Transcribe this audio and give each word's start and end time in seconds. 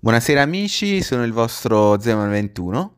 Buonasera 0.00 0.40
amici, 0.42 1.02
sono 1.02 1.24
il 1.24 1.32
vostro 1.32 1.96
Zeman21. 1.96 2.90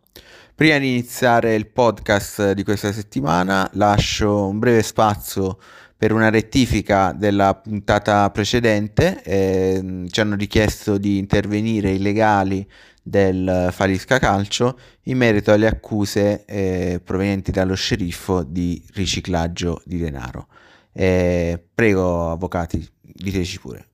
Prima 0.54 0.78
di 0.78 0.89
iniziare 0.90 1.55
il 1.55 1.67
podcast 1.69 2.52
di 2.52 2.63
questa 2.63 2.93
settimana 2.93 3.69
lascio 3.75 4.46
un 4.46 4.58
breve 4.58 4.82
spazio 4.82 5.58
per 5.96 6.12
una 6.12 6.30
rettifica 6.30 7.12
della 7.12 7.54
puntata 7.54 8.30
precedente. 8.30 9.22
Eh, 9.24 10.04
ci 10.08 10.20
hanno 10.20 10.36
richiesto 10.36 10.98
di 10.98 11.18
intervenire 11.18 11.90
i 11.90 11.98
legali 11.98 12.69
del 13.03 13.71
Falisca 13.72 14.19
Calcio 14.21 14.78
in 15.04 15.16
merito 15.16 15.50
alle 15.53 15.66
accuse 15.66 16.45
eh, 16.45 17.00
provenienti 17.03 17.50
dallo 17.50 17.75
sceriffo 17.75 18.45
di 18.45 18.80
riciclaggio 18.95 19.82
di 19.84 19.98
denaro. 19.98 20.46
Eh, 20.93 21.61
prego 21.75 22.30
avvocati, 22.30 22.87
diteci 23.00 23.59
pure. 23.59 23.89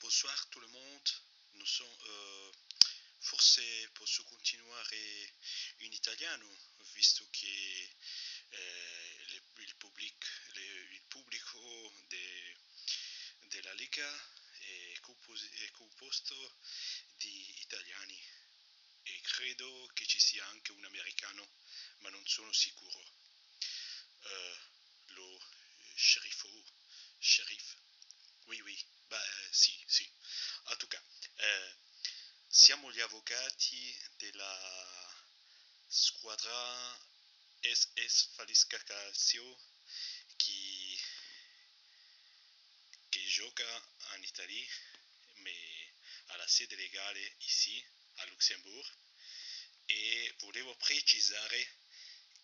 Bonsoir 0.00 0.32
tout 0.48 0.60
le 0.62 0.68
monde. 0.72 1.10
Nous 1.58 1.66
sommes, 1.66 1.88
euh, 2.06 2.50
forse 3.18 3.60
posso 3.92 4.22
continuare 4.30 4.96
in 5.78 5.92
italiano, 5.92 6.46
visto 6.94 7.26
che 7.30 7.46
eh, 8.50 9.24
le- 9.32 9.42
il, 9.64 9.74
public, 9.76 10.14
le- 10.54 10.94
il 10.94 11.02
pubblico 11.08 11.58
de- 12.08 12.56
della 13.50 13.74
Lega 13.74 14.06
è, 14.06 15.00
compos- 15.00 15.50
è 15.66 15.70
composto 15.72 16.34
di 17.18 17.60
italiani 17.60 18.16
e 19.02 19.20
credo 19.22 19.90
che 19.94 20.04
ci 20.06 20.20
sia 20.20 20.46
anche 20.46 20.70
un 20.72 20.84
americano, 20.84 21.48
ma 22.00 22.08
non 22.10 22.22
sono 22.24 22.52
sicuro. 22.52 22.98
Euh, 24.24 24.56
lo 25.16 25.38
sceriffo, 25.94 26.48
sheriff, 27.18 27.76
oui 28.46 28.60
oui, 28.62 28.76
bah 29.08 29.16
eh, 29.16 29.48
sì 29.52 29.70
sì. 29.86 30.02
En 30.70 30.76
tout 30.78 30.88
cas, 30.90 31.00
eh, 31.36 31.76
siamo 32.48 32.90
gli 32.90 33.00
avvocati 33.00 33.94
della 34.16 34.58
squadra 36.54 37.00
SS 37.62 38.28
Falisca 38.34 38.78
Calcio 38.84 39.58
che, 40.36 40.98
che 43.08 43.24
gioca 43.26 43.64
in 44.16 44.22
Italia, 44.22 44.66
mais 45.38 45.92
alla 46.26 46.46
sede 46.46 46.76
legale 46.76 47.34
ici 47.38 47.84
a 48.16 48.26
Luxembourg 48.26 48.96
e 49.86 50.34
volevo 50.38 50.74
precisare 50.76 51.76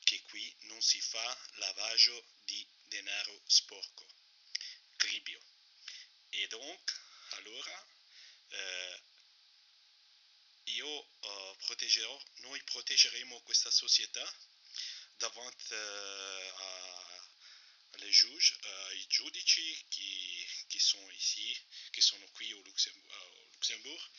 che 0.02 0.20
qui 0.24 0.56
non 0.62 0.80
si 0.83 1.00
fa 1.00 1.39
lavaggio 1.55 2.24
di 2.45 2.67
denaro 2.89 3.42
sporco, 3.47 4.06
gribio. 4.97 5.41
E 6.30 6.47
donc, 6.48 7.00
allora, 7.30 7.86
eh, 8.48 9.02
io 10.75 11.03
eh, 11.21 11.57
proteggerò, 11.67 12.23
noi 12.37 12.63
proteggeremo 12.65 13.41
questa 13.43 13.71
società 13.71 14.25
davanti 15.17 15.75
eh, 15.75 16.53
a- 16.57 17.29
alle 17.93 18.11
giudici, 18.11 18.57
ai 18.63 19.07
giudici 19.09 19.85
che, 19.89 20.65
che 20.69 20.79
sono 20.81 21.11
ici, 21.11 21.61
che 21.91 22.01
sono 22.01 22.27
qui 22.33 22.51
a 22.53 22.57
Luxembourg, 22.57 23.13
a 23.13 23.47
Luxembourg 23.53 24.11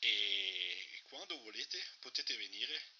e 0.00 1.02
quando 1.08 1.38
volete 1.40 1.82
potete 2.00 2.36
venire 2.36 2.92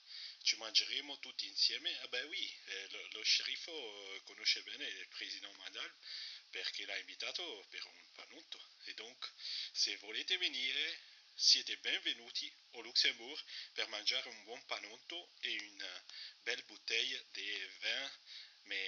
ci 0.42 0.56
mangeremo 0.56 1.18
tutti 1.20 1.46
insieme. 1.46 1.98
Ah 2.00 2.08
beh 2.08 2.22
oui, 2.22 2.58
eh, 2.66 2.88
lo, 2.90 3.06
lo 3.12 3.22
sceriffo 3.22 4.14
eh, 4.14 4.22
conosce 4.24 4.62
bene 4.62 4.86
il 4.86 5.08
presidente 5.08 5.56
Mandal 5.56 5.92
perché 6.50 6.84
l'ha 6.84 6.96
invitato 6.98 7.66
per 7.70 7.84
un 7.84 8.12
panotto. 8.12 8.58
E 8.84 8.94
donc, 8.94 9.32
se 9.72 9.96
volete 9.96 10.36
venire, 10.38 11.00
siete 11.36 11.76
benvenuti 11.82 12.46
a 12.74 12.80
Luxembourg 12.80 13.38
per 13.74 13.88
mangiare 13.88 14.28
un 14.28 14.44
buon 14.44 14.62
panotto 14.66 15.30
e 15.40 15.50
una 15.74 15.90
belle 16.42 16.62
bouteille 16.66 17.26
di 17.32 17.42
vin, 18.62 18.78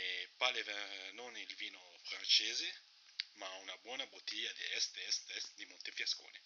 le 0.55 0.63
vin, 0.63 1.15
non 1.15 1.37
il 1.37 1.55
vino 1.57 1.79
francese, 2.05 2.73
ma 3.35 3.49
una 3.63 3.77
buona 3.83 4.07
bottiglia 4.07 4.51
di 4.53 4.63
Est, 4.77 4.97
Est, 4.97 5.31
Est 5.35 5.55
di 5.57 5.67
Montefiascone. 5.67 6.41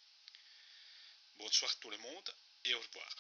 Bonsoir 1.37 1.71
tout 1.79 1.91
le 1.91 1.99
monde 1.99 2.35
et 2.65 2.75
au 2.75 2.81
revoir. 2.81 3.15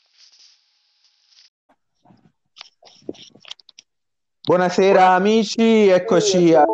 Buonasera 4.43 5.15
amici, 5.15 5.87
eccoci 5.89 6.55
alla 6.55 6.65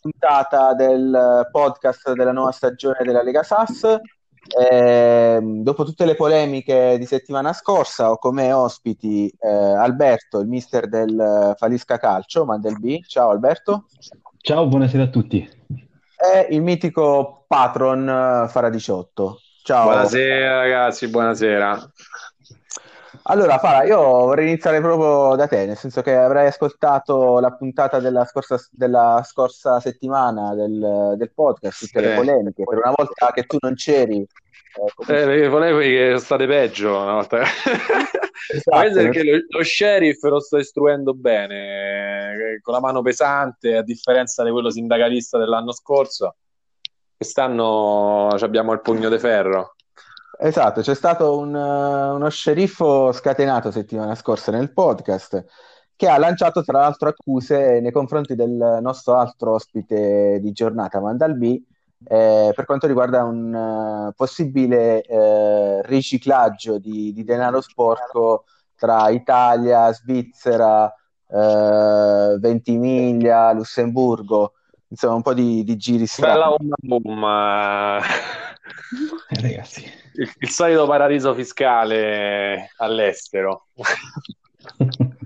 puntata 0.00 0.74
del 0.74 1.48
podcast 1.50 2.12
della 2.12 2.32
nuova 2.32 2.52
stagione 2.52 3.02
della 3.02 3.22
Lega 3.22 3.42
Sass. 3.42 4.00
Ehm, 4.46 5.62
dopo 5.62 5.84
tutte 5.84 6.04
le 6.04 6.14
polemiche 6.14 6.96
di 6.98 7.06
settimana 7.06 7.52
scorsa 7.52 8.10
ho 8.10 8.18
come 8.18 8.52
ospiti 8.52 9.32
eh, 9.38 9.48
Alberto, 9.48 10.40
il 10.40 10.48
mister 10.48 10.88
del 10.88 11.54
Falisca 11.56 11.98
Calcio, 11.98 12.44
Mandel 12.44 12.78
B. 12.78 13.00
Ciao 13.06 13.30
Alberto. 13.30 13.86
Ciao, 14.38 14.66
buonasera 14.66 15.04
a 15.04 15.08
tutti. 15.08 15.48
E 16.16 16.54
il 16.54 16.62
mitico 16.62 17.44
patron 17.46 18.08
eh, 18.08 18.48
Fara 18.48 18.68
18. 18.68 19.40
Ciao. 19.62 19.84
Buonasera 19.84 20.58
ragazzi, 20.58 21.08
buonasera. 21.08 21.90
Allora, 23.26 23.56
Fara, 23.58 23.84
io 23.84 23.96
vorrei 24.02 24.48
iniziare 24.48 24.80
proprio 24.82 25.34
da 25.34 25.46
te, 25.46 25.64
nel 25.64 25.78
senso 25.78 26.02
che 26.02 26.14
avrai 26.14 26.46
ascoltato 26.46 27.40
la 27.40 27.52
puntata 27.52 27.98
della 27.98 28.26
scorsa, 28.26 28.58
della 28.70 29.22
scorsa 29.26 29.80
settimana 29.80 30.54
del, 30.54 31.14
del 31.16 31.32
podcast, 31.32 31.78
tutte 31.86 32.00
le 32.02 32.08
Sì. 32.10 32.14
polemiche. 32.16 32.64
Per 32.64 32.76
una 32.78 32.92
volta 32.94 33.30
che 33.32 33.44
tu 33.44 33.56
non 33.60 33.74
c'eri, 33.76 34.18
eh, 34.18 34.92
come- 34.94 35.18
Eh, 35.20 35.24
perché 35.24 35.48
volevo 35.48 35.78
che 35.78 36.04
sono 36.08 36.18
state 36.18 36.46
peggio 36.46 37.00
una 37.00 37.12
volta. 37.14 37.42
Esatto. 38.46 38.78
È 38.78 38.92
perché 38.92 39.22
lo, 39.24 39.38
lo 39.48 39.64
sheriff 39.64 40.22
lo 40.24 40.38
sto 40.38 40.58
istruendo 40.58 41.14
bene, 41.14 42.34
eh, 42.56 42.60
con 42.60 42.74
la 42.74 42.80
mano 42.80 43.00
pesante, 43.00 43.74
a 43.76 43.82
differenza 43.82 44.44
di 44.44 44.50
quello 44.50 44.68
sindacalista 44.68 45.38
dell'anno 45.38 45.72
scorso. 45.72 46.34
Quest'anno 47.16 48.34
ci 48.36 48.44
abbiamo 48.44 48.72
il 48.74 48.82
pugno 48.82 49.08
di 49.08 49.18
ferro. 49.18 49.73
Esatto, 50.38 50.80
c'è 50.80 50.94
stato 50.94 51.38
un, 51.38 51.54
eh, 51.54 52.10
uno 52.10 52.28
sceriffo 52.28 53.12
scatenato 53.12 53.70
settimana 53.70 54.14
scorsa 54.14 54.50
nel 54.50 54.72
podcast 54.72 55.44
che 55.96 56.08
ha 56.08 56.18
lanciato 56.18 56.64
tra 56.64 56.80
l'altro 56.80 57.08
accuse 57.08 57.80
nei 57.80 57.92
confronti 57.92 58.34
del 58.34 58.78
nostro 58.82 59.16
altro 59.16 59.54
ospite 59.54 60.38
di 60.40 60.50
giornata, 60.52 61.00
Mandal 61.00 61.36
B, 61.36 61.62
eh, 62.06 62.52
per 62.54 62.64
quanto 62.64 62.86
riguarda 62.88 63.22
un 63.22 63.54
eh, 63.54 64.12
possibile 64.16 65.02
eh, 65.02 65.82
riciclaggio 65.86 66.78
di, 66.78 67.12
di 67.12 67.24
denaro 67.24 67.60
sporco 67.60 68.44
tra 68.76 69.08
Italia, 69.10 69.92
Svizzera, 69.92 70.92
eh, 71.28 72.36
Ventimiglia, 72.40 73.52
Lussemburgo, 73.52 74.54
insomma 74.88 75.14
un 75.14 75.22
po' 75.22 75.32
di, 75.32 75.62
di 75.62 75.76
giri 75.76 76.06
Bella 76.18 76.54
strani. 76.56 76.70
boom, 76.82 77.00
boom, 77.02 77.24
eh, 77.24 78.00
Eh, 79.28 79.40
ragazzi, 79.40 79.84
il, 80.14 80.32
il 80.38 80.48
solito 80.50 80.86
paradiso 80.86 81.34
fiscale 81.34 82.70
all'estero. 82.76 83.66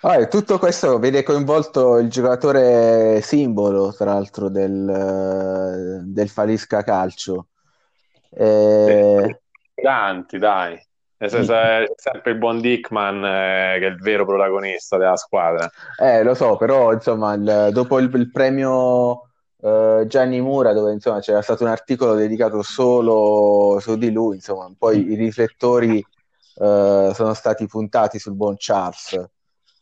Vabbè, 0.00 0.28
tutto 0.28 0.58
questo 0.58 0.98
vede 0.98 1.22
coinvolto 1.24 1.98
il 1.98 2.08
giocatore 2.08 3.20
simbolo, 3.22 3.92
tra 3.92 4.12
l'altro, 4.12 4.48
del, 4.48 6.02
del 6.04 6.28
Falisca 6.28 6.82
Calcio. 6.84 7.48
Eh, 8.30 9.40
Tanti, 9.74 10.38
dai. 10.38 10.78
Nel 11.18 11.30
senso, 11.30 11.54
è 11.54 11.86
sempre 11.96 12.32
il 12.32 12.38
buon 12.38 12.60
Dickman 12.60 13.24
eh, 13.24 13.78
che 13.78 13.86
è 13.86 13.88
il 13.88 13.96
vero 13.96 14.26
protagonista 14.26 14.98
della 14.98 15.16
squadra. 15.16 15.68
eh, 15.98 16.22
lo 16.22 16.34
so, 16.34 16.56
però 16.56 16.92
insomma, 16.92 17.32
il- 17.34 17.70
dopo 17.72 17.98
il, 17.98 18.10
il 18.14 18.30
premio 18.30 19.25
eh, 19.62 20.04
Gianni 20.06 20.40
Mura, 20.40 20.72
dove 20.72 20.92
insomma 20.92 21.20
c'era 21.20 21.42
stato 21.42 21.64
un 21.64 21.70
articolo 21.70 22.14
dedicato 22.14 22.62
solo 22.62 23.78
su 23.80 23.96
di 23.96 24.10
lui, 24.10 24.36
insomma, 24.36 24.70
poi 24.76 25.12
i 25.12 25.14
riflettori 25.14 25.98
eh, 25.98 27.10
sono 27.14 27.34
stati 27.34 27.66
puntati 27.66 28.18
sul 28.18 28.34
buon 28.34 28.54
Charles. 28.58 29.28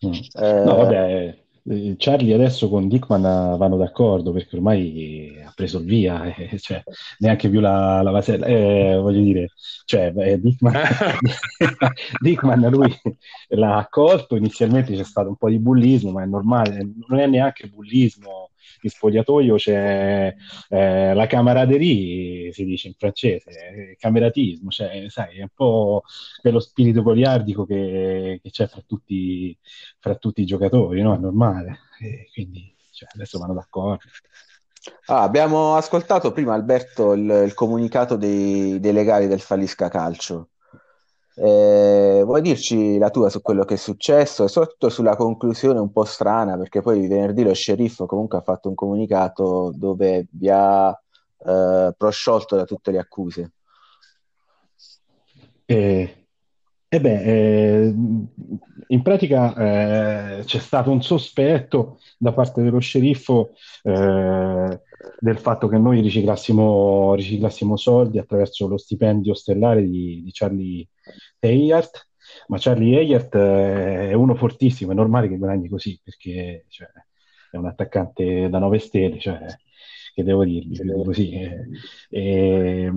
Mm. 0.05 0.13
Eh, 0.35 0.65
No, 0.65 0.77
vabbè, 0.77 1.43
eh, 1.67 1.95
Charlie 1.97 2.35
adesso 2.35 2.69
con 2.69 2.89
Dickman 2.89 3.23
vanno 3.57 3.77
d'accordo 3.79 4.33
perché 4.33 4.57
ormai 4.57 5.41
ha 5.43 5.51
preso 5.55 5.79
il 5.79 5.87
via, 5.87 6.25
eh, 6.37 6.59
cioè, 6.59 6.83
neanche 7.19 7.49
più 7.49 7.61
la, 7.61 8.03
la 8.03 8.11
vasella, 8.11 8.47
eh, 8.47 8.99
voglio 9.01 9.23
dire, 9.23 9.49
cioè, 9.87 10.13
eh, 10.15 10.41
Dickman, 10.41 10.75
Dickman 12.21 12.69
lui 12.69 12.95
l'ha 13.49 13.79
accolto, 13.79 14.37
inizialmente 14.37 14.95
c'è 14.95 15.05
stato 15.05 15.29
un 15.29 15.37
po' 15.37 15.49
di 15.49 15.59
bullismo, 15.59 16.11
ma 16.11 16.23
è 16.23 16.27
normale, 16.27 16.87
non 17.09 17.19
è 17.19 17.27
neanche 17.27 17.69
bullismo, 17.69 18.51
in 18.83 18.91
spogliatoio 18.91 19.57
c'è 19.57 20.35
eh, 20.69 21.15
la 21.15 21.27
camaraderie, 21.27 22.53
si 22.53 22.65
dice 22.65 22.89
in 22.89 22.95
francese, 22.95 23.51
eh, 23.51 23.97
cameratismo, 23.99 24.71
cioè, 24.71 25.07
sai, 25.09 25.39
è 25.39 25.43
un 25.43 25.49
po' 25.55 26.03
quello 26.41 26.61
spirito 26.61 27.03
goliardico 27.03 27.65
che, 27.65 28.41
che 28.43 28.51
c'è 28.51 28.67
fra 28.67 28.83
tutti, 28.87 29.57
fra 29.99 30.15
tutti 30.17 30.43
i 30.43 30.47
giocatori, 30.47 31.03
no? 31.03 31.15
È 31.15 31.19
normale. 31.19 31.79
E 32.01 32.29
quindi 32.33 32.75
cioè, 32.93 33.09
adesso 33.15 33.39
vanno 33.39 33.55
d'accordo. 33.55 34.05
Ah, 35.07 35.23
abbiamo 35.23 35.75
ascoltato 35.77 36.33
prima 36.33 36.55
Alberto 36.55 37.15
il, 37.15 37.45
il 37.47 37.55
comunicato 37.55 38.17
dei, 38.17 38.79
dei 38.81 38.93
legali 38.93 39.27
del 39.27 39.41
Falisca 39.41 39.89
Calcio. 39.89 40.51
Eh, 41.37 42.23
vuoi 42.25 42.41
dirci 42.43 42.97
la 42.99 43.11
tua 43.11 43.29
su 43.29 43.43
quello 43.43 43.65
che 43.65 43.75
è 43.75 43.77
successo 43.77 44.45
e 44.45 44.49
soprattutto 44.49 44.89
sulla 44.89 45.17
conclusione 45.17 45.81
un 45.81 45.91
po' 45.91 46.05
strana, 46.05 46.57
perché 46.57 46.81
poi 46.81 47.07
venerdì 47.09 47.43
lo 47.43 47.55
sceriffo 47.55 48.07
comunque 48.07 48.39
ha 48.39 48.43
fatto 48.43 48.69
un 48.69 48.75
comunicato 48.75 49.73
dove 49.75 50.27
vi 50.31 50.49
ha 50.49 50.91
eh, 50.91 51.95
prosciolto 51.97 52.57
da 52.57 52.65
tutte 52.65 52.91
le 52.93 52.99
accuse. 52.99 53.53
Eh, 55.67 56.27
e 56.89 57.01
beh, 57.01 57.23
eh, 57.23 57.95
in 58.89 59.03
pratica 59.03 59.55
eh, 60.39 60.45
c'è 60.45 60.59
stato 60.61 60.91
un 60.93 61.03
sospetto 61.03 61.99
da 62.17 62.33
parte 62.33 62.63
dello 62.63 62.79
sceriffo 62.79 63.51
eh, 63.83 64.81
del 65.19 65.39
fatto 65.39 65.67
che 65.67 65.79
noi 65.79 66.01
riciclassimo, 66.01 67.15
riciclassimo 67.15 67.77
soldi 67.77 68.19
attraverso 68.19 68.69
lo 68.69 68.77
stipendio 68.77 69.35
stellare 69.35 69.83
di, 69.83 70.23
di 70.23 70.31
Charlie 70.33 70.87
Eyart, 71.39 72.09
ma 72.49 72.57
Charlie 72.59 72.99
Eyart 72.99 73.35
eh, 73.35 74.11
è 74.11 74.13
uno 74.15 74.35
fortissimo, 74.35 74.93
è 74.93 74.95
normale 74.95 75.29
che 75.29 75.37
guadagni 75.37 75.69
così 75.69 75.99
perché 76.03 76.65
cioè, 76.69 76.89
è 77.51 77.57
un 77.57 77.67
attaccante 77.67 78.49
da 78.49 78.59
9 78.59 78.79
stelle, 78.79 79.19
cioè, 79.19 79.47
che 80.15 80.23
devo 80.23 80.45
dirvi. 80.45 80.79
Eh, 80.79 81.67
eh, 82.11 82.93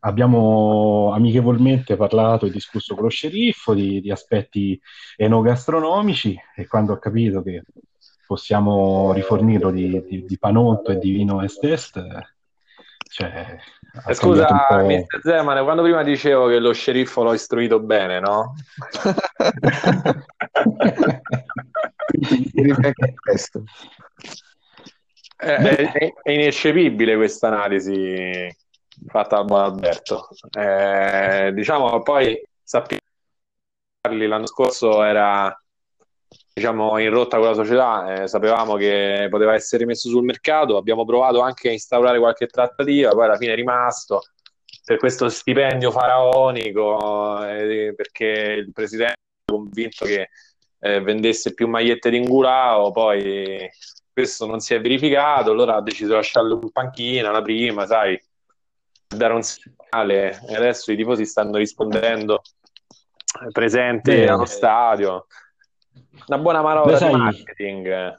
abbiamo 0.00 1.10
amichevolmente 1.12 1.96
parlato 1.96 2.46
e 2.46 2.50
discusso 2.50 2.94
con 2.94 3.04
lo 3.04 3.10
sceriffo 3.10 3.74
di, 3.74 4.00
di 4.00 4.10
aspetti 4.10 4.80
enogastronomici 5.16 6.38
e 6.54 6.66
quando 6.66 6.92
ho 6.92 6.98
capito 6.98 7.42
che 7.42 7.62
possiamo 8.26 9.12
rifornirlo 9.12 9.70
di, 9.70 10.04
di, 10.06 10.24
di 10.24 10.38
panotto 10.38 10.92
e 10.92 10.98
di 10.98 11.10
vino 11.10 11.42
est-est, 11.42 12.00
cioè, 13.10 13.58
Scusa, 14.12 14.46
Mr. 14.82 15.20
Zeman, 15.22 15.62
quando 15.64 15.82
prima 15.82 16.02
dicevo 16.02 16.46
che 16.46 16.58
lo 16.58 16.72
sceriffo 16.72 17.22
l'ho 17.22 17.34
istruito 17.34 17.80
bene, 17.80 18.20
no? 18.20 18.54
è, 25.36 25.48
è, 25.92 26.12
è 26.22 26.30
ineccepibile 26.30 27.16
questa 27.16 27.48
analisi 27.48 28.48
fatta 29.06 29.36
da 29.36 29.44
buon 29.44 29.62
Alberto. 29.62 30.28
Eh, 30.56 31.52
diciamo, 31.54 32.02
poi 32.02 32.40
sappiamo 32.62 33.00
l'anno 34.08 34.46
scorso 34.46 35.02
era 35.02 35.59
diciamo, 36.52 36.98
in 36.98 37.10
rotta 37.10 37.38
con 37.38 37.46
la 37.46 37.54
società, 37.54 38.22
eh, 38.22 38.28
sapevamo 38.28 38.76
che 38.76 39.26
poteva 39.30 39.54
essere 39.54 39.82
rimesso 39.82 40.08
sul 40.08 40.24
mercato, 40.24 40.76
abbiamo 40.76 41.04
provato 41.04 41.40
anche 41.40 41.68
a 41.68 41.72
instaurare 41.72 42.18
qualche 42.18 42.46
trattativa, 42.46 43.10
poi 43.10 43.24
alla 43.24 43.36
fine 43.36 43.52
è 43.52 43.56
rimasto. 43.56 44.22
Per 44.84 44.98
questo 44.98 45.28
stipendio 45.28 45.90
faraonico, 45.90 47.44
eh, 47.46 47.94
perché 47.96 48.24
il 48.58 48.72
presidente 48.72 49.12
è 49.44 49.52
convinto 49.52 50.04
che 50.04 50.30
eh, 50.80 51.00
vendesse 51.00 51.54
più 51.54 51.68
magliette 51.68 52.10
di 52.10 52.16
Ingulao, 52.16 52.90
poi 52.90 53.68
questo 54.12 54.46
non 54.46 54.60
si 54.60 54.74
è 54.74 54.80
verificato, 54.80 55.52
allora 55.52 55.76
ha 55.76 55.82
deciso 55.82 56.08
di 56.08 56.14
lasciarlo 56.14 56.58
in 56.60 56.70
panchina 56.72 57.30
la 57.30 57.42
prima, 57.42 57.86
sai, 57.86 58.20
per 59.06 59.18
dare 59.18 59.34
un 59.34 59.42
segnale, 59.42 60.40
e 60.48 60.56
adesso 60.56 60.90
i 60.90 60.96
tifosi 60.96 61.24
stanno 61.24 61.56
rispondendo 61.56 62.42
presenti 63.52 64.10
Beh, 64.10 64.28
allo 64.28 64.44
stadio. 64.44 65.26
Una 66.26 66.38
buona 66.38 66.62
manovra 66.62 66.98
di 66.98 67.16
marketing. 67.16 68.16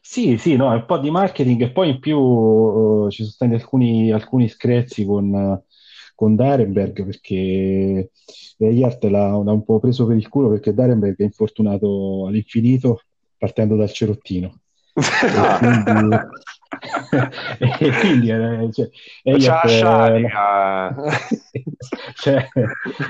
Sì, 0.00 0.38
sì, 0.38 0.56
no, 0.56 0.70
un 0.70 0.86
po' 0.86 0.98
di 0.98 1.10
marketing 1.10 1.60
e 1.60 1.70
poi 1.70 1.90
in 1.90 1.98
più 1.98 2.18
uh, 2.18 3.10
ci 3.10 3.18
sono 3.18 3.30
stati 3.30 3.52
alcuni, 3.52 4.10
alcuni 4.10 4.48
screzi 4.48 5.04
con, 5.04 5.62
con 6.14 6.34
Darenberg 6.34 7.04
perché 7.04 8.10
Yart 8.56 9.04
l'ha, 9.04 9.28
l'ha 9.28 9.52
un 9.52 9.64
po' 9.64 9.78
preso 9.78 10.06
per 10.06 10.16
il 10.16 10.28
culo 10.28 10.48
perché 10.48 10.72
Darenberg 10.72 11.18
è 11.18 11.24
infortunato 11.24 12.24
all'infinito 12.26 13.02
partendo 13.36 13.76
dal 13.76 13.92
cerottino. 13.92 14.60
e 14.94 15.82
quindi, 15.84 16.16
e 17.58 17.90
quindi 18.00 18.30
eh, 18.30 18.68
cioè, 18.72 18.88
eh, 19.22 19.38
cioè, 22.14 22.48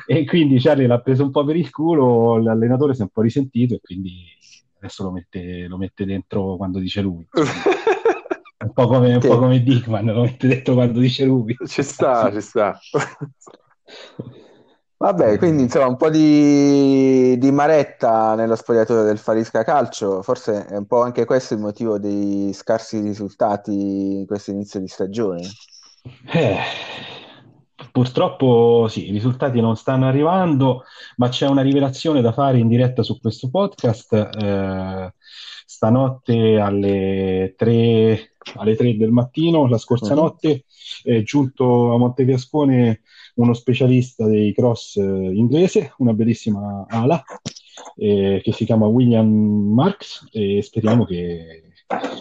e 0.06 0.24
quindi 0.24 0.60
Charlie 0.60 0.86
l'ha 0.86 1.00
preso 1.00 1.24
un 1.24 1.30
po' 1.30 1.44
per 1.44 1.56
il 1.56 1.70
culo, 1.70 2.42
l'allenatore 2.42 2.94
si 2.94 3.00
è 3.00 3.04
un 3.04 3.10
po' 3.10 3.22
risentito 3.22 3.74
e 3.74 3.80
quindi 3.80 4.24
adesso 4.78 5.04
lo 5.04 5.10
mette, 5.10 5.66
lo 5.66 5.76
mette 5.76 6.04
dentro 6.04 6.56
quando 6.56 6.78
dice 6.78 7.00
lui. 7.00 7.26
Un 8.60 8.72
po' 8.72 8.88
come, 8.88 9.14
un 9.14 9.20
po 9.20 9.38
come 9.38 9.62
Dickman, 9.62 10.06
lo 10.06 10.22
mette 10.22 10.48
dentro 10.48 10.74
quando 10.74 10.98
dice 10.98 11.24
lui. 11.24 11.56
Ci 11.64 11.84
sta, 11.84 12.28
ci 12.32 12.40
sta. 12.40 12.76
Vabbè, 15.00 15.38
quindi 15.38 15.62
insomma 15.62 15.86
un 15.86 15.96
po' 15.96 16.10
di, 16.10 17.38
di 17.38 17.52
maretta 17.52 18.34
nello 18.34 18.56
spogliatoio 18.56 19.04
del 19.04 19.18
Falisca 19.18 19.62
Calcio, 19.62 20.22
forse 20.22 20.66
è 20.66 20.76
un 20.76 20.86
po' 20.86 21.02
anche 21.02 21.24
questo 21.24 21.54
il 21.54 21.60
motivo 21.60 22.00
dei 22.00 22.52
scarsi 22.52 22.98
risultati 23.00 23.70
in 23.70 24.26
questo 24.26 24.50
inizio 24.50 24.80
di 24.80 24.88
stagione. 24.88 25.42
Eh, 26.32 26.56
purtroppo 27.92 28.88
sì, 28.88 29.08
i 29.08 29.12
risultati 29.12 29.60
non 29.60 29.76
stanno 29.76 30.08
arrivando, 30.08 30.82
ma 31.18 31.28
c'è 31.28 31.46
una 31.46 31.62
rivelazione 31.62 32.20
da 32.20 32.32
fare 32.32 32.58
in 32.58 32.66
diretta 32.66 33.04
su 33.04 33.20
questo 33.20 33.50
podcast. 33.50 34.12
Eh, 34.12 35.12
stanotte 35.64 36.58
alle 36.58 37.54
3, 37.56 38.32
alle 38.56 38.76
3 38.76 38.96
del 38.96 39.10
mattino, 39.10 39.66
la 39.66 39.78
scorsa 39.78 40.14
uh-huh. 40.14 40.20
notte, 40.20 40.64
è 41.02 41.22
giunto 41.22 41.92
a 41.92 41.98
Montefiascone 41.98 43.02
uno 43.34 43.54
specialista 43.54 44.26
dei 44.26 44.52
cross 44.52 44.96
eh, 44.96 45.02
inglese, 45.02 45.94
una 45.98 46.12
bellissima 46.12 46.86
ala 46.88 47.22
eh, 47.96 48.40
che 48.42 48.52
si 48.52 48.64
chiama 48.64 48.86
William 48.86 49.28
Marks 49.28 50.28
e 50.32 50.60
speriamo 50.62 51.04
che 51.04 51.62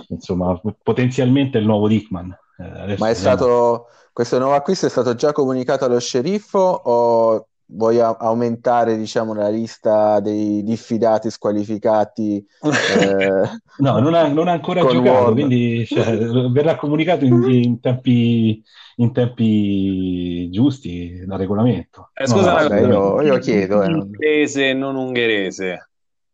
insomma 0.09 0.59
potenzialmente 0.81 1.57
il 1.57 1.65
nuovo 1.65 1.87
Dickman. 1.87 2.35
Eh, 2.57 2.95
Ma 2.97 3.09
è 3.09 3.13
stato 3.13 3.87
questo 4.13 4.39
nuovo 4.39 4.55
acquisto 4.55 4.87
è 4.87 4.89
stato 4.89 5.13
già 5.13 5.31
comunicato 5.31 5.85
allo 5.85 5.99
sceriffo 5.99 6.57
o 6.57 7.47
vuoi 7.69 7.99
aumentare 7.99 8.95
diciamo 8.97 9.33
la 9.33 9.49
lista 9.49 10.21
dei 10.21 10.63
diffidati 10.63 11.29
squalificati 11.29 12.37
eh, 12.37 13.41
no 13.79 13.99
non 13.99 14.13
ha, 14.13 14.27
non 14.27 14.47
ha 14.47 14.53
ancora 14.53 14.81
giocato 14.81 15.01
Ward. 15.01 15.33
quindi 15.33 15.85
cioè, 15.85 16.17
verrà 16.49 16.75
comunicato 16.75 17.25
in, 17.25 17.43
in, 17.49 17.79
tempi, 17.81 18.63
in, 18.95 19.11
tempi, 19.11 20.49
giusti 20.49 21.23
dal 21.25 21.37
regolamento. 21.37 22.11
Eh, 22.13 22.25
scusa 22.25 22.61
no, 22.61 22.67
vabbè, 22.69 22.81
io, 22.81 23.21
io, 23.21 23.37
chiedo 23.39 23.83
eh. 23.83 23.91
inglese 23.91 24.73
non 24.73 24.95
ungherese. 24.95 25.89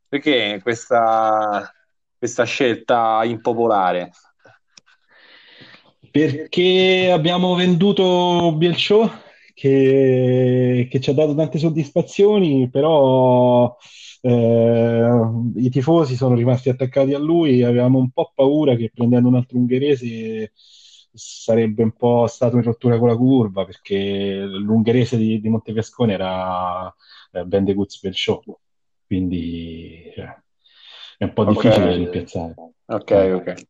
Perché 0.07 0.59
questa, 0.61 1.71
questa 2.15 2.43
scelta 2.43 3.21
impopolare? 3.23 4.11
Perché 6.11 7.09
abbiamo 7.11 7.55
venduto 7.55 8.53
Bielciò 8.55 9.09
che, 9.53 10.87
che 10.89 10.99
ci 10.99 11.09
ha 11.09 11.13
dato 11.13 11.35
tante 11.35 11.59
soddisfazioni, 11.59 12.69
però 12.69 13.75
eh, 14.21 15.09
i 15.55 15.69
tifosi 15.69 16.15
sono 16.15 16.35
rimasti 16.35 16.69
attaccati 16.69 17.13
a 17.13 17.19
lui 17.19 17.61
avevamo 17.63 17.99
un 17.99 18.09
po' 18.11 18.31
paura 18.33 18.75
che 18.75 18.91
prendendo 18.93 19.27
un 19.27 19.35
altro 19.35 19.57
ungherese 19.57 20.51
sarebbe 21.13 21.83
un 21.83 21.91
po' 21.91 22.25
stato 22.27 22.55
in 22.55 22.63
rottura 22.63 22.97
con 22.97 23.09
la 23.09 23.15
curva 23.15 23.65
perché 23.65 24.43
l'ungherese 24.45 25.17
di, 25.17 25.39
di 25.39 25.49
Montefiascone 25.49 26.13
era 26.13 26.93
eh, 27.31 27.45
Ben 27.45 27.63
de 27.63 27.73
Guz 27.73 27.99
per 27.99 28.15
show. 28.15 28.41
Quindi 29.05 30.11
cioè, 30.15 30.41
è 31.17 31.23
un 31.25 31.33
po' 31.33 31.43
okay. 31.43 31.53
difficile 31.53 31.85
da 31.85 31.95
rimpiazzare. 31.95 32.55
Ok 32.85 33.11
ok. 33.11 33.65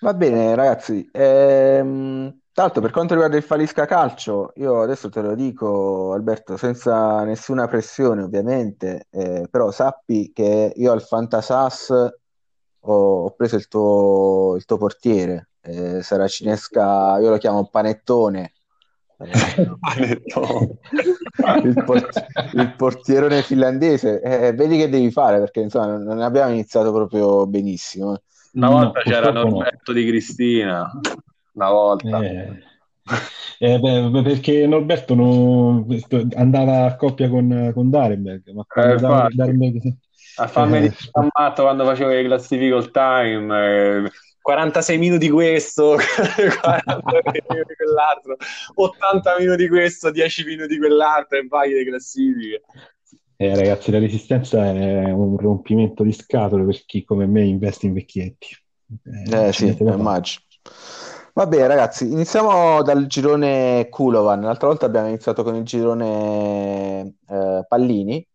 Va 0.00 0.14
bene 0.14 0.54
ragazzi 0.54 1.08
ehm 1.10 2.38
tra 2.56 2.64
l'altro, 2.64 2.80
per 2.80 2.90
quanto 2.90 3.12
riguarda 3.12 3.36
il 3.36 3.42
Falisca 3.42 3.84
Calcio, 3.84 4.52
io 4.54 4.80
adesso 4.80 5.10
te 5.10 5.20
lo 5.20 5.34
dico, 5.34 6.14
Alberto, 6.14 6.56
senza 6.56 7.22
nessuna 7.22 7.68
pressione, 7.68 8.22
ovviamente, 8.22 9.08
eh, 9.10 9.46
però 9.50 9.70
sappi 9.70 10.32
che 10.32 10.72
io 10.74 10.90
al 10.90 11.02
Fantasas 11.02 11.90
ho, 11.90 12.94
ho 13.24 13.30
preso 13.32 13.56
il 13.56 13.68
tuo, 13.68 14.54
il 14.56 14.64
tuo 14.64 14.78
portiere, 14.78 15.50
eh, 15.60 16.00
Saracinesca, 16.02 17.18
io 17.18 17.28
lo 17.28 17.36
chiamo 17.36 17.68
Panettone. 17.68 18.52
Eh, 19.18 19.76
Panettone. 19.78 20.78
il, 21.62 21.84
port- 21.84 22.26
il 22.54 22.74
portierone 22.74 23.42
finlandese, 23.42 24.22
eh, 24.22 24.54
vedi 24.54 24.78
che 24.78 24.88
devi 24.88 25.10
fare 25.10 25.40
perché 25.40 25.60
insomma 25.60 25.98
non 25.98 26.22
abbiamo 26.22 26.52
iniziato 26.52 26.90
proprio 26.90 27.46
benissimo. 27.46 28.22
Una 28.54 28.70
volta 28.70 29.02
no, 29.04 29.10
c'era 29.10 29.30
Norberto 29.30 29.92
no. 29.92 29.98
di 29.98 30.06
Cristina 30.06 30.90
una 31.56 31.70
volta. 31.70 32.22
Eh, 32.22 32.62
eh, 33.58 33.78
beh, 33.78 34.22
perché 34.22 34.66
Norberto 34.66 35.14
non, 35.14 35.86
andava 36.34 36.84
a 36.84 36.96
coppia 36.96 37.28
con, 37.28 37.70
con 37.74 37.90
Darenberg, 37.90 38.50
ma 38.50 38.64
eh, 38.74 38.96
Darenberg, 39.32 39.96
A 40.36 40.46
farmi 40.46 40.78
Eh, 40.78 40.80
di 40.88 40.94
matto 41.32 41.62
quando 41.62 41.84
facevo 41.84 42.10
le 42.10 42.24
classifiche 42.24 42.74
all 42.74 42.90
time, 42.90 44.04
eh, 44.04 44.10
46 44.42 44.98
minuti 44.98 45.30
questo, 45.30 45.96
40 46.60 47.02
minuti 47.48 47.74
quell'altro, 47.74 48.36
80 48.74 49.36
minuti 49.38 49.68
questo, 49.68 50.10
10 50.10 50.44
minuti 50.44 50.78
quell'altro 50.78 51.38
e 51.38 51.46
vai 51.48 51.72
le 51.72 51.84
classifiche. 51.84 52.62
eh, 53.36 53.54
ragazzi, 53.54 53.90
la 53.90 53.98
resistenza 53.98 54.64
è 54.64 55.10
un 55.10 55.36
rompimento 55.36 56.02
di 56.02 56.12
scatole 56.12 56.64
per 56.64 56.84
chi 56.84 57.04
come 57.04 57.26
me 57.26 57.44
investe 57.44 57.86
in 57.86 57.94
vecchietti. 57.94 58.48
Eh, 59.26 59.48
Eh 59.48 59.52
sì, 59.52 59.74
immagino. 59.80 60.44
Va 61.36 61.46
bene, 61.46 61.66
ragazzi, 61.66 62.10
iniziamo 62.10 62.82
dal 62.82 63.04
girone 63.08 63.90
Kulovan. 63.90 64.40
L'altra 64.40 64.68
volta 64.68 64.86
abbiamo 64.86 65.08
iniziato 65.08 65.42
con 65.42 65.54
il 65.54 65.64
girone 65.64 67.16
eh, 67.28 67.62
Pallini. 67.68 68.26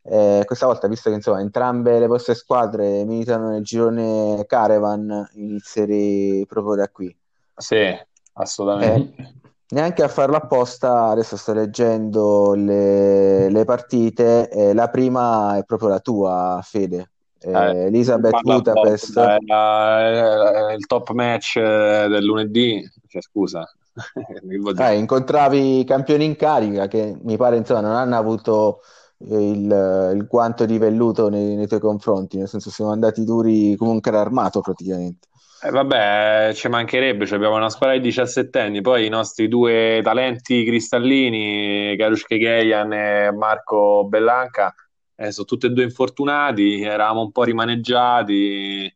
Eh, 0.00 0.42
questa 0.46 0.64
volta, 0.64 0.88
visto 0.88 1.10
che 1.10 1.16
insomma 1.16 1.40
entrambe 1.40 1.98
le 1.98 2.06
vostre 2.06 2.34
squadre 2.34 3.04
militano 3.04 3.50
nel 3.50 3.62
girone 3.62 4.42
Caravan, 4.46 5.32
inizierei 5.34 6.46
proprio 6.46 6.76
da 6.76 6.88
qui. 6.88 7.14
Sì, 7.56 7.94
assolutamente. 8.32 9.22
Eh, 9.22 9.34
neanche 9.74 10.02
a 10.02 10.08
farlo 10.08 10.36
apposta, 10.36 11.08
adesso 11.08 11.36
sto 11.36 11.52
leggendo 11.52 12.54
le, 12.54 13.50
le 13.50 13.64
partite. 13.66 14.48
eh, 14.48 14.72
la 14.72 14.88
prima 14.88 15.58
è 15.58 15.64
proprio 15.64 15.90
la 15.90 16.00
tua, 16.00 16.58
Fede. 16.62 17.10
Eh, 17.46 17.50
Eh, 17.52 17.84
Elizabeth 17.86 18.30
parla 18.30 18.54
Budapest. 18.56 19.16
era- 19.16 20.70
eh, 20.70 20.74
il 20.74 20.86
top 20.86 21.10
match 21.10 21.56
eh, 21.56 22.06
del 22.08 22.24
lunedì, 22.24 22.82
cioè, 23.08 23.22
scusa. 23.22 23.64
Eh, 24.76 24.94
incontravi 24.96 25.80
i 25.80 25.84
campioni 25.84 26.24
in 26.24 26.34
carica 26.36 26.88
che 26.88 27.16
mi 27.22 27.36
pare 27.36 27.56
insomma 27.56 27.80
non 27.80 27.94
hanno 27.94 28.16
avuto 28.16 28.80
il, 29.18 30.10
il 30.14 30.26
guanto 30.26 30.64
di 30.66 30.78
velluto 30.78 31.28
nei, 31.28 31.54
nei 31.54 31.68
tuoi 31.68 31.78
confronti, 31.80 32.36
nel 32.38 32.48
senso 32.48 32.70
siamo 32.70 32.90
andati 32.90 33.22
duri 33.24 33.76
come 33.76 33.92
un 33.92 34.00
carro 34.00 34.18
armato 34.18 34.60
praticamente. 34.60 35.28
Eh, 35.62 35.70
vabbè, 35.70 36.50
ci 36.54 36.68
mancherebbe, 36.68 37.24
cioè, 37.24 37.36
abbiamo 37.36 37.56
una 37.56 37.70
squadra 37.70 37.96
di 37.96 38.02
17 38.02 38.58
anni, 38.58 38.80
poi 38.82 39.06
i 39.06 39.08
nostri 39.08 39.48
due 39.48 40.00
talenti 40.02 40.64
cristallini, 40.64 41.96
Karush 41.96 42.24
Kegeyan 42.24 42.92
e 42.92 43.32
Marco 43.32 44.04
Bellanca, 44.06 44.74
eh, 45.16 45.30
sono 45.32 45.46
tutti 45.46 45.66
e 45.66 45.70
due 45.70 45.84
infortunati, 45.84 46.82
eravamo 46.82 47.22
un 47.22 47.32
po' 47.32 47.44
rimaneggiati. 47.44 48.84
Eh, 48.86 48.94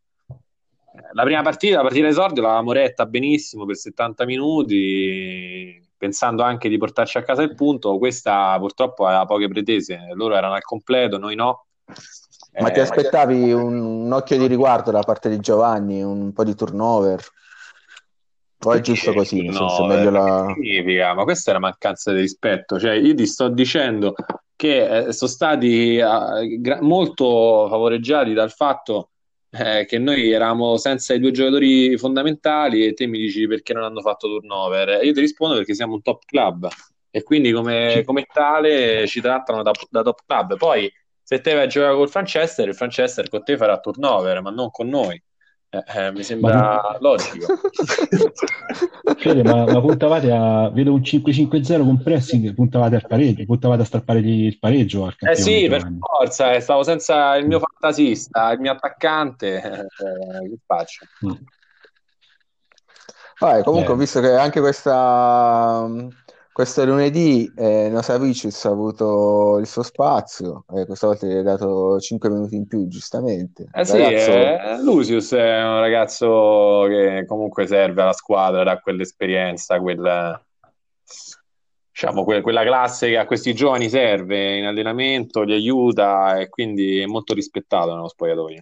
La 1.13 1.23
prima 1.25 1.43
partita, 1.43 1.77
la 1.77 1.83
partita 1.83 2.07
esordio, 2.09 2.43
l'avevamo 2.43 2.73
retta 2.73 3.07
benissimo 3.07 3.65
per 3.67 3.77
70 3.77 4.25
minuti, 4.25 5.81
pensando 5.97 6.43
anche 6.43 6.69
di 6.69 6.79
portarci 6.79 7.19
a 7.19 7.23
casa 7.23 7.43
il 7.43 7.55
punto. 7.55 7.99
Questa 7.99 8.57
purtroppo 8.59 9.07
aveva 9.07 9.25
poche 9.27 9.49
pretese, 9.49 9.99
loro 10.15 10.35
erano 10.35 10.55
al 10.55 10.63
completo, 10.63 11.19
noi 11.19 11.35
no. 11.35 11.67
Ma 12.57 12.71
ti 12.71 12.81
Eh, 12.81 12.83
aspettavi 12.83 13.53
un, 13.53 13.79
un 13.81 14.13
occhio 14.13 14.37
di 14.39 14.47
riguardo 14.47 14.91
da 14.91 15.03
parte 15.03 15.29
di 15.29 15.39
Giovanni, 15.39 16.03
un 16.03 16.33
po' 16.33 16.45
di 16.45 16.55
turnover? 16.55 17.23
O 18.65 18.73
è 18.73 18.81
giusto 18.81 19.13
così, 19.13 19.43
nel 19.43 19.55
senso, 19.55 19.83
No, 19.83 19.87
meglio 19.87 20.09
eh, 20.09 20.13
la... 20.13 20.55
significa? 20.55 21.15
Ma 21.15 21.25
questa 21.25 21.53
è 21.53 21.57
una 21.57 21.67
mancanza 21.69 22.13
di 22.13 22.21
rispetto. 22.21 22.79
Cioè, 22.79 22.93
io 22.95 23.15
ti 23.15 23.27
sto 23.27 23.49
dicendo 23.49 24.15
che 24.57 25.07
eh, 25.07 25.13
sono 25.13 25.31
stati 25.31 25.97
eh, 25.97 26.59
gra- 26.61 26.83
molto 26.83 27.67
favoreggiati 27.69 28.33
dal 28.33 28.51
fatto 28.51 29.11
eh, 29.51 29.87
che 29.87 29.99
noi 29.99 30.31
eravamo 30.33 30.77
senza 30.77 31.15
i 31.15 31.21
due 31.21 31.31
giocatori 31.31 31.97
fondamentali 31.97 32.85
e 32.85 32.93
te 32.95 33.07
mi 33.07 33.19
dici 33.19 33.47
perché 33.47 33.73
non 33.73 33.85
hanno 33.85 34.01
fatto 34.01 34.29
turnover. 34.29 35.05
Io 35.05 35.13
ti 35.13 35.21
rispondo 35.21 35.55
perché 35.57 35.75
siamo 35.75 35.95
un 35.95 36.03
top 36.03 36.25
club 36.25 36.69
e 37.11 37.23
quindi 37.23 37.53
come, 37.53 38.03
come 38.05 38.27
tale 38.31 39.07
ci 39.07 39.21
trattano 39.21 39.63
da, 39.63 39.71
da 39.91 40.03
top 40.03 40.21
club. 40.27 40.57
Poi 40.57 40.91
se 41.23 41.41
te 41.41 41.55
vai 41.55 41.65
a 41.65 41.67
giocare 41.67 41.95
col 41.95 42.09
Franchester, 42.11 42.69
il 42.69 42.75
Franchester 42.75 43.29
con 43.29 43.45
te 43.45 43.57
farà 43.57 43.79
turnover, 43.79 44.41
ma 44.43 44.51
non 44.51 44.71
con 44.71 44.89
noi. 44.89 45.23
Eh, 45.71 45.85
eh, 45.97 46.13
mi 46.13 46.23
sembra 46.23 46.97
logico. 47.01 47.47
Fede, 49.19 49.43
ma, 49.43 49.67
ma 49.67 49.81
puntavate 49.81 50.31
a. 50.31 50.71
Vedo 50.71 50.95
un 50.95 51.01
5-5-0 51.01 51.85
con 51.85 52.03
pressing, 52.03 52.55
puntavate 52.55 52.95
al 52.95 53.07
pareggio, 53.07 53.45
puntavate 53.45 53.83
a 53.83 53.85
strappare 53.85 54.21
il 54.21 54.59
pareggio 54.59 55.05
al 55.05 55.15
Eh 55.19 55.37
sì, 55.37 55.67
per 55.69 55.87
forza, 55.99 56.55
eh, 56.55 56.61
stavo 56.61 56.83
senza 56.83 57.37
il 57.37 57.47
mio 57.47 57.61
fantasista, 57.61 58.53
il 58.53 58.61
mio 58.61 58.73
attaccante, 58.73 59.57
eh, 59.63 60.49
che 60.49 60.59
faccio? 60.65 61.05
Mm. 61.27 61.33
Vabbè, 63.41 63.63
comunque 63.63 63.93
ho 63.93 63.97
Eh, 63.97 63.99
visto 63.99 64.21
che 64.21 64.33
anche 64.33 64.61
questa, 64.61 65.87
questo 66.59 66.85
lunedì 66.85 67.49
eh, 67.57 67.89
Nosavicius 67.89 68.65
ha 68.65 68.71
avuto 68.71 69.59
il 69.61 69.67
suo 69.69 69.85
spazio, 69.85 70.65
eh, 70.75 70.87
questa 70.87 71.07
volta 71.07 71.25
gli 71.25 71.37
hai 71.37 71.45
dato 71.45 72.01
5 72.01 72.29
minuti 72.31 72.57
in 72.57 72.67
più, 72.67 72.89
giustamente. 72.89 73.69
Eh 73.73 73.85
sì, 73.85 73.97
Ragazzo, 73.97 74.33
eh, 74.33 74.83
Lucius 74.83 75.35
è 75.35 75.63
un 75.63 75.79
ragazzo 75.79 76.87
che 76.89 77.25
comunque 77.29 77.69
serve 77.69 78.03
alla 78.03 78.13
squadra, 78.13 78.65
dà 78.65 78.81
quell'esperienza, 78.81 79.79
quella, 79.79 80.45
diciamo, 81.93 82.25
que- 82.25 82.41
quella 82.41 82.65
classe 82.65 83.07
che 83.09 83.19
a 83.19 83.25
questi 83.25 83.55
giovani 83.55 83.89
serve 83.89 84.57
in 84.57 84.65
allenamento, 84.65 85.43
li 85.43 85.53
aiuta 85.53 86.41
e 86.41 86.49
quindi 86.49 86.99
è 86.99 87.07
molto 87.07 87.35
rispettato 87.35 87.95
nello 87.95 88.09
spogliatoio. 88.09 88.59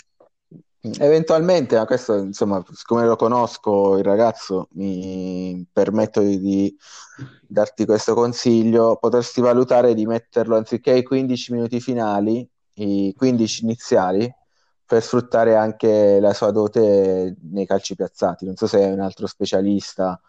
Eventualmente, 0.99 1.76
ma 1.76 1.85
questo 1.85 2.14
insomma, 2.16 2.62
siccome 2.73 3.05
lo 3.07 3.16
conosco, 3.16 3.97
il 3.99 4.05
ragazzo, 4.05 4.69
mi 4.73 5.66
permetto 5.73 6.21
di, 6.21 6.40
di 6.40 6.76
darti 7.47 7.85
questo 7.85 8.14
consiglio, 8.14 8.97
potresti 8.97 9.40
valutare 9.40 9.95
di 9.95 10.07
metterlo 10.07 10.57
anziché 10.57 10.93
i 10.93 11.02
15 11.02 11.52
minuti 11.52 11.81
finali, 11.81 12.49
i 12.75 13.14
15 13.16 13.62
iniziali, 13.64 14.35
per 14.87 15.02
sfruttare 15.02 15.57
anche 15.57 16.21
la 16.21 16.33
sua 16.33 16.50
dote 16.52 17.37
nei 17.50 17.66
calci 17.66 17.97
piazzati. 17.97 18.45
Non 18.45 18.57
so 18.57 18.66
se 18.66 18.81
è 18.81 18.93
un 18.93 19.00
altro 19.00 19.26
specialista. 19.26 20.21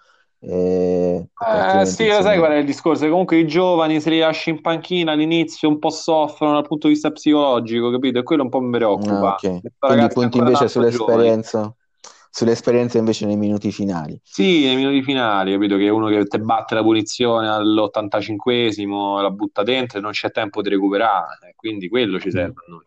Eh, 0.41 1.27
Eh, 1.39 1.85
sì, 1.85 2.07
lo 2.07 2.21
sai 2.23 2.37
qual 2.39 2.51
è 2.51 2.55
il 2.57 2.65
discorso? 2.65 3.07
Comunque 3.07 3.37
i 3.37 3.45
giovani 3.47 4.01
se 4.01 4.09
li 4.09 4.17
lasci 4.19 4.49
in 4.49 4.59
panchina 4.61 5.11
all'inizio 5.11 5.69
un 5.69 5.77
po' 5.77 5.91
soffrono 5.91 6.53
dal 6.53 6.65
punto 6.67 6.87
di 6.87 6.93
vista 6.93 7.11
psicologico, 7.11 7.91
capito? 7.91 8.17
E 8.19 8.23
quello 8.23 8.41
un 8.43 8.49
po' 8.49 8.59
mi 8.59 8.71
Ah, 8.71 8.77
preoccupa. 8.77 9.29
ok. 9.29 9.61
Questo 9.61 9.77
Quindi 9.85 10.07
punti 10.09 10.37
invece 10.39 10.67
tanto 10.67 10.85
giovane. 10.87 11.37
sull'esperienza, 11.47 11.73
sull'esperienza 12.31 12.97
invece 12.97 13.25
nei 13.25 13.37
minuti 13.37 13.71
finali. 13.71 14.19
Sì, 14.21 14.65
nei 14.65 14.75
minuti 14.75 15.01
finali, 15.01 15.53
capito? 15.53 15.77
Che 15.77 15.89
uno 15.89 16.07
che 16.09 16.25
te 16.25 16.39
batte 16.39 16.75
la 16.75 16.83
punizione 16.83 17.47
all'85esimo, 17.49 19.19
la 19.21 19.31
butta 19.31 19.63
dentro 19.63 19.97
e 19.97 20.01
non 20.01 20.11
c'è 20.11 20.29
tempo 20.31 20.61
di 20.61 20.69
recuperare. 20.69 21.53
Quindi 21.55 21.87
quello 21.89 22.19
ci 22.19 22.29
serve 22.29 22.61
a 22.67 22.69
noi. 22.69 22.85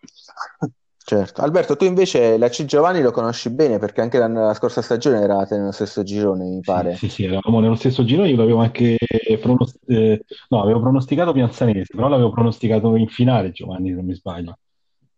Certo. 1.10 1.42
Alberto, 1.42 1.74
tu 1.74 1.84
invece 1.86 2.38
la 2.38 2.48
C 2.48 2.64
Giovanni 2.66 3.02
lo 3.02 3.10
conosci 3.10 3.50
bene 3.50 3.80
perché 3.80 4.00
anche 4.00 4.16
la, 4.16 4.54
scorsa 4.54 4.80
stagione 4.80 5.20
eravate 5.20 5.56
nello 5.56 5.72
stesso 5.72 6.04
girone, 6.04 6.44
mi 6.44 6.62
Sì, 6.62 6.62
pare. 6.62 6.92
sì, 6.92 7.08
sì, 7.08 7.24
eravamo 7.24 7.58
nello 7.58 7.74
stesso 7.74 8.04
giro, 8.04 8.24
io 8.24 8.36
l'avevo 8.36 8.60
anche 8.60 8.96
pronos- 9.40 9.76
eh, 9.86 10.22
no, 10.50 10.62
avevo 10.62 10.80
pronosticato 10.80 11.32
Pianzanese, 11.32 11.94
però 11.94 12.06
l'avevo 12.08 12.30
pronosticato 12.30 12.94
in 12.96 13.08
finale 13.08 13.50
Giovanni, 13.50 13.88
se 13.88 13.94
non 13.96 14.04
mi 14.04 14.14
sbaglio, 14.14 14.58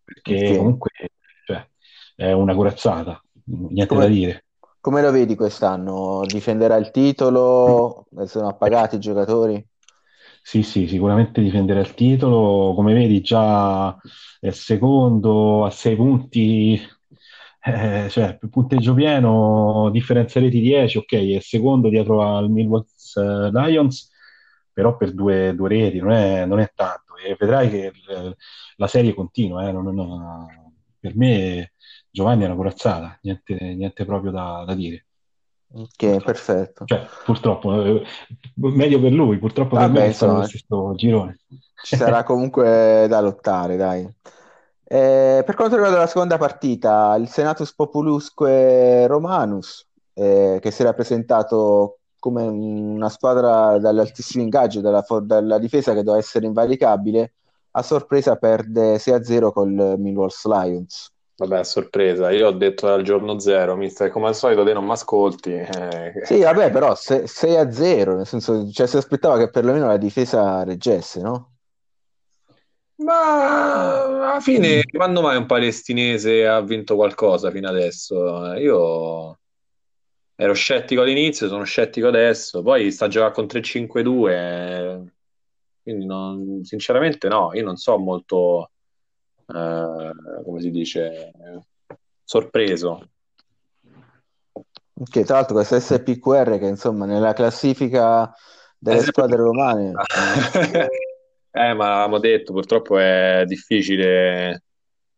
perché 0.03 0.55
Ok. 0.55 0.57
comunque 0.57 0.91
cioè, 1.45 1.69
è 2.17 2.33
una 2.33 2.55
corazzata, 2.55 3.23
niente 3.45 3.97
da 3.99 4.07
Come, 4.07 4.07
dire. 4.07 4.45
come 4.81 5.03
lo 5.03 5.11
vedi 5.13 5.35
quest'anno? 5.37 6.27
Difenderà 6.27 6.77
il 6.77 6.91
titolo? 6.91 8.07
Sono 8.27 8.49
appagati 8.49 8.97
i 8.97 8.99
giocatori? 9.01 9.65
Sì, 10.45 10.63
sì, 10.63 10.87
sicuramente 10.89 11.41
difenderà 11.41 11.81
il 11.81 11.95
titolo, 11.95 12.75
come 12.75 12.93
vedi 12.95 13.21
già 13.23 13.97
è 14.41 14.51
secondo 14.51 15.65
a 15.65 15.71
sei 15.71 15.95
punti, 15.97 16.79
eh, 17.65 18.09
cioè 18.11 18.37
punteggio 18.51 18.93
pieno, 18.95 19.89
differenza 19.91 20.41
reti 20.41 20.61
10, 20.61 20.99
ok, 20.99 21.13
è 21.37 21.41
secondo 21.41 21.89
dietro 21.89 22.23
al 22.23 22.51
Millwall 22.51 22.85
eh, 23.17 23.51
Lions, 23.53 24.11
però 24.73 24.97
per 24.97 25.13
due, 25.15 25.55
due 25.55 25.69
reti 25.69 25.99
non 25.99 26.11
è, 26.11 26.45
non 26.45 26.59
è 26.59 26.71
tanto 26.75 27.17
e 27.17 27.37
vedrai 27.39 27.71
che 27.71 27.93
il- 27.95 28.37
la 28.77 28.87
serie 28.89 29.15
continua, 29.15 29.69
eh, 29.69 29.73
non- 29.73 29.95
non- 29.95 30.75
per 30.99 31.17
me 31.17 31.73
Giovanni 32.11 32.43
è 32.43 32.47
una 32.47 32.57
corazzata, 32.57 33.19
niente, 33.23 33.55
niente 33.75 34.05
proprio 34.05 34.31
da, 34.33 34.65
da 34.67 34.75
dire. 34.75 35.07
Ok, 35.75 36.23
perfetto. 36.23 36.85
Cioè, 36.85 37.07
purtroppo, 37.25 37.83
eh, 37.83 38.03
meglio 38.57 39.01
per 39.01 39.13
lui, 39.13 39.39
purtroppo 39.39 39.77
per 39.77 39.89
me 39.89 40.01
Vabbè, 40.01 40.13
sta 40.13 40.27
nello 40.27 40.43
insomma, 40.43 40.43
stesso 40.43 40.95
girone. 40.95 41.39
ci 41.83 41.97
sarà 41.97 42.23
comunque 42.25 43.07
da 43.09 43.21
lottare, 43.21 43.77
dai. 43.77 44.07
Eh, 44.85 45.43
per 45.45 45.55
quanto 45.55 45.75
riguarda 45.77 45.99
la 45.99 46.07
seconda 46.07 46.37
partita, 46.37 47.15
il 47.17 47.29
Senatus 47.29 47.75
Populusque 47.75 49.07
Romanus, 49.07 49.87
eh, 50.13 50.59
che 50.61 50.71
si 50.71 50.83
era 50.83 50.93
presentato 50.93 52.01
come 52.19 52.43
una 52.47 53.09
squadra 53.09 53.79
dall'altissimo 53.79 54.43
ingaggio, 54.45 54.81
dalla, 54.81 55.05
dalla 55.23 55.59
difesa 55.59 55.93
che 55.95 56.03
doveva 56.03 56.19
essere 56.19 56.47
invalicabile, 56.47 57.33
a 57.73 57.83
sorpresa 57.83 58.37
perde 58.37 58.99
6-0 58.99 59.51
col 59.53 59.95
Millwall 59.99 60.29
Lions. 60.45 61.11
Vabbè, 61.43 61.59
a 61.59 61.65
sorpresa. 61.65 62.31
Io 62.31 62.47
ho 62.47 62.53
detto 62.53 62.87
dal 62.87 63.03
giorno 63.03 63.39
zero, 63.41 63.75
mister, 63.75 64.11
come 64.11 64.29
al 64.29 64.37
solito 64.37 64.63
te 64.65 64.73
non 64.73 64.85
mi 64.85 64.93
ascolti. 64.93 65.51
eh, 65.53 66.13
Sì, 66.25 66.41
vabbè, 66.41 66.71
però 66.71 66.95
6-0, 66.95 68.15
nel 68.15 68.27
senso, 68.27 68.71
cioè, 68.71 68.87
si 68.87 68.97
aspettava 68.97 69.39
che 69.39 69.51
perlomeno 69.51 69.87
la 69.89 69.97
difesa 69.97 70.63
reggesse, 70.63 71.21
no? 71.21 71.55
Ma 72.97 74.03
alla 74.35 74.41
fine, 74.41 74.85
quando 74.85 75.23
mai 75.23 75.37
un 75.37 75.47
palestinese 75.47 76.47
ha 76.47 76.61
vinto 76.61 76.95
qualcosa 76.95 77.51
fino 77.51 77.69
adesso? 77.69 78.53
Io 78.55 79.39
ero 80.37 80.53
scettico 80.55 81.03
all'inizio, 81.03 81.49
sono 81.49 81.65
scettico 81.65 82.09
adesso, 82.09 82.63
poi 82.63 82.91
sta 82.93 83.07
a 83.07 83.09
giocare 83.09 83.33
con 83.33 83.47
3-5-2, 83.49 84.35
eh, 84.37 85.13
quindi 85.83 86.07
non- 86.07 86.65
sinceramente 86.65 87.29
no, 87.29 87.53
io 87.55 87.65
non 87.65 87.77
so 87.77 87.99
molto, 87.99 88.72
eh, 89.55 90.43
come 90.45 90.61
si 90.61 90.71
dice, 90.71 91.33
sorpreso. 92.25 93.09
Che 95.11 95.25
tra 95.25 95.37
l'altro 95.37 95.55
questo 95.55 95.81
SPQR 95.81 96.59
che 96.59 96.67
insomma 96.67 97.07
nella 97.07 97.33
classifica 97.33 98.33
delle 98.79 99.01
squadre 99.01 99.37
romane 99.37 99.93
Eh, 101.55 101.75
ma 101.75 101.93
avevamo 101.93 102.19
detto, 102.19 102.55
purtroppo 102.55 102.97
è 102.97 103.45
difficile, 103.47 104.65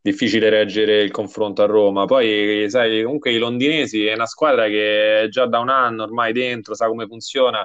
difficile 0.00 0.50
reggere 0.50 1.00
il 1.02 1.12
confronto 1.12 1.62
a 1.62 1.66
Roma. 1.66 2.06
Poi, 2.06 2.68
sai, 2.68 3.04
comunque 3.04 3.30
i 3.30 3.38
londinesi 3.38 4.04
è 4.04 4.14
una 4.14 4.26
squadra 4.26 4.66
che 4.66 5.28
già 5.30 5.46
da 5.46 5.60
un 5.60 5.68
anno 5.68 6.02
ormai 6.02 6.32
dentro, 6.32 6.74
sa 6.74 6.88
come 6.88 7.06
funziona. 7.06 7.64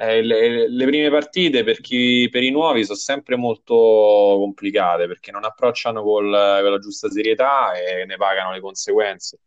Eh, 0.00 0.22
le, 0.22 0.68
le 0.68 0.86
prime 0.86 1.10
partite 1.10 1.64
per 1.64 1.80
chi, 1.80 2.28
per 2.30 2.42
i 2.42 2.50
nuovi 2.50 2.84
sono 2.84 2.98
sempre 2.98 3.36
molto 3.36 3.74
complicate 3.74 5.06
perché 5.06 5.30
non 5.30 5.44
approcciano 5.44 6.02
col- 6.02 6.60
con 6.62 6.70
la 6.70 6.78
giusta 6.78 7.10
serietà 7.10 7.72
e 7.74 8.04
ne 8.04 8.16
pagano 8.16 8.52
le 8.52 8.60
conseguenze. 8.60 9.38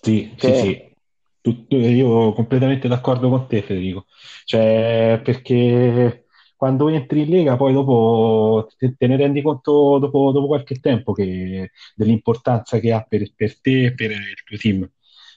Sì, 0.00 0.30
sì, 0.30 0.34
che 0.36 0.54
sì. 0.54 0.92
Tut- 1.40 1.72
io 1.72 2.32
completamente 2.32 2.88
d'accordo 2.88 3.28
con 3.28 3.46
te, 3.46 3.60
Federico. 3.62 4.06
Cioè, 4.44 5.20
perché 5.22 6.24
quando 6.56 6.88
entri 6.88 7.20
in 7.22 7.28
Lega, 7.28 7.56
poi 7.56 7.74
dopo 7.74 8.66
te, 8.78 8.94
te 8.96 9.06
ne 9.06 9.16
rendi 9.16 9.42
conto 9.42 9.98
dopo, 9.98 10.32
dopo 10.32 10.46
qualche 10.46 10.76
tempo 10.80 11.12
che- 11.12 11.70
dell'importanza 11.94 12.78
che 12.78 12.92
ha 12.92 13.02
per, 13.02 13.30
per 13.34 13.60
te 13.60 13.84
e 13.86 13.94
per 13.94 14.10
il 14.12 14.42
tuo 14.44 14.56
team. 14.56 14.90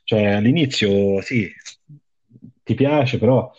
Cioè, 0.05 0.27
all'inizio 0.27 1.21
sì, 1.21 1.49
ti 2.67 2.75
piace, 2.75 3.17
però 3.17 3.49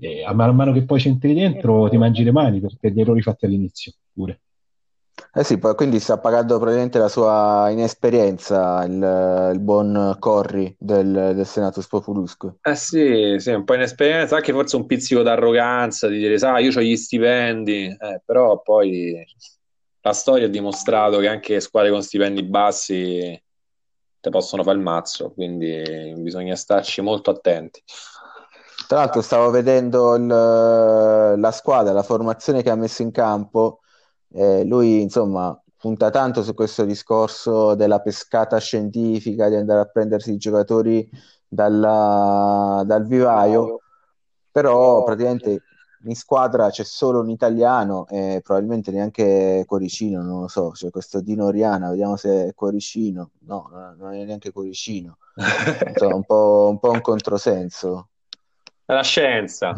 eh, 0.00 0.24
a 0.24 0.34
mano 0.34 0.50
a 0.50 0.54
mano 0.54 0.72
che 0.72 0.84
poi 0.84 0.98
ci 0.98 1.08
entri 1.08 1.34
dentro 1.34 1.88
ti 1.88 1.96
mangi 1.96 2.24
le 2.24 2.32
mani 2.32 2.60
per, 2.60 2.92
gli 2.92 3.00
errori 3.00 3.22
fatti 3.22 3.44
all'inizio 3.44 3.92
pure. 4.12 4.40
Eh 5.32 5.44
sì, 5.44 5.58
poi 5.58 5.74
quindi 5.74 6.00
sta 6.00 6.18
pagando 6.18 6.56
probabilmente 6.56 6.98
la 6.98 7.08
sua 7.08 7.68
inesperienza 7.70 8.82
il, 8.84 9.50
il 9.54 9.60
buon 9.60 10.16
Corri 10.18 10.74
del, 10.78 11.32
del 11.34 11.46
Senatus 11.46 11.86
Populusque. 11.86 12.56
Eh 12.62 12.74
sì, 12.74 13.36
sì, 13.38 13.50
un 13.52 13.64
po' 13.64 13.74
inesperienza, 13.74 14.36
anche 14.36 14.52
forse 14.52 14.76
un 14.76 14.86
pizzico 14.86 15.22
d'arroganza 15.22 16.08
di 16.08 16.18
dire, 16.18 16.38
sai, 16.38 16.64
io 16.64 16.76
ho 16.76 16.80
gli 16.80 16.96
stipendi, 16.96 17.86
eh, 17.86 18.22
però 18.24 18.60
poi 18.62 19.24
la 20.00 20.12
storia 20.12 20.46
ha 20.46 20.50
dimostrato 20.50 21.18
che 21.18 21.28
anche 21.28 21.60
squadre 21.60 21.90
con 21.90 22.02
stipendi 22.02 22.42
bassi 22.42 23.42
te 24.20 24.30
possono 24.30 24.62
fare 24.62 24.76
il 24.76 24.82
mazzo, 24.82 25.32
quindi 25.32 26.14
bisogna 26.16 26.54
starci 26.54 27.00
molto 27.00 27.30
attenti. 27.30 27.82
Tra 28.90 28.98
l'altro 28.98 29.22
stavo 29.22 29.50
vedendo 29.50 30.16
il- 30.16 30.26
la 30.26 31.50
squadra, 31.52 31.92
la 31.92 32.02
formazione 32.02 32.60
che 32.60 32.70
ha 32.70 32.74
messo 32.74 33.02
in 33.02 33.12
campo, 33.12 33.82
eh, 34.32 34.64
lui 34.64 35.00
insomma 35.00 35.56
punta 35.76 36.10
tanto 36.10 36.42
su 36.42 36.54
questo 36.54 36.84
discorso 36.84 37.76
della 37.76 38.00
pescata 38.00 38.58
scientifica, 38.58 39.48
di 39.48 39.54
andare 39.54 39.80
a 39.82 39.84
prendersi 39.84 40.32
i 40.32 40.38
giocatori 40.38 41.08
dalla- 41.46 42.82
dal 42.84 43.06
vivaio, 43.06 43.82
però 44.50 45.04
praticamente 45.04 45.62
in 46.04 46.16
squadra 46.16 46.68
c'è 46.70 46.82
solo 46.84 47.20
un 47.20 47.30
italiano 47.30 48.06
e 48.08 48.40
probabilmente 48.42 48.90
neanche 48.90 49.62
Cuoricino, 49.66 50.20
non 50.22 50.40
lo 50.40 50.48
so, 50.48 50.70
c'è 50.70 50.90
questo 50.90 51.20
Dino 51.20 51.44
Oriana, 51.46 51.90
vediamo 51.90 52.16
se 52.16 52.48
è 52.48 52.54
Cuoricino, 52.54 53.30
no, 53.42 53.68
no, 53.70 53.94
non 53.96 54.14
è 54.14 54.24
neanche 54.24 54.50
Cuoricino, 54.50 55.18
insomma 55.86 56.16
un 56.16 56.24
po', 56.24 56.66
un 56.70 56.78
po' 56.80 56.90
un 56.90 57.00
controsenso. 57.00 58.09
La 58.90 59.02
scienza. 59.02 59.74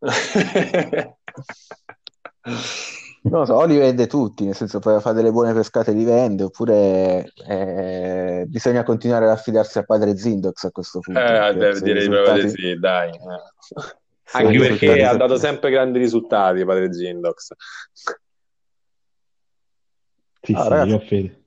Non 3.24 3.40
lo 3.40 3.46
so, 3.46 3.54
o 3.54 3.64
li 3.64 3.78
vende 3.78 4.06
tutti, 4.06 4.44
nel 4.44 4.54
senso 4.54 4.80
poi 4.80 5.00
fa 5.00 5.12
delle 5.12 5.30
buone 5.30 5.54
pescate 5.54 5.92
li 5.92 6.04
vende, 6.04 6.42
oppure 6.42 7.32
eh, 7.48 8.44
bisogna 8.46 8.82
continuare 8.82 9.24
ad 9.24 9.30
affidarsi 9.30 9.78
a 9.78 9.82
padre 9.82 10.14
Zindox 10.14 10.64
a 10.64 10.70
questo 10.70 11.00
punto, 11.00 11.20
Eh, 11.20 11.54
beh, 11.54 11.80
direi 11.80 12.04
proprio 12.06 12.32
di 12.34 12.40
risultati, 12.42 12.48
sì, 12.50 12.78
dai. 12.78 13.08
eh. 13.08 13.18
Anche 14.32 14.58
perché 14.58 15.04
ha 15.04 15.16
dato 15.16 15.38
sempre 15.38 15.70
grandi 15.70 15.98
risultati, 15.98 16.62
padre 16.66 16.92
Zindox. 16.92 17.52
Sì, 20.42 20.52
Ah, 20.52 20.62
sì, 20.62 20.68
ragazzi, 20.68 20.88
io 20.90 20.96
ho 20.96 21.00
fede. 21.00 21.43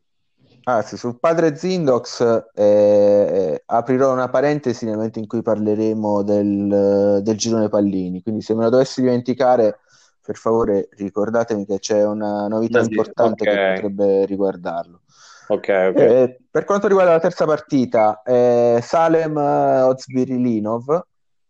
Anzi, 0.70 0.98
sul 0.98 1.18
padre 1.18 1.56
Zindox 1.56 2.50
eh, 2.54 3.64
aprirò 3.68 4.12
una 4.12 4.28
parentesi 4.28 4.84
nel 4.84 4.96
momento 4.96 5.18
in 5.18 5.26
cui 5.26 5.42
parleremo 5.42 6.24
del, 6.24 7.22
del 7.24 7.38
girone 7.38 7.70
pallini, 7.70 8.22
quindi 8.22 8.42
se 8.42 8.54
me 8.54 8.64
lo 8.64 8.70
dovessi 8.70 9.00
dimenticare, 9.00 9.80
per 10.22 10.36
favore 10.36 10.90
ricordatemi 10.92 11.66
che 11.66 11.80
c'è 11.80 12.04
una 12.04 12.50
novità 12.50 12.82
importante 12.82 13.46
che 13.46 13.52
ok, 13.52 13.74
potrebbe 13.76 14.26
riguardarlo. 14.26 15.00
ok, 15.48 15.92
ok. 15.92 15.96
Eh, 15.96 16.38
per 16.52 16.66
quanto 16.66 16.88
riguarda 16.88 17.14
la 17.14 17.22
terza 17.22 17.46
partita, 17.46 18.22
eh, 18.24 18.82
Salem 18.84 19.38
eh, 19.38 19.82
Ozbirilinov, 19.84 21.02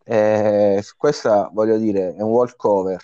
eh, 0.03 0.79
su 0.83 0.93
questa 0.95 1.49
voglio 1.51 1.77
dire 1.77 2.13
è 2.13 2.21
un 2.21 2.29
walkover. 2.29 3.01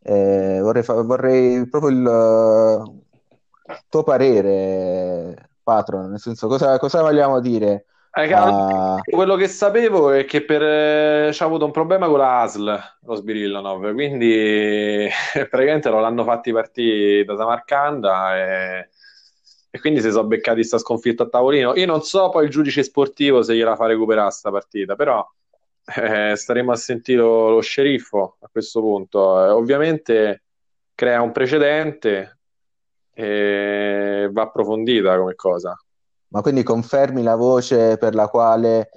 Eh, 0.00 0.60
vorrei, 0.62 0.82
fa- 0.82 1.02
vorrei 1.02 1.68
proprio 1.68 1.90
il 1.90 2.06
eh, 2.06 3.06
tuo 3.88 4.02
parere, 4.02 5.50
Patron, 5.62 6.10
nel 6.10 6.20
senso 6.20 6.46
cosa, 6.48 6.78
cosa 6.78 7.02
vogliamo 7.02 7.40
dire 7.40 7.86
a... 8.10 9.00
quello 9.04 9.36
che 9.36 9.48
sapevo 9.48 10.10
è 10.10 10.24
che 10.24 10.44
per, 10.44 10.62
eh, 10.62 11.30
c'ha 11.32 11.44
avuto 11.44 11.64
un 11.64 11.70
problema 11.70 12.08
con 12.08 12.18
la 12.18 12.40
ASL, 12.40 12.80
lo 13.02 13.14
Sbirillanov, 13.14 13.92
quindi 13.92 15.08
praticamente 15.48 15.90
non 15.90 16.00
l'hanno 16.00 16.24
fatti 16.24 16.52
partire 16.52 17.24
da 17.24 17.36
Samarcanda 17.36 18.36
e, 18.36 18.88
e 19.70 19.80
quindi 19.80 20.00
si 20.00 20.10
sono 20.10 20.26
beccati 20.26 20.64
sta 20.64 20.78
sconfitta 20.78 21.24
a 21.24 21.28
tavolino. 21.28 21.74
Io 21.76 21.86
non 21.86 22.02
so 22.02 22.30
poi 22.30 22.44
il 22.44 22.50
giudice 22.50 22.82
sportivo 22.82 23.42
se 23.42 23.54
gliela 23.54 23.76
fa 23.76 23.86
recuperare 23.86 24.30
sta 24.30 24.50
partita, 24.50 24.96
però 24.96 25.24
eh, 25.96 26.34
staremo 26.34 26.72
a 26.72 26.76
sentire 26.76 27.20
lo, 27.20 27.50
lo 27.50 27.60
sceriffo 27.60 28.38
a 28.40 28.48
questo 28.50 28.80
punto. 28.80 29.44
Eh, 29.44 29.50
ovviamente 29.50 30.42
crea 30.94 31.22
un 31.22 31.30
precedente 31.30 32.37
e 33.18 34.28
va 34.30 34.42
approfondita 34.42 35.18
come 35.18 35.34
cosa. 35.34 35.76
Ma 36.28 36.40
quindi 36.40 36.62
confermi 36.62 37.22
la 37.22 37.34
voce 37.34 37.96
per 37.98 38.14
la 38.14 38.28
quale 38.28 38.90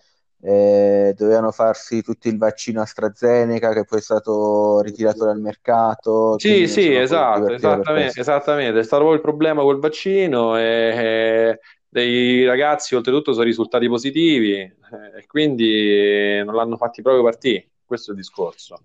eh, 0.43 1.13
dovevano 1.17 1.51
farsi 1.51 2.03
tutti 2.03 2.27
il 2.27 2.37
vaccino 2.37 2.81
AstraZeneca 2.81 3.73
che 3.73 3.83
poi 3.83 3.97
è 3.97 4.01
stato 4.01 4.81
ritirato 4.81 5.25
dal 5.25 5.39
mercato, 5.39 6.37
Sì, 6.37 6.67
sì, 6.67 6.93
esatto, 6.93 7.51
esattamente, 7.51 8.19
esattamente. 8.19 8.79
È 8.79 8.83
stato 8.83 9.03
proprio 9.03 9.13
il 9.13 9.21
problema 9.21 9.63
col 9.63 9.79
vaccino 9.79 10.55
e, 10.55 10.63
e 10.63 11.59
dei 11.89 12.45
ragazzi 12.45 12.93
oltretutto 12.95 13.31
sono 13.31 13.45
risultati 13.45 13.87
positivi 13.87 14.53
eh, 14.53 14.73
e 15.17 15.25
quindi 15.25 16.43
non 16.43 16.53
l'hanno 16.53 16.77
fatti 16.77 17.01
proprio 17.01 17.23
partire. 17.23 17.69
Questo 17.83 18.11
è 18.11 18.13
il 18.13 18.19
discorso. 18.19 18.83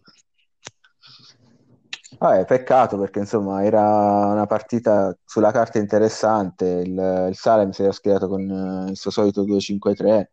Ah, 2.19 2.39
è 2.39 2.45
peccato 2.45 2.99
perché 2.99 3.21
insomma 3.21 3.65
era 3.65 3.83
una 4.33 4.47
partita 4.47 5.17
sulla 5.25 5.53
carta 5.53 5.79
interessante. 5.79 6.65
Il, 6.67 7.27
il 7.29 7.37
Salem 7.37 7.71
si 7.71 7.83
era 7.83 7.93
schierato 7.93 8.29
con 8.29 8.87
eh, 8.87 8.91
il 8.91 8.97
suo 8.97 9.11
solito 9.11 9.45
2-5-3. 9.45 10.25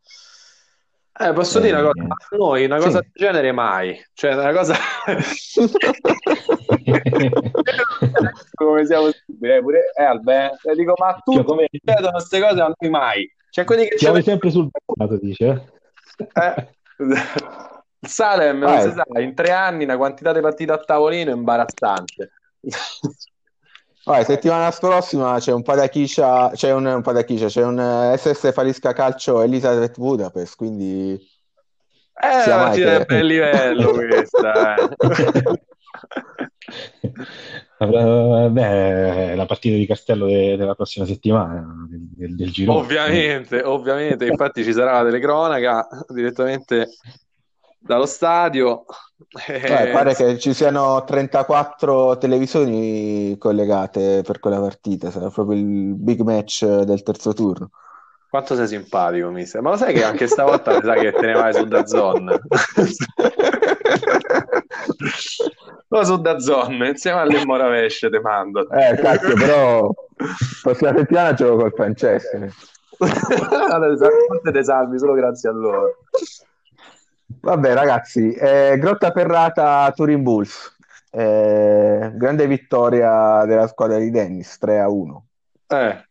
Eh, 1.15 1.31
posso 1.33 1.59
dire 1.59 1.79
una 1.79 1.89
E 1.89 1.91
cosa, 1.93 2.07
a 2.07 2.35
noi 2.37 2.65
una 2.65 2.77
cosa 2.77 2.89
Sì. 2.89 2.93
del 3.03 3.11
genere 3.13 3.51
mai, 3.51 4.03
cioè 4.13 4.33
una 4.33 4.51
cosa 4.51 4.73
come 8.55 8.85
siamo 8.85 9.11
stupidi, 9.11 9.53
eh, 9.53 9.61
pure 9.61 9.91
eh, 9.95 10.03
Albe, 10.03 10.57
eh, 10.63 10.73
dico, 10.75 10.95
ma 10.97 11.13
tutti 11.23 11.43
Piove, 11.43 11.67
succedono 11.71 12.11
queste 12.13 12.41
cose, 12.41 12.61
a 12.61 12.73
noi 12.75 12.89
mai. 12.89 13.31
C'è 13.51 13.63
quelli 13.63 13.83
che 13.87 13.97
ci 13.97 14.05
piove 14.05 14.23
sempre 14.23 14.49
sul 14.49 14.69
mercato, 14.71 15.19
dice. 15.21 15.71
Eh, 16.33 16.67
il 18.03 18.09
Salem, 18.09 18.59
non 18.59 18.81
si 18.81 18.87
eh, 18.89 18.91
sa, 18.91 19.05
in 19.21 19.33
tre 19.33 19.51
anni 19.51 19.85
una 19.85 19.95
quantità 19.95 20.33
di 20.33 20.41
partite 20.41 20.73
a 20.73 20.77
tavolino 20.77 21.31
imbarazzante. 21.31 22.31
vai, 24.03 24.25
settimana 24.25 24.69
prossima 24.71 25.39
c'è 25.39 25.53
un 25.53 25.63
Padachiscia, 25.63 26.51
c'è 26.53 26.73
un, 26.73 26.85
un 26.85 27.01
Padachiscia, 27.01 27.47
c'è 27.47 27.63
un 27.63 27.79
eh, 27.79 28.17
SS 28.17 28.51
Falisca 28.51 28.91
Calcio 28.91 29.41
Elisabeth 29.41 29.97
Budapest, 29.97 30.57
quindi 30.57 31.17
È 32.13 32.27
una 32.27 32.41
sia 32.41 32.55
mai 32.57 32.65
partita 32.65 32.97
che... 32.97 33.05
bel 33.05 33.25
livello 33.25 33.91
questa. 33.93 34.75
eh. 37.77 38.49
Beh, 38.49 39.35
la 39.35 39.45
partita 39.45 39.75
di 39.75 39.85
Castello 39.85 40.25
de- 40.25 40.57
della 40.57 40.75
prossima 40.75 41.05
settimana 41.05 41.65
del, 41.89 42.01
del- 42.15 42.35
del 42.35 42.51
girone. 42.51 42.79
Ovviamente, 42.79 43.61
ovviamente, 43.61 44.25
infatti 44.25 44.63
ci 44.63 44.73
sarà 44.73 45.01
la 45.01 45.05
telecronaca 45.05 45.87
direttamente 46.09 46.89
dallo 47.83 48.05
stadio. 48.05 48.85
Eh, 49.47 49.89
pare 49.91 50.15
che 50.15 50.37
ci 50.39 50.53
siano 50.53 51.03
34 51.03 52.17
televisioni 52.17 53.35
collegate 53.37 54.21
per 54.23 54.39
quella 54.39 54.59
partita, 54.59 55.11
sarà 55.11 55.29
proprio 55.29 55.57
il 55.59 55.95
big 55.95 56.21
match 56.21 56.65
del 56.65 57.03
terzo 57.03 57.33
turno. 57.33 57.69
Quanto 58.29 58.55
sei 58.55 58.67
simpatico, 58.67 59.29
mister. 59.29 59.61
Ma 59.61 59.71
lo 59.71 59.77
sai 59.77 59.93
che 59.93 60.03
anche 60.03 60.25
stavolta 60.25 60.73
mi 60.73 60.81
sa 60.81 60.93
che 60.95 61.11
te 61.11 61.25
ne 61.27 61.33
vai 61.33 61.53
su 61.53 61.65
Dazon. 61.65 62.41
Lo 65.89 66.03
su 66.03 66.17
Dazon, 66.19 66.73
insieme 66.83 67.19
alle 67.19 67.45
Moravesce 67.45 68.09
te 68.09 68.19
mando. 68.19 68.67
Eh, 68.71 68.95
cazzo, 68.95 69.33
però 69.35 69.93
prossima 70.63 70.95
settimana 70.95 71.33
gioco 71.33 71.57
col 71.57 71.73
Francesco. 71.75 72.39
Te 74.51 74.63
salvi 74.63 74.97
solo 74.97 75.13
grazie 75.13 75.49
a 75.49 75.51
loro. 75.51 75.97
Vabbè, 77.43 77.73
ragazzi, 77.73 78.31
eh, 78.31 78.77
Grotta 78.79 79.11
Ferrata 79.11 79.91
Turin 79.93 80.23
Bulls. 80.23 80.77
Eh, 81.11 82.09
grande 82.13 82.47
vittoria 82.47 83.43
della 83.43 83.67
squadra 83.67 83.97
di 83.97 84.09
Dennis 84.11 84.57
3 84.57 84.79
a 84.79 84.87
1. 84.87 85.25
Eh. 85.67 86.05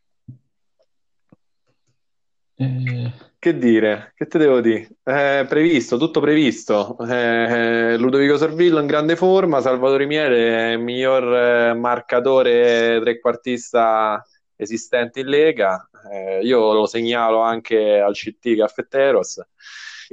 Eh. 2.56 3.12
Che 3.38 3.58
dire, 3.58 4.12
che 4.14 4.26
te 4.26 4.36
devo 4.36 4.60
dire? 4.60 4.88
Eh, 5.02 5.46
previsto, 5.48 5.96
tutto 5.96 6.20
previsto. 6.20 6.98
Eh, 7.08 7.96
Ludovico 7.96 8.36
Sorvillo 8.36 8.78
in 8.78 8.86
grande 8.86 9.16
forma, 9.16 9.62
Salvatore 9.62 10.04
Miele 10.04 10.72
il 10.72 10.80
miglior 10.80 11.34
eh, 11.34 11.72
marcatore 11.72 13.00
trequartista 13.00 14.22
esistente 14.54 15.20
in 15.20 15.28
Lega. 15.28 15.88
Eh, 16.12 16.40
io 16.42 16.74
lo 16.74 16.84
segnalo 16.84 17.40
anche 17.40 18.00
al 18.00 18.12
CT 18.12 18.54
Caffetteros. 18.58 19.40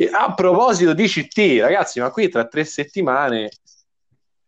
A 0.07 0.33
proposito 0.33 0.93
di 0.93 1.07
CT, 1.07 1.59
ragazzi, 1.59 1.99
ma 1.99 2.09
qui 2.09 2.29
tra 2.29 2.47
tre 2.47 2.63
settimane 2.63 3.49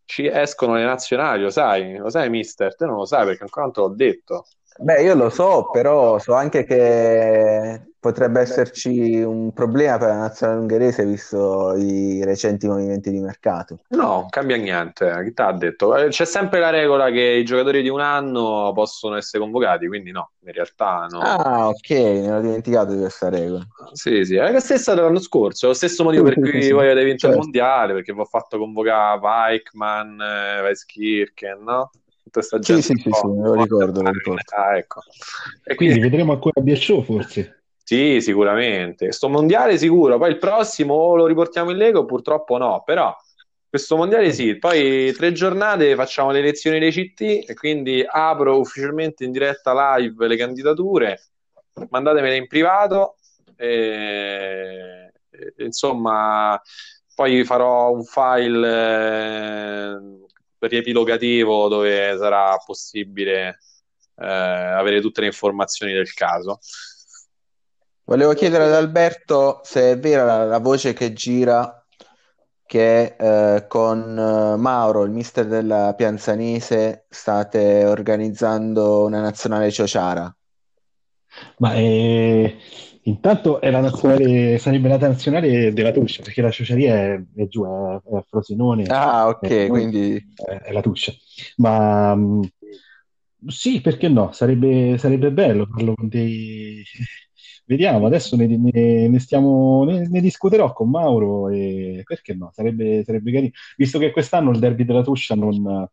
ci 0.06 0.26
escono 0.26 0.76
le 0.76 0.86
nazionali, 0.86 1.44
lo 1.44 1.50
sai? 1.50 1.98
Lo 1.98 2.10
sai, 2.10 2.30
mister? 2.30 2.74
Te 2.76 2.86
non 2.86 2.96
lo 2.96 3.06
sai 3.06 3.26
perché 3.26 3.44
ancora 3.44 3.66
non 3.66 3.74
te 3.74 3.82
l'ho 3.82 3.90
detto. 3.90 4.46
Beh, 4.78 5.04
io 5.04 5.16
lo 5.16 5.30
so, 5.30 5.70
però 5.72 6.18
so 6.20 6.34
anche 6.34 6.64
che 6.64 7.92
potrebbe 8.02 8.40
esserci 8.40 9.22
un 9.22 9.54
problema 9.54 10.00
per 10.00 10.08
la 10.08 10.18
nazionale 10.18 10.62
ungherese 10.62 11.06
visto 11.06 11.76
i 11.76 12.24
recenti 12.24 12.68
movimenti 12.68 13.12
di 13.12 13.20
mercato. 13.20 13.78
No, 13.90 14.02
non 14.02 14.30
cambia 14.30 14.58
niente. 14.58 15.22
Chi 15.24 15.34
ti 15.34 15.42
ha 15.44 15.52
detto? 15.52 15.96
Eh, 15.96 16.08
c'è 16.08 16.26
sempre 16.26 16.60
la 16.60 16.72
regola 16.72 17.12
che 17.12 17.22
i 17.22 17.46
giocatori 17.46 17.84
di 17.84 17.90
un 17.90 18.00
anno 18.00 18.72
possono 18.74 19.18
essere 19.18 19.44
convocati, 19.44 19.88
quindi 19.88 20.10
no, 20.10 20.32
in 20.46 20.52
realtà 20.52 21.06
no. 21.12 21.20
Ah, 21.20 21.68
ok, 21.68 21.90
mi 21.90 22.26
ero 22.26 22.42
dimenticato 22.42 22.94
di 22.94 23.00
questa 23.02 23.30
regola. 23.30 23.68
Sì, 23.92 24.26
sì, 24.26 24.36
è 24.36 24.52
la 24.52 24.60
stessa 24.60 24.96
dell'anno 24.96 25.20
scorso, 25.20 25.66
è 25.66 25.70
lo 25.70 25.76
stesso 25.76 26.04
motivo 26.04 26.24
per 26.24 26.40
cui 26.40 26.72
voi 26.72 26.86
avete 26.90 27.04
vinto 27.04 27.28
certo. 27.28 27.36
il 27.36 27.42
mondiale, 27.44 27.94
perché 27.94 28.14
vi 28.14 28.20
ho 28.20 28.26
fatto 28.26 28.58
convocare 28.58 29.20
Weichmann, 29.20 30.20
eh, 30.20 30.62
Weiskirchen, 30.62 31.62
no? 31.62 31.92
Tutta 32.32 32.40
questa 32.40 32.60
gente. 32.60 32.82
Sì, 32.82 32.94
sì, 32.96 33.10
sì, 33.12 33.28
me 33.28 33.44
lo 33.44 33.54
ricordo, 33.54 34.02
lo 34.02 34.12
ricordo. 34.12 34.42
Ah, 34.56 34.78
ecco. 34.78 35.02
E 35.64 35.76
quindi 35.76 36.00
vedremo 36.00 36.32
ancora 36.32 36.62
show 36.76 37.04
forse. 37.04 37.64
Sì, 37.84 38.22
sicuramente. 38.22 39.12
Sto 39.12 39.28
mondiale 39.28 39.78
sicuro, 39.78 40.18
poi 40.18 40.32
il 40.32 40.38
prossimo 40.38 41.16
lo 41.16 41.26
riportiamo 41.26 41.72
in 41.72 41.78
Lego, 41.78 42.06
purtroppo 42.06 42.58
no, 42.58 42.82
però 42.86 43.14
questo 43.68 43.98
mondiale 43.98 44.32
sì, 44.32 44.58
poi 44.58 45.14
tre 45.14 45.32
giornate 45.34 45.96
facciamo 45.96 46.32
le 46.32 46.40
elezioni 46.40 46.80
dei 46.80 46.92
CT 46.92 47.50
e 47.50 47.54
quindi 47.54 48.04
apro 48.06 48.60
ufficialmente 48.60 49.24
in 49.24 49.32
diretta 49.32 49.98
live 49.98 50.28
le 50.28 50.38
candidature, 50.38 51.22
mandatemele 51.90 52.36
in 52.36 52.48
privato 52.48 53.16
e, 53.56 55.12
e, 55.30 55.54
insomma 55.64 56.62
poi 57.14 57.44
farò 57.44 57.92
un 57.92 58.04
file 58.04 58.68
eh, 58.68 60.22
riepilogativo 60.68 61.68
dove 61.68 62.16
sarà 62.18 62.58
possibile 62.66 63.60
eh, 64.16 64.26
avere 64.26 65.02
tutte 65.02 65.22
le 65.22 65.28
informazioni 65.28 65.94
del 65.94 66.14
caso. 66.14 66.60
Volevo 68.04 68.34
chiedere 68.34 68.66
ad 68.66 68.74
Alberto 68.74 69.62
se 69.64 69.92
è 69.92 70.00
vera 70.00 70.26
la, 70.26 70.46
la 70.46 70.60
voce 70.60 70.94
che 70.94 71.14
gira 71.14 71.82
che 72.72 73.16
eh, 73.20 73.68
con 73.68 74.18
eh, 74.18 74.56
Mauro, 74.56 75.04
il 75.04 75.12
mister 75.12 75.46
della 75.46 75.94
Pianzanese, 75.94 77.06
state 77.10 77.84
organizzando 77.84 79.04
una 79.04 79.20
nazionale 79.20 79.70
ciociara. 79.72 80.34
Ma 81.58 81.74
eh, 81.76 82.58
intanto 83.04 83.62
è 83.62 83.70
la 83.72 83.82
nazionale, 83.82 84.58
sarebbe 84.58 84.88
la 84.88 84.98
nazionale 84.98 85.74
della 85.74 85.92
Tuscia, 85.92 86.22
perché 86.22 86.42
la 86.42 86.52
ciociaria 86.52 86.96
è, 86.96 87.24
è 87.36 87.48
giù, 87.48 87.64
è, 87.64 88.02
è 88.10 88.16
a 88.16 88.26
Frosinone. 88.28 88.84
Ah, 88.86 89.28
ok, 89.28 89.48
è, 89.48 89.68
quindi... 89.68 90.16
È, 90.36 90.72
la 90.72 90.82
Tuscia. 90.82 91.14
Ma 91.58 92.16
mh, 92.16 92.50
sì, 93.48 93.82
perché 93.82 94.08
no? 94.08 94.32
Sarebbe, 94.32 94.98
sarebbe 94.98 95.32
bello 95.32 95.66
farlo 95.66 95.94
con 95.96 96.08
dei... 96.08 96.84
Vediamo, 97.66 98.06
adesso 98.06 98.36
ne, 98.36 98.48
ne, 98.48 99.08
ne 99.08 99.20
stiamo, 99.20 99.86
ne, 99.86 100.08
ne, 100.08 100.20
discuterò 100.20 100.74
con 100.74 100.90
Mauro 100.90 101.48
e 101.48 102.02
perché 102.06 102.34
no? 102.34 102.52
Sarebbe, 102.54 103.04
sarebbe 103.06 103.32
carino. 103.32 103.52
Visto 103.78 103.98
che 103.98 104.12
quest'anno 104.12 104.52
il 104.52 104.60
derby 104.60 104.84
della 104.84 105.04
Tuscia 105.04 105.36
non, 105.36 105.88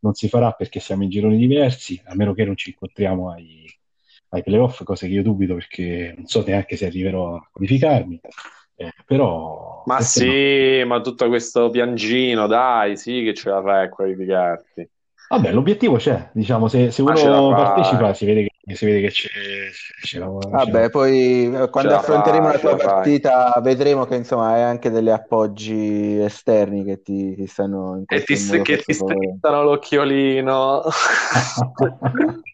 non 0.00 0.14
si 0.14 0.28
farà 0.28 0.52
perché 0.52 0.80
siamo 0.80 1.02
in 1.02 1.08
gironi 1.08 1.38
diversi, 1.38 2.00
a 2.04 2.14
meno 2.14 2.34
che 2.34 2.44
non 2.44 2.56
ci 2.56 2.70
incontriamo 2.70 3.30
ai 3.30 3.64
ai 4.34 4.42
playoff, 4.42 4.82
cose 4.82 5.06
che 5.06 5.14
io 5.14 5.22
dubito 5.22 5.54
perché 5.54 6.12
non 6.16 6.26
so 6.26 6.42
neanche 6.44 6.76
se 6.76 6.86
arriverò 6.86 7.36
a 7.36 7.48
qualificarmi. 7.50 8.20
Eh, 8.76 8.92
però 9.06 9.82
ma 9.86 10.00
sì, 10.00 10.80
no. 10.80 10.86
ma 10.86 11.00
tutto 11.00 11.28
questo 11.28 11.70
piangino, 11.70 12.46
dai, 12.46 12.96
sì 12.96 13.22
che 13.22 13.32
ce 13.32 13.50
la 13.50 13.62
fai 13.62 13.84
a 13.84 13.88
qualificarti. 13.88 14.88
Vabbè, 15.26 15.52
l'obiettivo 15.52 15.96
c'è, 15.96 16.30
diciamo, 16.32 16.68
se, 16.68 16.90
se 16.90 17.00
uno 17.02 17.54
partecipa 17.54 18.12
si 18.12 18.26
vede 18.26 18.46
che, 18.46 18.74
si 18.74 18.84
vede 18.84 19.00
che 19.00 19.10
c'è, 19.10 19.28
c'è 20.02 20.18
la, 20.18 20.26
Vabbè, 20.26 20.82
c'è 20.82 20.90
poi 20.90 21.54
eh, 21.54 21.70
quando 21.70 21.94
affronteremo 21.94 22.52
la 22.52 22.58
tua 22.58 22.76
partita 22.76 23.50
fai. 23.52 23.62
vedremo 23.62 24.04
che 24.04 24.16
insomma 24.16 24.52
hai 24.52 24.62
anche 24.62 24.90
degli 24.90 25.08
appoggi 25.08 26.18
esterni 26.20 26.84
che 26.84 27.00
ti, 27.00 27.34
ti 27.34 27.46
stanno 27.46 27.96
in 27.96 28.04
e 28.06 28.22
ti, 28.22 28.34
che 28.62 28.78
ti 28.78 28.92
strizzano 28.92 29.62
l'occhiolino. 29.62 30.82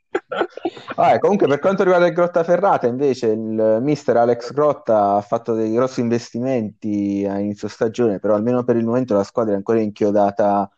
Ah, 0.97 1.19
comunque 1.19 1.47
per 1.47 1.61
quanto 1.61 1.83
riguarda 1.83 2.07
il 2.07 2.13
Grotta 2.13 2.45
Ferrata 2.45 2.87
invece 2.87 3.29
il 3.29 3.79
mister 3.81 4.17
Alex 4.17 4.53
Grotta 4.53 5.15
ha 5.15 5.21
fatto 5.21 5.55
dei 5.55 5.73
grossi 5.73 6.01
investimenti 6.01 7.27
a 7.29 7.39
inizio 7.39 7.69
stagione 7.69 8.19
però 8.19 8.35
almeno 8.35 8.65
per 8.65 8.77
il 8.77 8.85
momento 8.85 9.15
la 9.15 9.25
squadra 9.25 9.55
è 9.55 9.57
ancora 9.57 9.81
inchiodata 9.81 10.71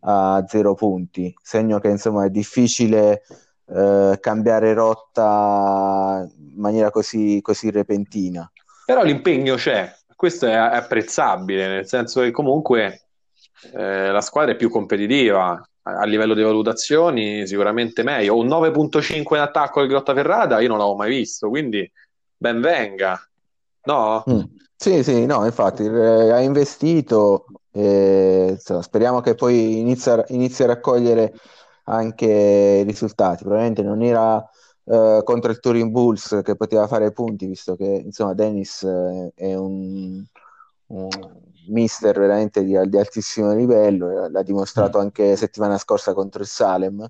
a 0.00 0.44
zero 0.46 0.74
punti. 0.74 1.34
Segno 1.42 1.78
che 1.78 1.88
insomma 1.88 2.24
è 2.24 2.30
difficile 2.30 3.22
eh, 3.66 4.18
cambiare 4.20 4.72
rotta 4.72 6.26
in 6.26 6.60
maniera 6.60 6.90
così, 6.90 7.40
così 7.42 7.70
repentina. 7.70 8.50
Però 8.84 9.02
l'impegno 9.02 9.56
c'è 9.56 9.92
questo 10.16 10.46
è 10.46 10.54
apprezzabile 10.54 11.68
nel 11.68 11.86
senso 11.86 12.22
che 12.22 12.30
comunque 12.30 13.08
eh, 13.74 14.10
la 14.10 14.22
squadra 14.22 14.52
è 14.52 14.56
più 14.56 14.70
competitiva 14.70 15.60
a 15.86 16.04
livello 16.04 16.34
di 16.34 16.42
valutazioni 16.42 17.46
sicuramente 17.46 18.02
meglio. 18.02 18.36
Un 18.36 18.48
9.5 18.48 19.34
in 19.34 19.40
attacco 19.40 19.80
al 19.80 19.86
Grottaferrata 19.86 20.60
io 20.60 20.68
non 20.68 20.78
l'avevo 20.78 20.96
mai 20.96 21.10
visto, 21.10 21.48
quindi 21.48 21.90
ben 22.36 22.60
venga. 22.60 23.20
No? 23.84 24.24
Mm. 24.28 24.40
Sì, 24.74 25.02
sì, 25.02 25.24
no, 25.24 25.44
infatti 25.46 25.84
eh, 25.84 26.30
ha 26.30 26.40
investito, 26.40 27.46
eh, 27.72 28.48
insomma, 28.50 28.82
speriamo 28.82 29.20
che 29.20 29.34
poi 29.34 29.78
inizi 29.78 30.10
a, 30.10 30.24
inizi 30.28 30.64
a 30.64 30.66
raccogliere 30.66 31.32
anche 31.84 32.26
i 32.26 32.82
risultati. 32.82 33.42
Probabilmente 33.44 33.82
non 33.82 34.02
era 34.02 34.44
eh, 34.84 35.20
contro 35.24 35.50
il 35.50 35.60
Turin 35.60 35.90
Bulls 35.90 36.40
che 36.42 36.56
poteva 36.56 36.86
fare 36.88 37.12
punti, 37.12 37.46
visto 37.46 37.76
che 37.76 38.02
insomma 38.04 38.34
Dennis 38.34 38.82
eh, 38.82 39.32
è 39.34 39.54
un, 39.54 40.22
un 40.88 41.08
mister 41.68 42.18
veramente 42.18 42.64
di, 42.64 42.76
di 42.88 42.98
altissimo 42.98 43.52
livello, 43.54 44.24
eh, 44.24 44.30
l'ha 44.30 44.42
dimostrato 44.42 44.98
mm. 44.98 45.00
anche 45.00 45.36
settimana 45.36 45.78
scorsa 45.78 46.14
contro 46.14 46.42
il 46.42 46.48
Salem. 46.48 47.06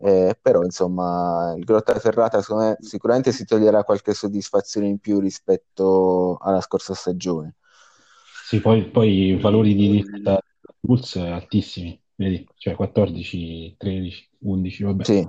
Eh, 0.00 0.38
però 0.40 0.62
insomma 0.62 1.54
il 1.56 1.64
Grotta 1.64 1.98
Ferrata 1.98 2.40
me, 2.50 2.76
sicuramente 2.78 3.32
si 3.32 3.44
toglierà 3.44 3.82
qualche 3.82 4.14
soddisfazione 4.14 4.86
in 4.86 4.98
più 4.98 5.18
rispetto 5.18 6.36
alla 6.40 6.60
scorsa 6.60 6.94
stagione. 6.94 7.56
Sì, 8.44 8.60
poi, 8.60 8.88
poi 8.88 9.26
i 9.26 9.36
valori 9.40 9.74
di 9.74 10.04
Bulls 10.78 11.16
altissimi, 11.16 12.00
vedi, 12.14 12.46
cioè 12.56 12.76
14, 12.76 13.74
13, 13.76 14.30
11, 14.38 14.82
vabbè. 14.84 15.04
Sì, 15.04 15.28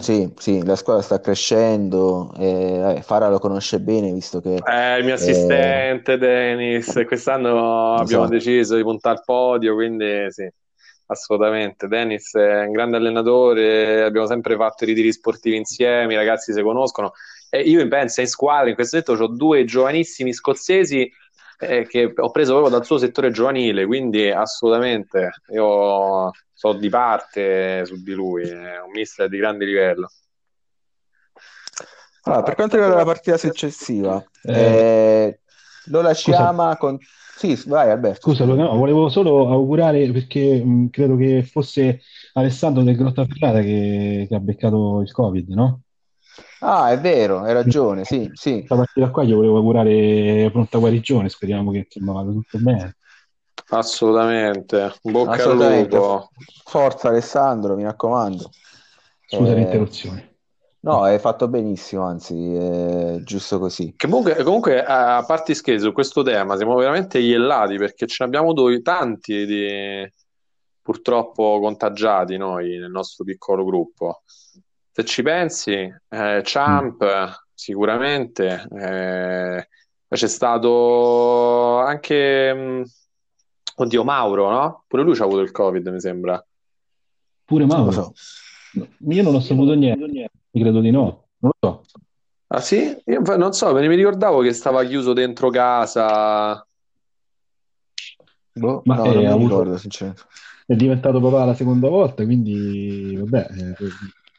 sì, 0.00 0.32
sì, 0.36 0.64
la 0.64 0.76
squadra 0.76 1.02
sta 1.02 1.20
crescendo, 1.20 2.34
eh, 2.36 3.00
Fara 3.02 3.28
lo 3.28 3.38
conosce 3.38 3.80
bene 3.80 4.12
visto 4.12 4.40
che... 4.40 4.56
È 4.56 4.96
il 4.98 5.04
mio 5.04 5.14
assistente, 5.14 6.14
eh, 6.14 6.18
Dennis, 6.18 7.04
quest'anno 7.06 7.94
abbiamo 7.94 8.24
esatto. 8.24 8.28
deciso 8.28 8.76
di 8.76 8.82
puntare 8.82 9.18
al 9.18 9.24
podio, 9.24 9.74
quindi 9.74 10.26
sì, 10.30 10.50
assolutamente. 11.06 11.86
Dennis 11.86 12.34
è 12.34 12.64
un 12.64 12.72
grande 12.72 12.96
allenatore, 12.96 14.02
abbiamo 14.02 14.26
sempre 14.26 14.56
fatto 14.56 14.84
i 14.84 14.88
ritiri 14.88 15.12
sportivi 15.12 15.56
insieme, 15.56 16.12
i 16.12 16.16
ragazzi 16.16 16.52
si 16.52 16.62
conoscono. 16.62 17.12
E 17.48 17.60
io 17.60 17.86
penso 17.86 18.20
in 18.20 18.26
squadra, 18.26 18.68
in 18.68 18.74
questo 18.74 19.00
momento 19.06 19.24
ho 19.24 19.28
due 19.28 19.64
giovanissimi 19.64 20.32
scozzesi 20.32 21.10
eh, 21.66 21.86
che 21.86 22.12
ho 22.14 22.30
preso 22.30 22.52
proprio 22.52 22.70
dal 22.76 22.84
suo 22.84 22.98
settore 22.98 23.30
giovanile, 23.30 23.86
quindi 23.86 24.30
assolutamente 24.30 25.30
io 25.52 26.30
sono 26.52 26.78
di 26.78 26.88
parte 26.88 27.84
su 27.84 28.02
di 28.02 28.12
lui, 28.12 28.42
è 28.48 28.80
un 28.80 28.90
mister 28.92 29.28
di 29.28 29.38
grande 29.38 29.64
livello. 29.64 30.08
Allora, 32.22 32.42
per 32.42 32.54
quanto 32.54 32.76
riguarda 32.76 32.98
la 32.98 33.04
partita 33.04 33.36
successiva, 33.36 34.24
eh, 34.44 34.52
eh, 34.52 35.40
lo 35.86 36.00
lasciamo 36.00 36.74
con... 36.76 36.98
Sì, 37.36 37.60
vai 37.66 37.90
Alberto. 37.90 38.20
Scusa, 38.20 38.44
no, 38.44 38.76
volevo 38.76 39.08
solo 39.08 39.48
augurare 39.48 40.10
perché 40.12 40.64
mh, 40.64 40.90
credo 40.90 41.16
che 41.16 41.42
fosse 41.42 42.00
Alessandro 42.34 42.82
del 42.82 42.96
Grotta 42.96 43.26
Ferrata 43.26 43.60
che, 43.60 44.26
che 44.28 44.34
ha 44.34 44.40
beccato 44.40 45.00
il 45.00 45.10
Covid, 45.10 45.48
no? 45.50 45.83
Ah, 46.60 46.90
è 46.90 46.98
vero, 46.98 47.40
hai 47.40 47.52
ragione, 47.52 48.04
sì, 48.04 48.30
sì. 48.32 48.56
Questa 48.56 48.76
partita 48.76 49.10
qua 49.10 49.24
gli 49.24 49.34
volevo 49.34 49.58
augurare 49.58 50.48
pronta 50.50 50.78
guarigione, 50.78 51.28
speriamo 51.28 51.70
che 51.70 51.86
insomma 51.90 52.12
vada 52.12 52.30
tutto 52.32 52.58
bene. 52.58 52.96
Assolutamente, 53.68 54.94
bocca 55.02 55.32
Assolutamente. 55.32 55.96
al 55.96 56.02
lupo. 56.02 56.30
Forza 56.64 57.08
Alessandro, 57.08 57.76
mi 57.76 57.84
raccomando. 57.84 58.50
Scusa 59.26 59.52
eh... 59.52 59.54
l'interruzione. 59.54 60.32
No, 60.84 61.02
hai 61.02 61.18
fatto 61.18 61.48
benissimo, 61.48 62.04
anzi, 62.04 62.54
è 62.54 63.16
giusto 63.22 63.58
così. 63.58 63.94
Comunque, 63.96 64.42
comunque 64.42 64.84
a 64.84 65.24
parte 65.26 65.54
scherzi, 65.54 65.82
su 65.82 65.92
questo 65.92 66.22
tema 66.22 66.56
siamo 66.56 66.74
veramente 66.74 67.18
iellati 67.18 67.76
perché 67.78 68.06
ce 68.06 68.16
ne 68.20 68.26
abbiamo 68.26 68.52
due, 68.52 68.82
tanti 68.82 69.46
di 69.46 70.12
purtroppo 70.82 71.58
contagiati 71.58 72.36
noi 72.36 72.76
nel 72.76 72.90
nostro 72.90 73.24
piccolo 73.24 73.64
gruppo. 73.64 74.24
Se 74.96 75.04
ci 75.04 75.22
pensi, 75.22 75.72
eh, 75.72 76.40
Champ 76.44 77.04
mm. 77.04 77.32
sicuramente, 77.52 78.68
eh, 78.78 79.68
c'è 80.08 80.28
stato 80.28 81.80
anche, 81.80 82.54
mh, 82.54 82.60
mm, 82.60 82.82
oddio, 83.74 84.04
Mauro, 84.04 84.50
no? 84.50 84.84
Pure 84.86 85.02
lui 85.02 85.16
ci 85.16 85.22
ha 85.22 85.24
avuto 85.24 85.40
il 85.40 85.50
Covid, 85.50 85.84
mi 85.88 85.98
sembra. 85.98 86.40
Pure 87.44 87.66
Mauro? 87.66 87.90
So. 87.90 88.12
Io 89.08 89.22
non 89.24 89.34
ho 89.34 89.40
saputo 89.40 89.74
niente. 89.74 90.30
Credo 90.52 90.78
di 90.78 90.92
no, 90.92 91.26
non 91.38 91.50
lo 91.58 91.68
so. 91.68 91.84
Ah 92.46 92.60
sì? 92.60 92.96
Io 93.06 93.20
non 93.36 93.52
so, 93.52 93.72
me 93.72 93.80
ne 93.80 93.88
mi 93.88 93.96
ricordavo 93.96 94.42
che 94.42 94.52
stava 94.52 94.84
chiuso 94.84 95.12
dentro 95.12 95.50
casa. 95.50 96.64
Boh, 98.52 98.82
Ma 98.84 98.94
no, 98.94 99.04
è, 99.06 99.24
non 99.24 99.38
mi 99.38 99.48
ricordo, 99.48 99.76
sinceramente. 99.76 100.22
È 100.66 100.76
diventato 100.76 101.20
papà 101.20 101.46
la 101.46 101.54
seconda 101.54 101.88
volta, 101.88 102.22
quindi 102.22 103.16
vabbè, 103.16 103.48
eh, 103.50 103.74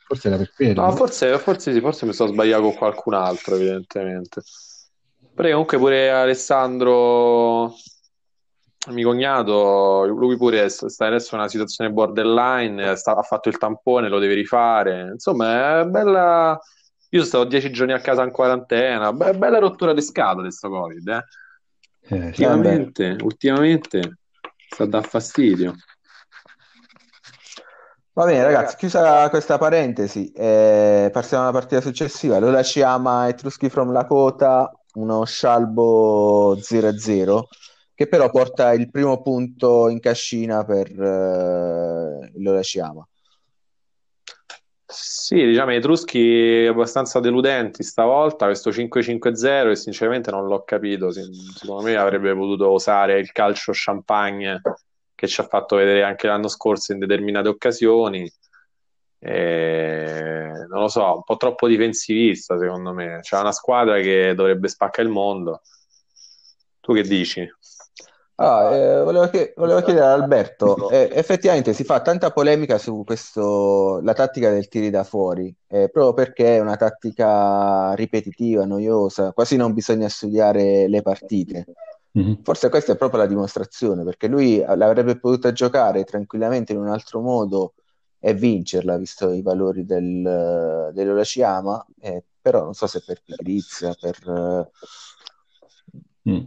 forse 0.06 0.28
era 0.28 0.38
per 0.38 0.54
quello. 0.54 0.82
No, 0.82 0.92
forse, 0.92 1.38
forse 1.40 1.74
sì, 1.74 1.80
forse 1.80 2.06
mi 2.06 2.14
sto 2.14 2.28
sbagliando 2.28 2.68
con 2.68 2.78
qualcun 2.78 3.14
altro, 3.16 3.56
evidentemente. 3.56 4.42
Però 5.34 5.50
comunque 5.50 5.78
pure 5.78 6.12
Alessandro, 6.12 7.74
mio 8.90 9.08
cognato, 9.08 10.06
lui 10.06 10.38
pure 10.38 10.70
sta 10.70 11.08
adesso 11.08 11.34
in 11.34 11.42
una 11.42 11.50
situazione 11.50 11.92
borderline, 11.92 12.96
sta, 12.96 13.16
ha 13.16 13.24
fatto 13.24 13.50
il 13.50 13.58
tampone, 13.58 14.08
lo 14.08 14.20
deve 14.20 14.36
rifare. 14.36 15.10
Insomma, 15.12 15.82
è 15.82 15.86
bella. 15.86 16.60
Io 17.10 17.20
sono 17.24 17.26
stato 17.26 17.44
dieci 17.46 17.72
giorni 17.72 17.94
a 17.94 18.00
casa 18.00 18.24
in 18.24 18.32
quarantena, 18.32 19.12
be- 19.12 19.34
bella 19.34 19.58
rottura 19.58 19.94
di 19.94 20.02
scatole 20.02 20.48
questo 20.48 20.70
Covid, 20.70 21.08
eh. 21.08 21.24
Eh, 22.08 22.26
ultimamente, 22.26 23.18
ultimamente 23.22 24.18
sta 24.70 24.84
a 24.84 24.88
dar 24.88 25.08
fastidio. 25.08 25.74
Va 28.18 28.24
bene, 28.24 28.44
ragazzi, 28.44 28.78
chiusa 28.78 29.30
questa 29.30 29.58
parentesi, 29.58 30.32
eh, 30.32 31.10
passiamo 31.12 31.44
alla 31.44 31.52
partita 31.52 31.82
successiva. 31.82 32.40
Lola 32.40 32.64
Ciama 32.64 33.28
Etruschi 33.28 33.68
from 33.68 33.92
Lakota, 33.92 34.72
uno 34.94 35.26
scialbo 35.26 36.56
0-0 36.56 37.42
che 37.94 38.08
però 38.08 38.30
porta 38.30 38.72
il 38.72 38.90
primo 38.90 39.22
punto 39.22 39.90
in 39.90 40.00
cascina 40.00 40.64
per 40.64 40.92
eh, 40.98 42.32
l'Orashiama. 42.36 43.06
Sì, 44.86 45.46
diciamo 45.46 45.72
Etruschi 45.72 46.68
abbastanza 46.70 47.20
deludenti 47.20 47.84
stavolta, 47.84 48.46
questo 48.46 48.70
5-5-0 48.70 49.72
e 49.72 49.76
sinceramente 49.76 50.32
non 50.32 50.48
l'ho 50.48 50.64
capito, 50.64 51.12
secondo 51.12 51.84
me 51.84 51.98
avrebbe 51.98 52.34
potuto 52.34 52.72
usare 52.72 53.20
il 53.20 53.34
calcio 53.34 53.74
champagne 53.74 54.62
che 55.16 55.28
ci 55.28 55.42
ha 55.42 55.48
fatto 55.48 55.78
vedere 55.78 56.04
anche 56.04 56.28
l'anno 56.28 56.50
scorso 56.50 56.92
in 56.92 57.00
determinate 57.00 57.48
occasioni. 57.48 58.32
E, 59.18 60.52
non 60.70 60.82
lo 60.82 60.88
so, 60.88 61.16
un 61.16 61.24
po' 61.24 61.38
troppo 61.38 61.68
difensivista 61.68 62.60
secondo 62.60 62.94
me. 62.94 63.20
C'è 63.22 63.40
una 63.40 63.54
squadra 63.54 64.00
che 64.00 64.36
dovrebbe 64.36 64.68
spaccare 64.68 65.08
il 65.08 65.14
mondo. 65.14 65.62
Tu 66.82 66.94
che 66.94 67.02
dici? 67.02 67.48
Ah, 68.38 68.76
eh, 68.76 69.02
volevo, 69.02 69.30
chied- 69.30 69.54
volevo, 69.56 69.82
chiedere 69.82 70.06
ad 70.08 70.22
Alberto, 70.22 70.90
eh, 70.92 71.10
effettivamente 71.14 71.72
si 71.72 71.86
fa 71.86 72.02
tanta 72.02 72.32
polemica 72.32 72.78
su 72.78 73.04
questo, 73.06 74.02
la 74.02 74.14
tattica 74.14 74.50
del 74.52 74.68
tiri 74.68 74.90
da 74.90 75.06
fuori, 75.06 75.56
eh, 75.68 75.90
proprio 75.90 76.14
perché 76.14 76.58
è 76.58 76.60
una 76.60 76.76
tattica 76.76 77.94
ripetitiva, 77.94 78.66
noiosa, 78.66 79.32
quasi 79.32 79.56
non 79.56 79.74
bisogna 79.74 80.10
studiare 80.10 80.90
le 80.90 81.02
partite. 81.02 81.66
Mm-hmm. 82.18 82.34
Forse 82.44 82.70
questa 82.70 82.94
è 82.94 82.98
proprio 82.98 83.20
la 83.20 83.28
dimostrazione, 83.28 84.04
perché 84.04 84.28
lui 84.28 84.58
l'avrebbe 84.60 85.18
potuta 85.18 85.52
giocare 85.52 86.04
tranquillamente 86.06 86.72
in 86.72 86.80
un 86.80 86.88
altro 86.88 87.22
modo 87.22 87.74
e 88.20 88.34
vincerla, 88.34 88.98
visto 88.98 89.32
i 89.32 89.42
valori 89.42 89.86
del, 89.86 90.92
dell'Oraciyama, 90.94 91.86
eh, 92.00 92.24
però 92.42 92.64
non 92.64 92.74
so 92.74 92.88
se 92.88 93.04
per 93.06 93.22
pigrizia, 93.24 93.94
per... 94.00 94.70
Mm. 96.30 96.46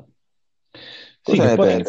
Cosa 1.22 1.48
sì, 1.50 1.54
poi? 1.54 1.84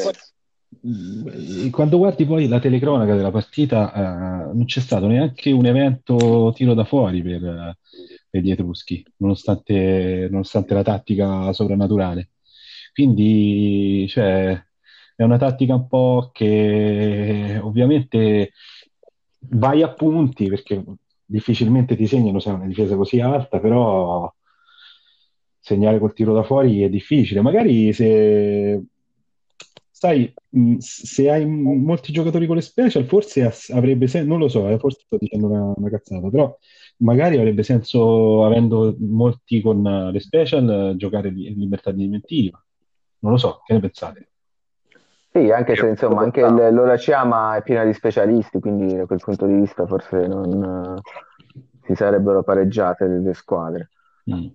Mm, 0.86 1.70
quando 1.72 1.98
guardi 1.98 2.26
poi 2.26 2.48
la 2.48 2.60
telecronaca 2.60 3.16
della 3.16 3.32
partita, 3.32 3.94
eh, 3.94 4.54
non 4.54 4.66
c'è 4.66 4.80
stato 4.80 5.08
neanche 5.08 5.52
un 5.52 5.66
evento 5.66 6.52
tiro 6.54 6.74
da 6.74 6.84
fuori 6.84 7.22
per, 7.24 7.78
per 8.30 8.42
gli 8.42 8.52
Etruschi, 8.52 9.04
nonostante, 9.18 10.28
nonostante 10.30 10.74
la 10.74 10.84
tattica 10.84 11.52
sovrannaturale. 11.54 12.30
Quindi, 13.00 14.08
cioè, 14.10 14.62
è 15.16 15.24
una 15.24 15.38
tattica 15.38 15.74
un 15.74 15.88
po' 15.88 16.32
che 16.34 17.58
ovviamente 17.62 18.52
vai 19.52 19.82
a 19.84 19.94
punti 19.94 20.48
perché 20.48 20.84
difficilmente 21.24 21.96
ti 21.96 22.06
segnano 22.08 22.40
se 22.40 22.50
è 22.50 22.54
una 22.54 22.66
difesa 22.66 22.98
così 22.98 23.22
alta, 23.22 23.62
però 23.62 24.30
segnare 25.62 25.98
col 26.00 26.12
tiro 26.14 26.34
da 26.34 26.44
fuori 26.44 26.82
è 26.82 26.90
difficile. 26.90 27.40
Magari 27.40 27.94
se 27.94 28.84
sai, 29.92 30.34
se 30.80 31.30
hai 31.30 31.46
molti 31.46 32.12
giocatori 32.12 32.48
con 32.48 32.58
le 32.58 32.62
special, 32.62 33.06
forse 33.06 33.50
avrebbe 33.72 34.08
senso, 34.08 34.28
non 34.28 34.40
lo 34.40 34.50
so, 34.50 34.68
eh, 34.68 34.78
forse 34.78 35.04
sto 35.06 35.18
dicendo 35.18 35.48
una, 35.48 35.74
una 35.74 35.90
cazzata, 35.90 36.30
però 36.30 36.54
magari 36.98 37.38
avrebbe 37.38 37.64
senso, 37.64 38.44
avendo 38.46 38.94
molti 39.00 39.62
con 39.62 40.10
le 40.12 40.20
special, 40.20 40.96
giocare 40.98 41.30
in 41.30 41.58
libertà 41.60 41.92
di 41.92 42.04
inventiva. 42.04 42.62
Non 43.20 43.34
lo 43.34 43.38
so, 43.38 43.62
che 43.66 43.74
ne 43.74 43.80
pensate? 43.80 44.28
Sì, 45.32 45.52
anche 45.52 45.76
se 45.76 45.88
insomma 45.88 46.22
anche 46.22 46.42
il, 46.42 46.74
l'Ora 46.74 46.98
Ciama 46.98 47.56
è 47.56 47.62
piena 47.62 47.84
di 47.84 47.94
specialisti, 47.94 48.60
quindi 48.60 48.96
da 48.96 49.06
quel 49.06 49.20
punto 49.20 49.46
di 49.46 49.54
vista 49.54 49.86
forse 49.86 50.26
non 50.26 50.98
uh, 50.98 51.62
si 51.84 51.96
sarebbero 51.96 52.42
pareggiate 52.44 53.06
le 53.06 53.22
due 53.22 53.34
squadre. 53.34 53.90
Mm. 54.32 54.48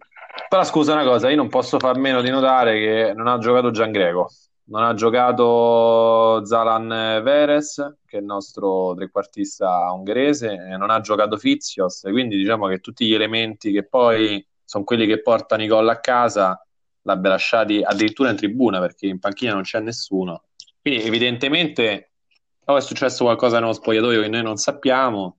Però 0.49 0.65
scusa 0.65 0.95
una 0.95 1.05
cosa, 1.05 1.31
io 1.31 1.37
non 1.37 1.49
posso 1.49 1.79
far 1.79 1.97
meno 1.97 2.21
di 2.23 2.31
notare 2.31 2.79
che 2.79 3.13
non 3.15 3.29
ha 3.29 3.39
giocato 3.39 3.71
Gian 3.71 3.93
Greco 3.93 4.29
non 4.67 4.83
ha 4.83 4.95
giocato 4.95 6.45
Zalan 6.45 7.23
Veres, 7.23 7.97
che 8.07 8.17
è 8.17 8.21
il 8.21 8.27
nostro 8.27 8.95
trequartista 8.95 9.93
ungherese, 9.93 10.53
e 10.53 10.77
non 10.77 10.91
ha 10.91 11.01
giocato 11.01 11.37
Fizios, 11.37 12.01
quindi 12.03 12.37
diciamo 12.37 12.67
che 12.69 12.81
tutti 12.81 13.07
gli 13.07 13.15
elementi 13.15 13.73
che 13.73 13.85
poi 13.85 14.45
sono 14.65 14.85
quelli 14.85 15.07
che 15.07 15.21
portano 15.21 15.63
i 15.63 15.67
gol 15.67 15.89
a 15.89 16.01
casa 16.01 16.59
l'abbia 17.05 17.31
lasciati 17.31 17.83
addirittura 17.83 18.31
in 18.31 18.37
tribuna 18.37 18.81
perché 18.81 19.07
in 19.07 19.19
panchina 19.19 19.55
non 19.55 19.63
c'è 19.63 19.81
nessuno. 19.81 20.45
Quindi 20.81 21.05
evidentemente 21.05 22.11
o 22.67 22.77
è 22.77 22.81
successo 22.81 23.25
qualcosa 23.25 23.59
nello 23.59 23.73
spogliatoio 23.73 24.23
che 24.23 24.29
noi 24.29 24.43
non 24.43 24.57
sappiamo 24.57 25.39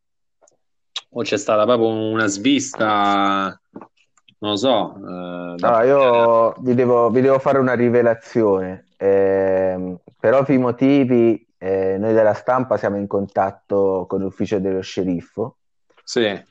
o 1.10 1.22
c'è 1.22 1.38
stata 1.38 1.64
proprio 1.66 1.88
una 1.90 2.28
svista 2.28 3.60
non 4.38 4.52
lo 4.52 4.56
so. 4.58 4.96
Eh, 4.96 5.56
da... 5.56 5.84
io 5.84 6.54
vi 6.60 6.76
devo, 6.76 7.10
vi 7.10 7.22
devo, 7.22 7.40
fare 7.40 7.58
una 7.58 7.74
rivelazione. 7.74 8.86
Eh, 8.98 9.98
per 10.20 10.34
ovvi 10.34 10.58
motivi, 10.58 11.48
eh, 11.58 11.98
noi 11.98 12.14
della 12.14 12.34
stampa 12.34 12.78
siamo 12.78 12.98
in 12.98 13.08
contatto 13.08 14.06
con 14.08 14.20
l'ufficio 14.20 14.60
dello 14.60 14.82
sceriffo. 14.82 15.58
Sì. 16.04 16.44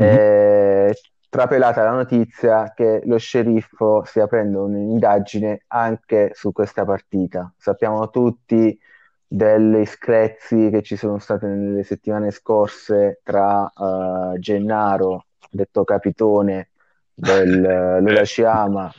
Mm-hmm. 0.00 0.90
Trapelata 1.32 1.82
la 1.82 1.92
notizia 1.92 2.74
che 2.74 3.00
lo 3.06 3.16
sceriffo 3.16 4.02
stia 4.04 4.24
aprendo 4.24 4.64
un'indagine 4.64 5.62
anche 5.68 6.32
su 6.34 6.52
questa 6.52 6.84
partita. 6.84 7.50
Sappiamo 7.56 8.10
tutti 8.10 8.78
delle 9.26 9.86
screzi 9.86 10.68
che 10.68 10.82
ci 10.82 10.94
sono 10.94 11.18
state 11.18 11.46
nelle 11.46 11.84
settimane 11.84 12.32
scorse 12.32 13.20
tra 13.22 13.62
uh, 13.74 14.38
Gennaro, 14.38 15.24
detto 15.50 15.84
Capitone, 15.84 16.68
del 17.14 18.02
Lula 18.02 18.24
Sciama, 18.24 18.92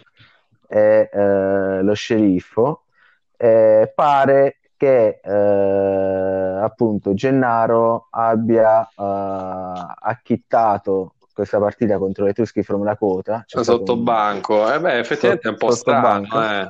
e 0.67 1.09
uh, 1.13 1.83
lo 1.83 1.93
sceriffo 1.93 2.85
eh, 3.37 3.91
pare 3.93 4.57
che 4.75 5.19
eh, 5.23 6.59
appunto 6.61 7.13
Gennaro 7.13 8.07
abbia 8.09 8.81
eh, 8.87 8.91
acchittato 8.97 11.13
questa 11.33 11.59
partita 11.59 11.97
contro 11.97 12.25
le 12.25 12.33
Tuschi 12.33 12.63
from 12.63 12.83
Lakota. 12.83 13.43
C'è 13.45 13.63
sotto 13.63 13.93
un... 13.93 14.03
banco, 14.03 14.71
eh 14.71 14.79
beh, 14.79 14.99
effettivamente 14.99 15.49
sotto, 15.49 15.59
è 15.59 15.63
un 15.63 15.69
po' 15.69 15.75
strano. 15.75 16.43
Eh. 16.43 16.67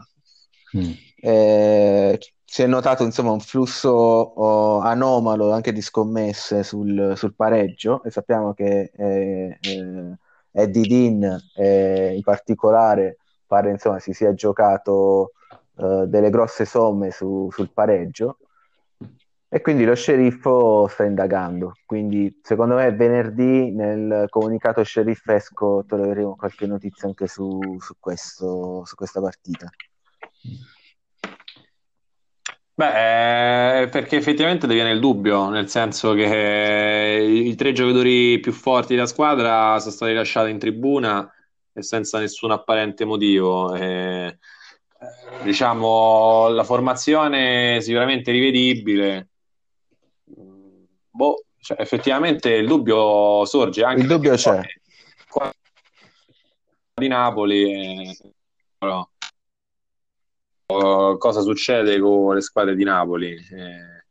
Mm. 0.78 0.92
Eh, 1.16 2.20
si 2.44 2.62
è 2.62 2.68
notato 2.68 3.04
insomma 3.04 3.32
un 3.32 3.40
flusso 3.40 3.90
oh, 3.90 4.80
anomalo 4.80 5.52
anche 5.52 5.72
di 5.72 5.82
scommesse 5.82 6.64
sul, 6.64 7.14
sul 7.16 7.34
pareggio 7.36 8.04
e 8.04 8.12
sappiamo 8.12 8.54
che 8.54 8.92
eh, 8.96 9.58
eh, 9.60 10.18
Eddie 10.52 10.88
Dean 10.88 12.14
in 12.14 12.22
particolare 12.22 13.18
pare 13.48 13.72
insomma 13.72 14.00
si 14.00 14.14
sia 14.14 14.34
giocato 14.34 15.32
eh, 15.78 16.06
delle 16.08 16.30
grosse 16.30 16.66
somme 16.66 17.10
su, 17.10 17.50
sul 17.52 17.72
pareggio 17.72 18.38
e 19.54 19.62
quindi 19.62 19.86
lo 19.86 19.94
sceriffo 19.94 20.88
sta 20.88 21.04
indagando. 21.04 21.74
Quindi 21.86 22.40
secondo 22.42 22.74
me 22.74 22.92
venerdì 22.92 23.70
nel 23.70 24.26
comunicato 24.30 24.82
sceriffesco 24.82 25.86
troveremo 25.88 26.36
qualche 26.36 26.66
notizia 26.66 27.08
anche 27.08 27.28
su, 27.28 27.60
su, 27.78 27.94
questo, 28.00 28.84
su 28.84 28.96
questa 28.96 29.22
partita. 29.22 29.70
Beh, 32.74 33.82
eh, 33.84 33.90
perché 33.90 34.16
effettivamente 34.18 34.68
ti 34.68 34.74
il 34.74 35.00
dubbio, 35.00 35.50
nel 35.50 35.70
senso 35.70 36.14
che 36.16 37.24
i 37.24 37.54
tre 37.54 37.74
giocatori 37.74 38.40
più 38.40 38.52
forti 38.52 38.96
della 38.96 39.06
squadra 39.06 39.78
sono 39.78 39.94
stati 39.94 40.14
lasciati 40.14 40.50
in 40.50 40.58
tribuna 40.58 41.32
e 41.72 41.84
senza 41.84 42.18
nessun 42.18 42.50
apparente 42.50 43.06
motivo. 43.06 43.76
E, 43.76 44.40
diciamo, 45.44 46.48
la 46.50 46.64
formazione 46.64 47.80
sicuramente 47.82 48.32
rivedibile. 48.32 49.28
Boh, 51.16 51.44
cioè, 51.60 51.80
effettivamente 51.80 52.50
il 52.50 52.66
dubbio 52.66 53.46
sorge 53.46 53.84
anche 53.84 54.02
il 54.02 54.08
dubbio 54.08 54.34
c'è 54.36 54.62
di 56.96 57.08
Napoli 57.08 57.72
e... 57.72 58.18
no. 58.80 59.12
cosa 60.66 61.42
succede 61.42 62.00
con 62.00 62.34
le 62.34 62.42
squadre 62.42 62.76
di 62.76 62.84
Napoli 62.84 63.32
eh, 63.34 64.06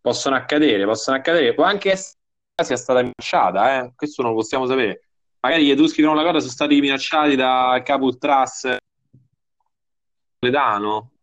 possono 0.00 0.36
accadere 0.36 0.86
possono 0.86 1.16
accadere 1.18 1.52
può 1.52 1.64
anche 1.64 1.92
essere 1.92 2.16
sia 2.62 2.76
stata 2.76 3.00
minacciata 3.00 3.84
eh? 3.84 3.92
questo 3.94 4.22
non 4.22 4.30
lo 4.32 4.38
possiamo 4.38 4.66
sapere 4.66 5.08
magari 5.40 5.66
gli 5.66 5.70
Etruschi 5.70 6.02
con 6.02 6.16
la 6.16 6.22
cosa 6.22 6.40
sono 6.40 6.50
stati 6.50 6.80
minacciati 6.80 7.36
da 7.36 7.82
Capo 7.84 8.04
Ultras 8.04 8.76
Ledano? 10.38 11.13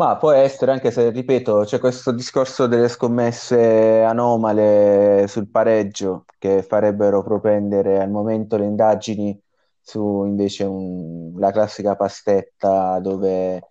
Ma 0.00 0.16
può 0.16 0.30
essere, 0.32 0.72
anche 0.72 0.90
se, 0.90 1.10
ripeto, 1.10 1.64
c'è 1.64 1.78
questo 1.78 2.10
discorso 2.12 2.66
delle 2.66 2.88
scommesse 2.88 4.02
anomale 4.02 5.26
sul 5.28 5.48
pareggio 5.50 6.24
che 6.38 6.62
farebbero 6.62 7.22
propendere 7.22 8.00
al 8.00 8.08
momento 8.08 8.56
le 8.56 8.64
indagini 8.64 9.38
su 9.78 10.24
invece 10.24 10.64
un, 10.64 11.38
la 11.38 11.50
classica 11.52 11.96
pastetta 11.96 12.98
dove 13.00 13.56
eh, 13.56 13.62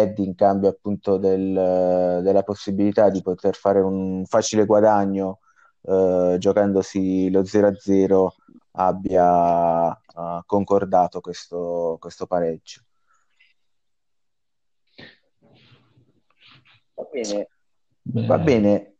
Eddie 0.00 0.26
in 0.26 0.36
cambio 0.36 0.68
appunto 0.68 1.16
del, 1.16 2.20
della 2.22 2.42
possibilità 2.44 3.10
di 3.10 3.20
poter 3.20 3.56
fare 3.56 3.80
un 3.80 4.24
facile 4.26 4.64
guadagno 4.64 5.40
eh, 5.82 6.36
giocandosi 6.38 7.30
lo 7.32 7.42
0-0 7.42 8.28
abbia 8.72 9.88
uh, 9.88 10.42
concordato 10.46 11.20
questo, 11.20 11.96
questo 12.00 12.26
pareggio. 12.26 12.82
Bene. 17.10 17.48
Beh. 18.02 18.26
Va 18.26 18.38
bene. 18.38 18.94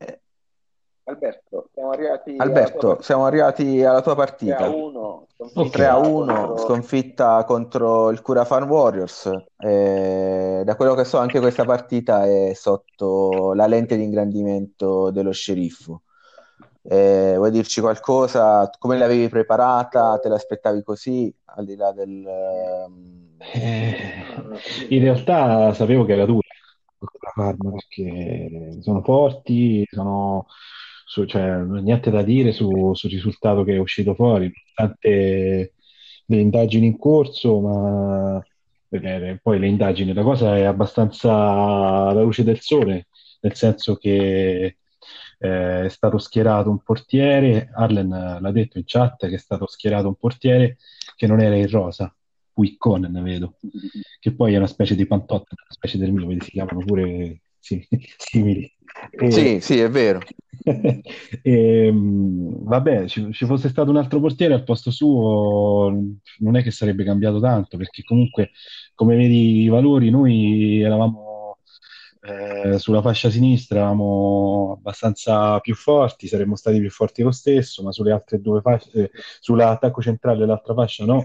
Alberto, 1.08 1.70
siamo 1.72 1.90
arrivati, 1.90 2.34
Alberto, 2.36 2.90
alla 2.90 3.02
siamo 3.02 3.24
arrivati 3.24 3.82
alla 3.82 4.02
tua 4.02 4.14
partita. 4.14 4.56
3 4.56 4.66
a 4.66 4.68
1, 4.68 5.26
sconfitta, 5.34 5.70
3 5.70 5.86
a 5.86 5.96
1, 5.96 6.06
contro... 6.08 6.56
sconfitta 6.58 7.44
contro 7.44 8.10
il 8.10 8.20
Cura 8.20 8.44
Farm 8.44 8.68
Warriors. 8.68 9.30
Eh, 9.56 10.62
da 10.64 10.76
quello 10.76 10.94
che 10.94 11.04
so, 11.04 11.16
anche 11.16 11.40
questa 11.40 11.64
partita 11.64 12.26
è 12.26 12.52
sotto 12.52 13.54
la 13.54 13.66
lente 13.66 13.96
di 13.96 14.02
ingrandimento 14.02 15.10
dello 15.10 15.32
sceriffo. 15.32 16.02
Eh, 16.82 17.34
vuoi 17.36 17.50
dirci 17.50 17.80
qualcosa? 17.80 18.70
Come 18.78 18.98
l'avevi 18.98 19.28
preparata? 19.28 20.18
Te 20.18 20.28
l'aspettavi 20.28 20.82
così? 20.82 21.34
Al 21.46 21.64
di 21.64 21.76
là 21.76 21.92
del... 21.92 22.26
Eh, 23.54 24.12
in 24.90 25.00
realtà 25.00 25.72
sapevo 25.72 26.04
che 26.04 26.12
era 26.12 26.26
dura 26.26 26.47
la 26.98 27.30
farma 27.34 27.70
perché 27.70 28.78
sono 28.80 29.02
forti, 29.02 29.84
sono, 29.90 30.46
su, 31.04 31.24
cioè, 31.24 31.58
niente 31.58 32.10
da 32.10 32.22
dire 32.22 32.52
su, 32.52 32.94
sul 32.94 33.10
risultato 33.10 33.64
che 33.64 33.74
è 33.74 33.78
uscito 33.78 34.14
fuori, 34.14 34.50
nonostante 34.76 35.74
le 36.26 36.36
indagini 36.40 36.86
in 36.86 36.98
corso, 36.98 37.60
ma 37.60 38.42
vedere, 38.88 39.38
poi 39.42 39.58
le 39.58 39.66
indagini, 39.68 40.12
la 40.12 40.22
cosa 40.22 40.56
è 40.56 40.64
abbastanza 40.64 41.32
alla 41.32 42.22
luce 42.22 42.44
del 42.44 42.60
sole, 42.60 43.08
nel 43.40 43.54
senso 43.54 43.96
che 43.96 44.78
eh, 45.38 45.84
è 45.84 45.88
stato 45.88 46.18
schierato 46.18 46.70
un 46.70 46.82
portiere, 46.82 47.70
Arlen 47.74 48.38
l'ha 48.40 48.52
detto 48.52 48.78
in 48.78 48.84
chat 48.86 49.28
che 49.28 49.34
è 49.34 49.38
stato 49.38 49.66
schierato 49.66 50.08
un 50.08 50.16
portiere 50.16 50.78
che 51.16 51.26
non 51.26 51.40
era 51.40 51.54
in 51.54 51.68
rosa, 51.68 52.12
Wicconen 52.58 53.22
vedo, 53.22 53.56
che 54.18 54.34
poi 54.34 54.54
è 54.54 54.56
una 54.56 54.66
specie 54.66 54.96
di 54.96 55.06
pantotta, 55.06 55.54
una 55.54 55.70
specie 55.70 55.96
del 55.96 56.12
mio, 56.12 56.26
vedi, 56.26 56.44
si 56.44 56.50
chiamano 56.50 56.80
pure 56.84 57.42
sì, 57.60 57.86
simili. 58.18 58.70
E, 59.10 59.30
sì, 59.30 59.60
sì, 59.60 59.78
è 59.78 59.88
vero. 59.88 60.20
e, 61.42 61.92
vabbè, 61.94 63.06
ci, 63.06 63.32
ci, 63.32 63.46
fosse 63.46 63.68
stato 63.68 63.90
un 63.90 63.96
altro 63.96 64.18
portiere 64.18 64.54
al 64.54 64.64
posto 64.64 64.90
suo, 64.90 65.96
non 66.38 66.56
è 66.56 66.62
che 66.64 66.72
sarebbe 66.72 67.04
cambiato 67.04 67.38
tanto, 67.38 67.76
perché 67.76 68.02
comunque, 68.02 68.50
come 68.94 69.14
vedi 69.14 69.62
i 69.62 69.68
valori, 69.68 70.10
noi 70.10 70.82
eravamo 70.82 71.28
eh, 72.20 72.78
sulla 72.78 73.00
fascia 73.00 73.30
sinistra 73.30 73.78
eravamo 73.78 74.74
abbastanza 74.76 75.60
più 75.60 75.74
forti, 75.74 76.26
saremmo 76.26 76.56
stati 76.56 76.80
più 76.80 76.90
forti 76.90 77.22
lo 77.22 77.30
stesso, 77.30 77.82
ma 77.82 77.92
sulle 77.92 78.12
altre 78.12 78.40
due 78.40 78.60
fasce, 78.60 78.90
eh, 79.04 79.10
sull'attacco 79.40 80.02
centrale 80.02 80.42
e 80.42 80.46
l'altra 80.46 80.74
fascia 80.74 81.04
no. 81.04 81.24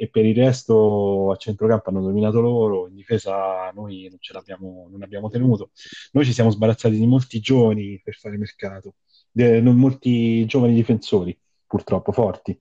E 0.00 0.08
per 0.08 0.24
il 0.24 0.36
resto 0.36 1.32
a 1.32 1.36
centrocampo 1.36 1.90
hanno 1.90 2.02
dominato 2.02 2.40
loro, 2.40 2.86
in 2.86 2.94
difesa 2.94 3.70
noi 3.74 4.06
non 4.08 4.18
ce 4.20 4.32
l'abbiamo 4.32 4.86
non 4.90 5.02
abbiamo 5.02 5.28
tenuto. 5.28 5.70
Noi 6.12 6.24
ci 6.24 6.32
siamo 6.32 6.50
sbarazzati 6.50 6.96
di 6.96 7.06
molti 7.06 7.40
giovani 7.40 8.00
per 8.02 8.14
fare 8.14 8.36
mercato, 8.36 8.94
de, 9.30 9.60
molti 9.60 10.46
giovani 10.46 10.74
difensori, 10.74 11.36
purtroppo 11.66 12.12
forti. 12.12 12.56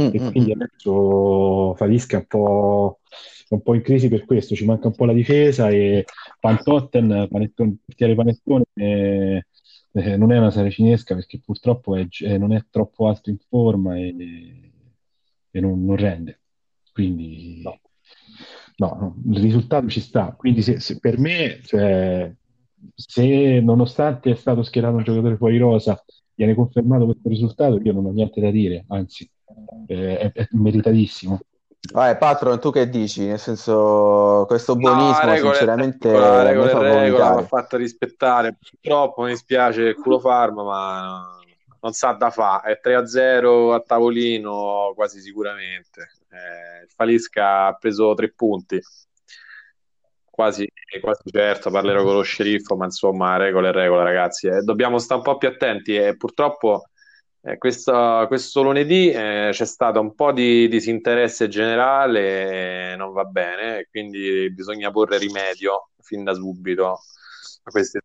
Mm-hmm. 0.00 0.10
E 0.14 0.20
mm, 0.20 0.30
quindi 0.30 0.54
mm. 0.54 0.60
adesso 0.60 1.74
Falisca 1.74 2.16
è 2.18 2.20
un 2.20 2.26
po' 2.26 3.00
un 3.48 3.62
po' 3.62 3.74
in 3.74 3.82
crisi 3.82 4.08
per 4.08 4.24
questo, 4.24 4.54
ci 4.54 4.64
manca 4.64 4.88
un 4.88 4.94
po' 4.94 5.04
la 5.04 5.12
difesa 5.12 5.68
e 5.68 6.04
Pantotten, 6.40 7.28
panettone, 7.30 7.76
portiere 7.84 8.14
panettone, 8.14 8.64
eh, 8.74 9.46
eh, 9.92 10.16
non 10.16 10.32
è 10.32 10.38
una 10.38 10.50
serie 10.50 10.70
cinesca 10.70 11.14
perché 11.14 11.40
purtroppo 11.44 11.96
è, 11.96 12.06
eh, 12.20 12.38
non 12.38 12.52
è 12.52 12.64
troppo 12.70 13.08
alto 13.08 13.30
in 13.30 13.38
forma 13.38 13.96
e, 13.96 14.72
e 15.50 15.60
non, 15.60 15.84
non, 15.84 15.96
rende. 15.96 16.40
Quindi 16.96 17.60
no. 17.62 17.78
No, 18.78 19.16
il 19.30 19.40
risultato 19.40 19.86
ci 19.88 20.00
sta. 20.00 20.34
Quindi 20.34 20.62
se, 20.62 20.80
se 20.80 20.98
per 20.98 21.18
me, 21.18 21.60
cioè, 21.62 22.32
se 22.94 23.60
nonostante 23.60 24.30
è 24.30 24.34
stato 24.34 24.62
schierato 24.62 24.96
un 24.96 25.02
giocatore 25.02 25.36
fuori 25.36 25.58
rosa, 25.58 26.02
viene 26.34 26.54
confermato 26.54 27.04
questo 27.04 27.28
risultato, 27.28 27.78
io 27.82 27.92
non 27.92 28.06
ho 28.06 28.10
niente 28.12 28.40
da 28.40 28.50
dire, 28.50 28.86
anzi, 28.88 29.30
eh, 29.88 30.18
è, 30.18 30.32
è 30.32 30.48
meritatissimo. 30.52 31.38
Vai, 31.92 32.16
Patron, 32.16 32.58
tu 32.58 32.70
che 32.70 32.88
dici? 32.88 33.26
Nel 33.26 33.38
senso, 33.38 34.44
questo 34.46 34.74
buonismo, 34.74 35.24
no, 35.24 35.32
regole, 35.32 35.54
sinceramente, 35.54 36.10
regola, 36.10 36.42
regola, 36.42 36.70
fa 36.70 36.80
regola, 36.80 37.30
va 37.30 37.42
fatta 37.42 37.76
rispettare. 37.76 38.56
Purtroppo 38.58 39.22
mi 39.22 39.36
spiace 39.36 39.82
il 39.82 39.94
culo 39.96 40.18
farma, 40.18 40.62
ma 40.62 41.35
non 41.86 41.92
sa 41.92 42.12
da 42.12 42.30
fare. 42.30 42.72
È 42.72 42.80
3-0 42.82 43.72
a 43.72 43.80
tavolino, 43.80 44.92
quasi 44.94 45.20
sicuramente. 45.20 46.10
Eh, 46.30 46.82
il 46.82 46.90
Falisca 46.90 47.66
ha 47.66 47.74
preso 47.74 48.12
tre 48.14 48.32
punti. 48.32 48.80
Quasi, 50.28 50.68
quasi 51.00 51.22
certo, 51.30 51.70
parlerò 51.70 52.02
con 52.02 52.14
lo 52.14 52.22
sceriffo, 52.22 52.76
ma 52.76 52.84
insomma, 52.86 53.36
regola 53.36 53.68
e 53.68 53.72
regola, 53.72 54.02
ragazzi. 54.02 54.48
Eh, 54.48 54.62
dobbiamo 54.62 54.98
stare 54.98 55.20
un 55.20 55.26
po' 55.26 55.38
più 55.38 55.48
attenti 55.48 55.96
e 55.96 56.16
purtroppo 56.16 56.88
eh, 57.40 57.56
questo, 57.56 58.24
questo, 58.26 58.62
lunedì 58.62 59.10
eh, 59.10 59.50
c'è 59.52 59.64
stato 59.64 60.00
un 60.00 60.14
po' 60.14 60.32
di 60.32 60.68
disinteresse 60.68 61.48
generale, 61.48 62.92
e 62.92 62.96
non 62.96 63.12
va 63.12 63.24
bene, 63.24 63.86
quindi 63.88 64.50
bisogna 64.52 64.90
porre 64.90 65.18
rimedio 65.18 65.90
fin 66.00 66.24
da 66.24 66.34
subito 66.34 66.92
a 67.62 67.70
queste 67.70 68.00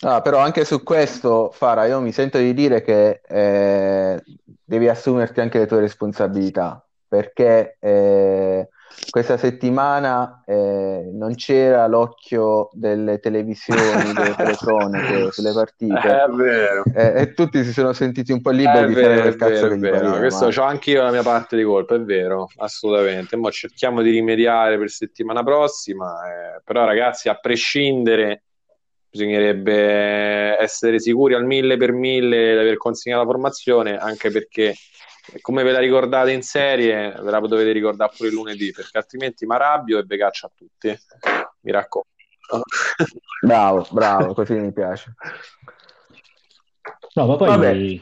Ah, 0.00 0.20
però 0.20 0.38
anche 0.38 0.64
su 0.64 0.82
questo, 0.82 1.50
Fara, 1.52 1.86
io 1.86 2.00
mi 2.00 2.12
sento 2.12 2.38
di 2.38 2.52
dire 2.52 2.82
che 2.82 3.20
eh, 3.26 4.22
devi 4.64 4.88
assumerti 4.88 5.40
anche 5.40 5.58
le 5.58 5.66
tue 5.66 5.80
responsabilità, 5.80 6.84
perché 7.08 7.76
eh, 7.80 8.68
questa 9.10 9.36
settimana 9.36 10.42
eh, 10.46 11.08
non 11.12 11.34
c'era 11.34 11.86
l'occhio 11.86 12.68
delle 12.72 13.18
televisioni, 13.20 14.12
delle 14.12 14.34
telecronache 14.36 15.32
sulle 15.32 15.52
partite. 15.52 16.24
È 16.24 16.28
vero. 16.28 16.84
Eh, 16.94 17.20
e 17.22 17.32
tutti 17.32 17.64
si 17.64 17.72
sono 17.72 17.92
sentiti 17.92 18.32
un 18.32 18.40
po' 18.42 18.50
liberi 18.50 18.84
È 18.84 18.86
di 18.88 18.94
fare 18.94 19.06
vero, 19.08 19.20
quel 19.22 19.32
è 19.34 19.36
cazzo 19.36 19.52
vero, 19.52 19.68
che 19.68 19.76
vero. 19.78 19.96
pareva. 19.96 20.18
Questo 20.18 20.44
ma- 20.46 20.50
c'ho 20.52 20.62
anch'io 20.62 21.02
la 21.02 21.10
mia 21.10 21.22
parte 21.22 21.56
di 21.56 21.62
colpa, 21.62 21.94
è 21.94 22.00
vero, 22.00 22.48
assolutamente. 22.56 23.36
Mo 23.36 23.50
cerchiamo 23.50 24.02
di 24.02 24.10
rimediare 24.10 24.78
per 24.78 24.90
settimana 24.90 25.42
prossima, 25.42 26.20
eh, 26.26 26.60
però 26.64 26.84
ragazzi, 26.84 27.28
a 27.28 27.34
prescindere, 27.34 28.42
bisognerebbe 29.16 30.58
essere 30.58 31.00
sicuri 31.00 31.34
al 31.34 31.46
mille 31.46 31.78
per 31.78 31.92
mille 31.92 32.52
di 32.52 32.58
aver 32.58 32.76
consegnato 32.76 33.22
la 33.22 33.30
formazione, 33.30 33.96
anche 33.96 34.30
perché 34.30 34.74
come 35.40 35.62
ve 35.62 35.72
la 35.72 35.78
ricordate 35.78 36.30
in 36.30 36.42
serie, 36.42 37.12
ve 37.20 37.30
la 37.30 37.40
dovete 37.40 37.72
ricordare 37.72 38.12
pure 38.16 38.28
il 38.28 38.34
lunedì, 38.34 38.70
perché 38.70 38.98
altrimenti 38.98 39.46
mi 39.46 39.54
arrabbio 39.54 39.98
e 39.98 40.04
ve 40.04 40.16
caccio 40.18 40.46
a 40.46 40.50
tutti. 40.54 40.96
Mi 41.62 41.72
raccomando. 41.72 42.14
Bravo, 43.42 43.86
bravo, 43.90 44.34
così 44.34 44.54
mi 44.54 44.72
piace. 44.72 45.14
No, 47.14 47.26
ma 47.26 47.36
poi 47.36 48.00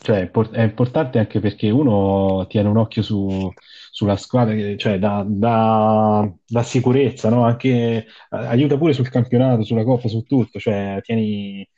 cioè, 0.00 0.30
è 0.30 0.62
importante 0.62 1.18
anche 1.18 1.40
perché 1.40 1.70
uno 1.70 2.46
tiene 2.48 2.68
un 2.68 2.76
occhio 2.76 3.02
su- 3.02 3.52
sulla 3.98 4.16
squadra, 4.16 4.54
che- 4.54 4.76
cioè 4.76 4.96
dà, 5.00 5.24
dà- 5.26 6.30
dà 6.46 6.62
sicurezza, 6.62 7.28
no? 7.30 7.42
Anche, 7.44 7.68
eh, 7.68 8.04
aiuta 8.30 8.78
pure 8.78 8.92
sul 8.92 9.08
campionato, 9.08 9.64
sulla 9.64 9.82
Coppa, 9.82 10.06
su 10.06 10.22
tutto. 10.22 10.60
Cioè, 10.60 11.00
tieni... 11.02 11.68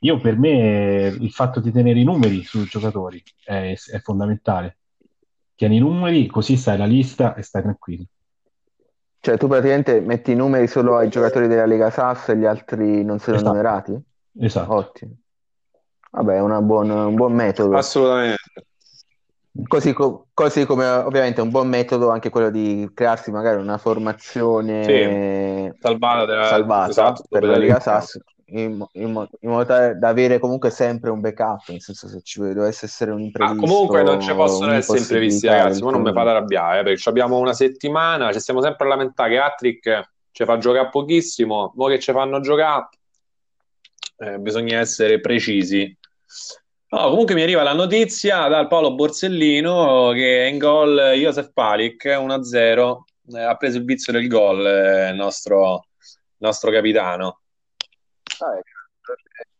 Io 0.00 0.20
per 0.20 0.36
me 0.38 1.16
il 1.18 1.30
fatto 1.32 1.60
di 1.60 1.72
tenere 1.72 1.98
i 1.98 2.04
numeri 2.04 2.44
sui 2.44 2.64
giocatori 2.66 3.22
è, 3.42 3.72
è 3.74 4.00
fondamentale. 4.00 4.76
Tieni 5.54 5.76
i 5.76 5.78
numeri, 5.78 6.26
così 6.26 6.58
stai 6.58 6.76
la 6.76 6.84
lista 6.84 7.34
e 7.34 7.40
stai 7.40 7.62
tranquillo. 7.62 8.04
Cioè, 9.18 9.38
tu 9.38 9.48
praticamente 9.48 10.00
metti 10.00 10.32
i 10.32 10.36
numeri 10.36 10.66
solo 10.66 10.98
ai 10.98 11.08
giocatori 11.08 11.48
della 11.48 11.64
Lega 11.64 11.88
Sass 11.88 12.28
e 12.28 12.36
gli 12.36 12.44
altri 12.44 13.02
non 13.02 13.18
sono 13.18 13.36
Esatto. 13.36 13.50
numerati? 13.50 13.98
Esatto. 14.40 14.74
Ottimo. 14.74 15.12
Vabbè, 16.10 16.36
è 16.36 16.60
buon- 16.60 16.90
un 16.90 17.14
buon 17.14 17.32
metodo. 17.32 17.78
Assolutamente. 17.78 18.42
Così, 19.68 19.92
co- 19.92 20.26
così 20.32 20.64
come 20.64 20.86
ovviamente 20.88 21.40
è 21.40 21.42
un 21.42 21.50
buon 21.50 21.68
metodo 21.68 22.10
anche 22.10 22.30
quello 22.30 22.50
di 22.50 22.88
crearsi 22.94 23.30
magari 23.30 23.60
una 23.60 23.78
formazione 23.78 25.74
Salvata, 25.80 26.24
della- 26.24 26.46
salvata 26.46 26.90
esatto, 26.90 27.24
per 27.28 27.44
la 27.44 27.56
Lega 27.56 27.80
Sass 27.80 28.18
in, 28.48 28.84
in 28.92 29.12
mo- 29.12 29.28
in 29.40 29.50
modo 29.50 29.64
tale 29.64 29.98
da 29.98 30.08
avere 30.08 30.38
comunque 30.38 30.70
sempre 30.70 31.10
un 31.10 31.20
backup, 31.20 31.68
nel 31.68 31.80
senso 31.80 32.06
se 32.06 32.20
ci 32.22 32.38
dovesse 32.38 32.86
essere 32.86 33.10
un 33.10 33.20
Ah, 33.20 33.24
imprevisto, 33.24 33.66
comunque 33.66 34.02
non 34.04 34.20
ci 34.20 34.32
possono 34.34 34.72
essere 34.72 34.98
imprevisti, 35.00 35.46
ragazzi. 35.48 35.82
Ma 35.82 35.90
non 35.90 36.02
mi 36.02 36.12
fate 36.12 36.28
arrabbiare, 36.28 36.80
eh, 36.80 36.82
perché 36.84 37.08
abbiamo 37.08 37.38
una 37.38 37.52
settimana, 37.52 38.32
ci 38.32 38.40
stiamo 38.40 38.60
sempre 38.60 38.86
a 38.86 38.88
lamentare 38.90 39.30
che 39.30 39.38
Attrick 39.38 40.10
ci 40.30 40.44
fa 40.44 40.58
giocare 40.58 40.88
pochissimo. 40.90 41.72
Mo 41.74 41.86
che 41.86 41.98
ci 41.98 42.12
fanno 42.12 42.40
giocare, 42.40 42.88
eh, 44.18 44.38
bisogna 44.38 44.78
essere 44.78 45.20
precisi. 45.20 45.96
No, 46.96 47.10
comunque 47.10 47.34
mi 47.34 47.42
arriva 47.42 47.62
la 47.62 47.74
notizia 47.74 48.48
dal 48.48 48.68
Paolo 48.68 48.94
Borsellino 48.94 50.12
che 50.14 50.44
è 50.46 50.48
in 50.48 50.56
gol 50.56 50.98
Josef 51.14 51.52
Palic 51.52 52.04
1-0. 52.04 53.04
eh, 53.34 53.42
ha 53.42 53.54
preso 53.56 53.76
il 53.76 53.84
vizio 53.84 54.14
del 54.14 54.26
gol 54.28 54.66
eh, 54.66 55.10
il 55.10 55.16
nostro, 55.16 55.88
il 55.98 56.36
nostro 56.38 56.70
capitano. 56.70 57.40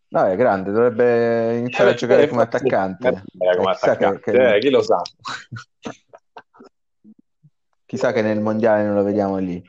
No, 0.09 0.25
è 0.25 0.35
grande, 0.35 0.71
dovrebbe 0.73 1.59
iniziare 1.59 1.91
a 1.91 1.93
Eh, 1.93 1.97
giocare 1.97 2.23
eh, 2.23 2.27
come 2.29 2.41
attaccante. 2.41 3.09
eh, 3.09 3.57
come 3.57 3.71
attaccante, 3.71 4.31
che- 4.31 4.55
eh, 4.55 4.59
chi 4.59 4.71
lo 4.71 4.81
sa? 4.81 5.03
Chissà 7.85 8.13
che 8.13 8.23
nel 8.23 8.41
mondiale 8.41 8.83
non 8.83 8.95
lo 8.95 9.03
vediamo 9.03 9.37
lì. 9.37 9.63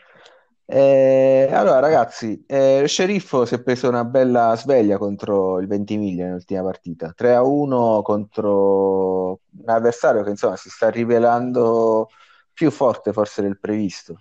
Eh, 0.69 1.47
allora, 1.49 1.79
ragazzi, 1.79 2.43
eh, 2.45 2.83
Sceriffo 2.85 3.45
si 3.45 3.55
è 3.55 3.63
preso 3.63 3.87
una 3.87 4.03
bella 4.03 4.53
sveglia 4.57 4.97
contro 4.97 5.59
il 5.59 5.67
Ventimiglia 5.67 6.25
nell'ultima 6.25 6.61
partita. 6.61 7.13
3 7.15 7.35
a 7.35 7.41
1 7.41 8.01
contro 8.01 9.39
un 9.59 9.69
avversario 9.69 10.23
che 10.23 10.31
insomma 10.31 10.57
si 10.57 10.69
sta 10.69 10.89
rivelando 10.89 12.09
più 12.51 12.69
forte 12.69 13.13
forse 13.13 13.41
del 13.41 13.57
previsto. 13.57 14.19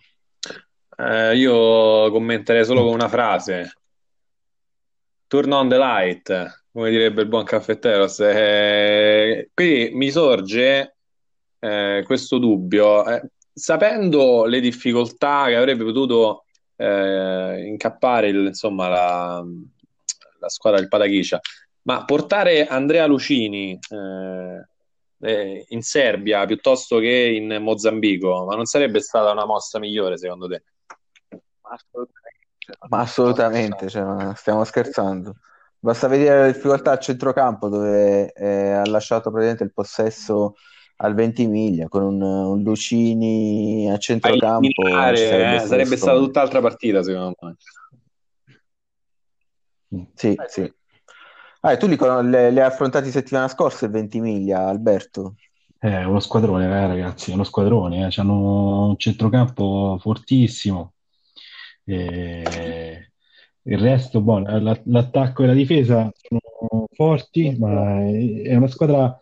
Eh, 0.97 1.35
io 1.37 2.13
commenterei 2.13 2.65
solo 2.65 2.85
con 2.85 2.93
una 2.93 3.09
frase. 3.09 3.79
Turn 5.27 5.51
on 5.51 5.69
the 5.69 5.79
light, 5.79 6.65
come 6.71 6.91
direbbe 6.91 7.23
il 7.23 7.29
buon 7.29 7.43
caffetteros. 7.43 8.21
Eh, 8.21 9.51
qui 9.53 9.91
mi 9.95 10.13
sorge 10.13 10.97
eh, 11.59 12.03
questo 12.07 12.39
dubbio, 12.39 13.05
eh, 13.05 13.31
sapendo 13.59 14.45
le 14.45 14.61
difficoltà 14.61 15.47
che 15.47 15.57
avrebbe 15.57 15.83
potuto 15.83 16.45
eh, 16.77 17.65
incappare 17.67 18.29
il- 18.29 18.47
insomma, 18.47 18.89
la, 18.89 19.45
la 20.39 20.49
squadra 20.51 20.79
del 20.79 20.89
Patachicia, 20.89 21.41
ma 21.83 22.05
portare 22.05 22.67
Andrea 22.67 23.07
Lucini 23.07 23.79
eh, 23.89 24.67
eh, 25.21 25.65
in 25.69 25.83
Serbia 25.83 26.45
piuttosto 26.45 26.99
che 26.99 27.09
in 27.09 27.57
Mozambico, 27.63 28.45
ma 28.45 28.57
non 28.57 28.67
sarebbe 28.67 29.01
stata 29.01 29.31
una 29.31 29.47
mossa 29.47 29.79
migliore 29.79 30.19
secondo 30.19 30.49
te? 30.49 30.63
Ma 32.89 33.01
assolutamente, 33.01 33.89
cioè, 33.89 34.03
ma 34.03 34.35
stiamo 34.35 34.65
scherzando. 34.65 35.37
Basta 35.79 36.09
vedere 36.09 36.47
le 36.47 36.53
difficoltà 36.53 36.91
al 36.91 36.99
centrocampo 37.01 37.69
dove 37.69 38.33
eh, 38.33 38.71
ha 38.73 38.85
lasciato 38.87 39.31
praticamente 39.31 39.65
il 39.65 39.73
possesso 39.73 40.57
al 40.97 41.15
Ventimiglia 41.15 41.89
con 41.89 42.03
un, 42.03 42.23
un 42.23 42.63
Lucini 42.63 43.91
a 43.91 43.95
A 43.95 43.99
centrocampo. 43.99 44.83
eliminare, 44.83 45.17
ci 45.17 45.23
eh, 45.23 45.27
sarebbe 45.27 45.59
stato 45.59 45.69
sarebbe 45.69 45.97
stata 45.97 46.19
tutt'altra 46.19 46.61
partita 46.61 47.03
secondo 47.03 47.35
me. 47.41 47.57
Sì, 50.15 50.35
sì. 50.49 50.73
Ah, 51.61 51.77
tu 51.77 51.87
li, 51.87 51.97
le, 51.99 52.51
le 52.51 52.61
hai 52.61 52.67
affrontati 52.67 53.11
settimana 53.11 53.49
scorsa 53.49 53.87
il 53.87 53.93
Ventimiglia, 53.93 54.67
Alberto? 54.69 55.35
È 55.79 56.05
uno 56.05 56.21
squadrone, 56.21 56.65
eh, 56.65 56.87
ragazzi, 56.87 57.31
è 57.31 57.35
uno 57.35 57.45
squadrone. 57.45 58.07
eh. 58.07 58.21
Hanno 58.21 58.89
un 58.89 58.99
centrocampo 58.99 59.99
fortissimo. 60.01 60.95
E 61.85 63.11
il 63.63 63.79
resto, 63.79 64.21
boh, 64.21 64.39
la- 64.39 64.81
l'attacco 64.85 65.43
e 65.43 65.47
la 65.47 65.53
difesa 65.53 66.11
sono 66.15 66.87
forti, 66.95 67.57
ma 67.59 68.01
è 68.01 68.55
una 68.55 68.69
squadra. 68.69 69.19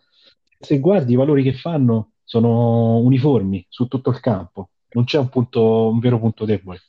Se 0.65 0.79
guardi 0.79 1.13
i 1.13 1.15
valori 1.15 1.43
che 1.43 1.53
fanno, 1.53 2.13
sono 2.23 2.97
uniformi 2.97 3.65
su 3.69 3.87
tutto 3.87 4.09
il 4.09 4.19
campo. 4.19 4.69
Non 4.89 5.03
c'è 5.03 5.19
un 5.19 5.29
punto, 5.29 5.89
un 5.89 5.99
vero 5.99 6.19
punto 6.19 6.45
debole. 6.45 6.79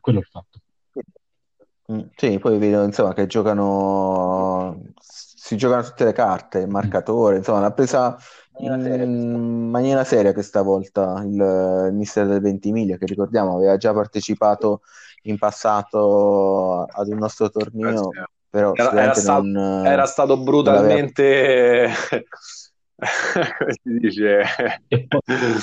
Quello 0.00 0.18
è 0.18 0.22
il 0.22 0.28
fatto. 0.30 0.58
Mm, 1.92 2.00
Sì, 2.16 2.38
poi 2.38 2.58
vedo 2.58 2.84
insomma 2.84 3.12
che 3.12 3.26
giocano, 3.26 4.80
si 5.00 5.56
giocano 5.56 5.82
tutte 5.82 6.04
le 6.04 6.12
carte, 6.12 6.60
il 6.60 6.68
marcatore, 6.68 7.38
insomma 7.38 7.60
l'ha 7.60 7.72
presa 7.72 8.16
in 8.58 9.68
maniera 9.70 10.04
seria 10.04 10.32
questa 10.32 10.62
volta 10.62 11.22
il, 11.24 11.88
il 11.88 11.94
mister 11.94 12.26
del 12.26 12.40
Ventimiglia, 12.40 12.96
che 12.96 13.06
ricordiamo 13.06 13.56
aveva 13.56 13.76
già 13.76 13.92
partecipato 13.92 14.82
in 15.22 15.38
passato 15.38 16.82
ad 16.84 17.08
un 17.08 17.18
nostro 17.18 17.50
torneo, 17.50 18.10
però 18.48 18.72
Era, 18.74 18.92
era 18.92 19.14
stato, 19.14 19.42
non, 19.42 19.86
era 19.86 20.04
stato 20.06 20.36
brutalmente, 20.42 21.88
come 23.58 23.72
si 23.72 23.98
dice, 23.98 24.40
è 24.40 24.80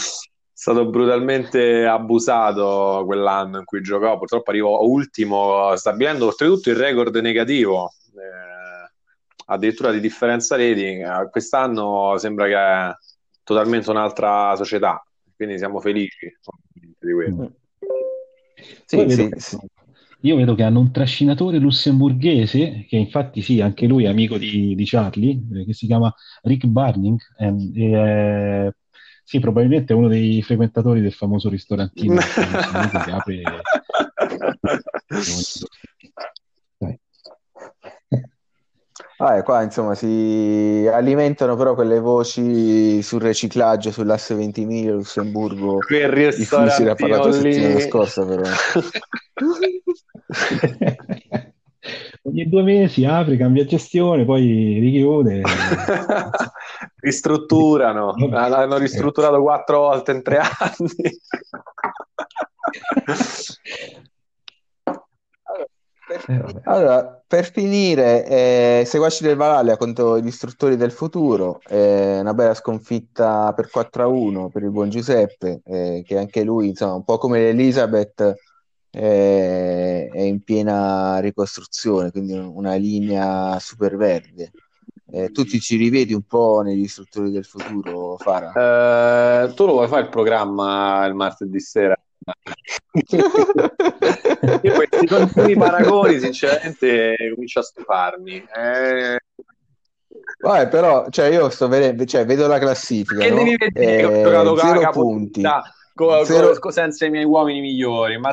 stato 0.52 0.90
brutalmente 0.90 1.86
abusato 1.86 3.04
quell'anno 3.06 3.60
in 3.60 3.66
cui 3.66 3.82
giocò. 3.82 4.18
Purtroppo 4.18 4.50
arrivò 4.50 4.82
ultimo, 4.82 5.76
stabilendo 5.76 6.26
oltretutto 6.26 6.70
il 6.70 6.76
record 6.76 7.16
negativo, 7.18 7.92
eh, 8.16 8.92
addirittura 9.46 9.92
di 9.92 10.00
differenza 10.00 10.56
rating. 10.56 11.04
Eh, 11.06 11.30
Quest'anno 11.30 12.18
sembra 12.18 12.46
che 12.48 12.56
è 12.56 12.94
totalmente 13.44 13.90
un'altra 13.90 14.56
società, 14.56 15.02
quindi 15.36 15.58
siamo 15.58 15.80
felici 15.80 16.34
di 17.00 17.14
questo. 17.14 17.50
Sì, 18.86 18.96
poi 18.96 19.06
vedo 19.06 19.24
sì, 19.24 19.30
che- 19.30 19.40
sì. 19.40 19.58
Io 20.22 20.36
vedo 20.36 20.56
che 20.56 20.64
hanno 20.64 20.80
un 20.80 20.92
trascinatore 20.92 21.60
lussemburghese, 21.60 22.86
che 22.88 22.98
infatti 22.98 23.42
sì, 23.42 23.62
anche 23.62 23.86
lui 23.86 24.06
è 24.06 24.08
amico 24.08 24.38
di, 24.38 24.74
di 24.76 24.86
Charlie, 24.86 25.40
eh, 25.54 25.66
che 25.66 25.74
si 25.74 25.86
chiama 25.86 26.14
Rick 26.44 26.66
Barning. 26.66 27.20
ehm, 27.38 27.72
e 27.76 27.92
è- 27.92 28.72
sì, 29.24 29.40
probabilmente 29.40 29.92
è 29.92 29.96
uno 29.96 30.08
dei 30.08 30.42
frequentatori 30.42 31.02
del 31.02 31.12
famoso 31.12 31.50
ristorantino 31.50 32.16
che 32.16 33.12
apre. 33.12 33.42
Dai. 36.80 36.98
Ah, 39.20 39.38
e 39.38 39.44
qua 39.44 39.64
insomma 39.64 39.96
si 39.96 40.88
alimentano 40.92 41.56
però 41.56 41.74
quelle 41.74 42.00
voci 42.00 43.02
sul 43.02 43.22
riciclaggio 43.22 43.90
sull'asse 43.92 44.36
Ventimiglia, 44.36 44.94
Lussemburgo, 44.94 45.80
Quel 45.80 46.36
di 46.36 46.46
cui 46.46 46.70
si 46.70 46.84
era 46.84 46.94
parlato 46.94 47.30
la 47.30 47.34
settimana 47.34 47.80
scorsa 47.80 48.24
però. 48.26 48.44
Ogni 52.24 52.50
due 52.50 52.64
mesi 52.64 53.06
apre, 53.06 53.38
cambia 53.38 53.64
gestione, 53.66 54.26
poi 54.26 54.80
richiude. 54.80 55.42
Ristrutturano, 57.00 58.14
hanno 58.34 58.78
ristrutturato 58.78 59.42
quattro 59.42 59.80
volte 59.80 60.12
in 60.12 60.22
tre 60.22 60.40
anni. 60.40 61.18
Eh, 66.30 66.44
allora, 66.64 67.24
per 67.26 67.50
finire, 67.50 68.26
eh, 68.26 68.84
Seguaci 68.86 69.24
del 69.24 69.38
Valhalla 69.38 69.78
contro 69.78 70.20
gli 70.20 70.28
istruttori 70.28 70.76
del 70.76 70.92
futuro, 70.92 71.62
eh, 71.70 72.20
una 72.20 72.34
bella 72.34 72.54
sconfitta 72.54 73.54
per 73.54 73.70
4 73.70 74.04
a 74.04 74.08
1 74.08 74.50
per 74.50 74.64
il 74.64 74.72
buon 74.72 74.90
Giuseppe, 74.90 75.62
eh, 75.64 76.04
che 76.06 76.18
anche 76.18 76.44
lui, 76.44 76.68
insomma, 76.68 76.96
un 76.96 77.06
po' 77.06 77.18
come 77.18 77.48
Elizabeth, 77.48 78.36
eh, 78.92 80.10
è 80.12 80.20
in 80.20 80.44
piena 80.44 81.20
ricostruzione, 81.20 82.12
quindi 82.12 82.34
una 82.34 82.76
linea 82.76 83.58
super 83.60 83.96
verde. 83.96 84.52
Eh, 85.10 85.32
tu 85.32 85.46
ti 85.46 85.62
ci 85.62 85.78
rivedi 85.78 86.14
un 86.14 86.24
po' 86.24 86.62
negli 86.62 86.82
istruttori 86.82 87.32
del 87.32 87.46
futuro, 87.46 88.18
Fara? 88.18 89.46
Eh, 89.46 89.54
tu 89.54 89.66
lo 89.66 89.74
vuoi 89.74 89.88
fare 89.88 90.02
il 90.02 90.10
programma 90.10 91.06
il 91.06 91.14
martedì 91.14 91.60
sera? 91.62 91.98
Io 94.62 94.74
questi 94.74 95.08
continui 95.08 95.56
paragoni, 95.56 96.20
sinceramente, 96.20 97.16
comincio 97.34 97.60
a 97.60 97.64
stufarmi. 97.64 98.46
Eh... 98.56 99.20
Vabbè, 100.40 100.68
però, 100.68 101.08
cioè, 101.10 101.28
io 101.28 101.50
sto 101.50 101.68
vedendo, 101.68 102.06
cioè, 102.06 102.26
vedo 102.26 102.48
la 102.48 102.60
classifica. 102.60 103.22
Che 103.22 103.30
no? 103.30 103.36
devi 103.38 103.56
vedere? 103.58 104.20
Eh, 104.22 104.26
ho 104.26 104.56
giocato 104.56 104.58
zero 104.58 104.90
punti. 104.92 105.42
Co- 105.94 106.24
zero... 106.26 106.58
Co- 106.60 106.72
senza 106.72 107.06
i 107.06 107.10
miei 107.10 107.26
uomini 107.26 107.62
migliori, 107.62 108.18
ma 108.18 108.32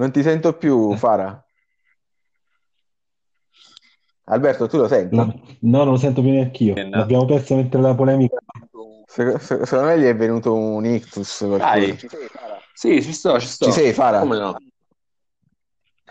Non 0.00 0.12
ti 0.12 0.22
sento 0.22 0.56
più, 0.56 0.94
Fara. 0.94 1.44
Alberto, 4.30 4.68
tu 4.68 4.76
lo 4.76 4.86
senti? 4.88 5.16
No, 5.16 5.24
no, 5.24 5.78
non 5.84 5.88
lo 5.92 5.96
sento 5.96 6.20
più 6.22 6.30
neanche 6.30 6.64
io. 6.64 6.74
no. 6.88 7.02
Abbiamo 7.02 7.24
perso 7.24 7.56
mentre 7.56 7.80
la 7.80 7.94
polemica. 7.94 8.36
Se- 9.06 9.38
se- 9.40 9.66
secondo 9.66 9.86
me 9.86 9.98
gli 9.98 10.04
è 10.04 10.14
venuto 10.14 10.54
un 10.54 10.84
ictus. 10.86 11.44
Dai. 11.56 11.96
qualcuno. 11.98 12.60
Sì, 12.72 13.02
ci 13.02 13.12
sto, 13.12 13.40
ci 13.40 13.48
sto. 13.48 13.64
Ci 13.66 13.72
sei, 13.72 13.92
Fara? 13.92 14.20
Come 14.20 14.38
no? 14.38 14.56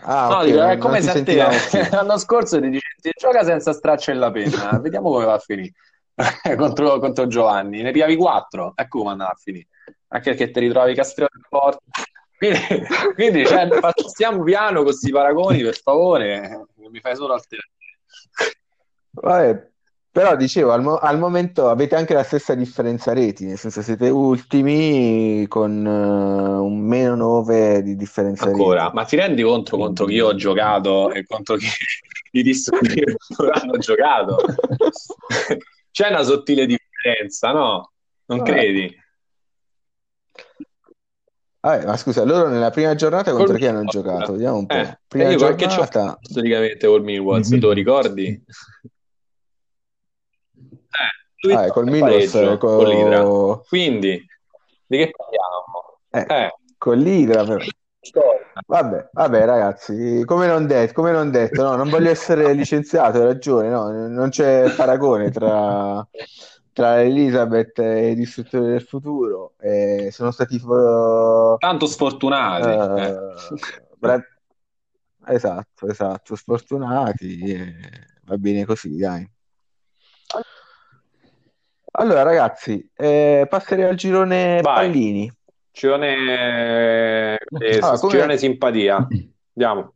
Ah, 0.02 0.28
No, 0.28 0.36
ok, 0.36 0.44
dico, 0.44 0.58
non- 0.58 0.70
è 0.70 0.78
come 0.78 1.00
se 1.00 1.10
a 1.10 1.22
te 1.22 1.36
l'anno 1.90 2.18
scorso 2.18 2.60
ti 2.60 2.68
dicevi 2.68 3.14
gioca 3.18 3.42
senza 3.42 3.72
straccio 3.72 4.10
e 4.10 4.14
la 4.14 4.30
penna, 4.30 4.78
vediamo 4.80 5.10
come 5.10 5.24
va 5.24 5.34
a 5.34 5.38
finire 5.38 5.72
contro, 6.56 6.98
contro 6.98 7.26
Giovanni. 7.26 7.80
Ne 7.80 7.90
piavi 7.90 8.16
4, 8.16 8.72
ecco 8.76 8.98
come 8.98 9.12
andava 9.12 9.30
a 9.30 9.36
finire. 9.36 9.68
Anche 10.08 10.30
perché 10.34 10.50
ti 10.50 10.60
ritrovi 10.60 10.94
Castrioti 10.94 11.36
in 11.36 11.42
porta. 11.48 11.80
Quindi, 12.36 12.58
quindi 13.14 13.46
cioè, 13.46 13.68
stiamo 14.08 14.42
piano 14.42 14.76
con 14.76 14.84
questi 14.84 15.10
paragoni, 15.10 15.62
per 15.62 15.76
favore, 15.76 16.66
mi 16.76 17.00
fai 17.00 17.14
solo 17.14 17.34
alterare. 17.34 17.68
Vabbè, 19.12 19.68
però 20.10 20.36
dicevo, 20.36 20.72
al, 20.72 20.82
mo- 20.82 20.96
al 20.98 21.18
momento 21.18 21.68
avete 21.68 21.94
anche 21.94 22.14
la 22.14 22.22
stessa 22.22 22.54
differenza 22.54 23.12
reti, 23.12 23.44
nel 23.46 23.58
senso 23.58 23.82
siete 23.82 24.08
ultimi 24.08 25.46
con 25.48 25.86
eh, 25.86 25.90
un 25.90 26.78
meno 26.80 27.14
9 27.14 27.82
di 27.82 27.96
differenza 27.96 28.46
Ancora, 28.46 28.82
reti. 28.82 28.94
ma 28.94 29.04
ti 29.04 29.16
rendi 29.16 29.42
conto 29.42 29.76
contro 29.76 30.06
chi 30.06 30.14
io 30.14 30.28
ho 30.28 30.34
giocato 30.34 31.12
e 31.12 31.24
contro 31.24 31.56
chi 31.56 31.66
i 32.32 32.42
distruttori 32.42 33.04
hanno 33.52 33.78
giocato? 33.78 34.36
C'è 35.90 36.08
una 36.08 36.22
sottile 36.22 36.66
differenza, 36.66 37.52
no? 37.52 37.92
Non 38.26 38.38
Vabbè. 38.38 38.50
credi? 38.52 38.99
Vabbè, 41.62 41.84
ma 41.84 41.96
scusa, 41.96 42.24
loro 42.24 42.48
nella 42.48 42.70
prima 42.70 42.94
giornata 42.94 43.30
contro 43.32 43.48
Col 43.48 43.58
chi 43.60 43.66
hanno 43.66 43.80
Millwall. 43.80 44.02
giocato? 44.02 44.32
Vediamo 44.32 44.56
un 44.56 44.66
po'. 44.66 44.76
Eh, 44.76 44.96
Prima 45.08 45.30
io 45.30 45.38
qualche 45.38 45.66
giornata, 45.66 46.00
fatto 46.00 46.18
storicamente 46.30 46.86
col 46.86 47.02
Millwall, 47.02 47.40
se 47.42 47.58
te 47.58 47.66
lo 47.66 47.72
ricordi? 47.72 48.26
Eh, 48.28 48.42
lui 51.42 51.54
ah, 51.54 51.70
col 51.70 51.84
fa 51.84 51.90
Milos, 51.90 52.30
pareggio 52.32 52.58
co- 52.58 52.76
con 52.76 52.86
l'Idra. 52.86 53.24
Quindi, 53.68 54.26
di 54.86 54.96
che 54.96 55.10
parliamo? 55.10 55.98
eh, 56.12 56.44
Eh, 56.46 56.54
con 56.78 56.98
l'Idra 56.98 57.44
però. 57.44 57.64
Vabbè, 58.66 59.10
vabbè, 59.12 59.44
ragazzi, 59.44 60.22
come 60.24 60.46
non 60.46 60.66
detto, 60.66 60.92
come 60.94 61.12
non 61.12 61.30
detto, 61.30 61.62
no, 61.62 61.76
non 61.76 61.88
voglio 61.88 62.10
essere 62.10 62.52
licenziato, 62.52 63.18
hai 63.18 63.24
ragione, 63.24 63.68
no, 63.68 64.08
non 64.08 64.28
c'è 64.30 64.70
paragone 64.76 65.30
tra, 65.30 66.06
tra 66.80 67.02
Elizabeth 67.02 67.78
e 67.78 68.10
i 68.12 68.14
distruttori 68.14 68.70
del 68.70 68.80
futuro. 68.82 69.52
eh, 69.60 70.08
sono 70.10 70.30
stati 70.30 70.56
eh, 70.56 71.56
tanto 71.58 71.84
sfortunati. 71.86 72.68
eh, 72.70 73.14
bra- 73.98 74.24
esatto, 75.26 75.86
esatto, 75.88 76.34
sfortunati, 76.36 77.38
eh, 77.52 77.74
va 78.24 78.36
bene 78.38 78.64
così, 78.64 78.96
dai. 78.96 79.28
Allora, 81.92 82.22
ragazzi, 82.22 82.88
eh, 82.96 83.46
passerei 83.46 83.84
al 83.84 83.96
girone 83.96 84.62
Vai. 84.62 84.86
pallini. 84.86 85.30
Girone, 85.72 87.36
eh, 87.60 87.78
Ah, 87.82 87.98
come- 87.98 88.12
girone 88.14 88.38
simpatia. 88.38 89.06
Andiamo. 89.54 89.94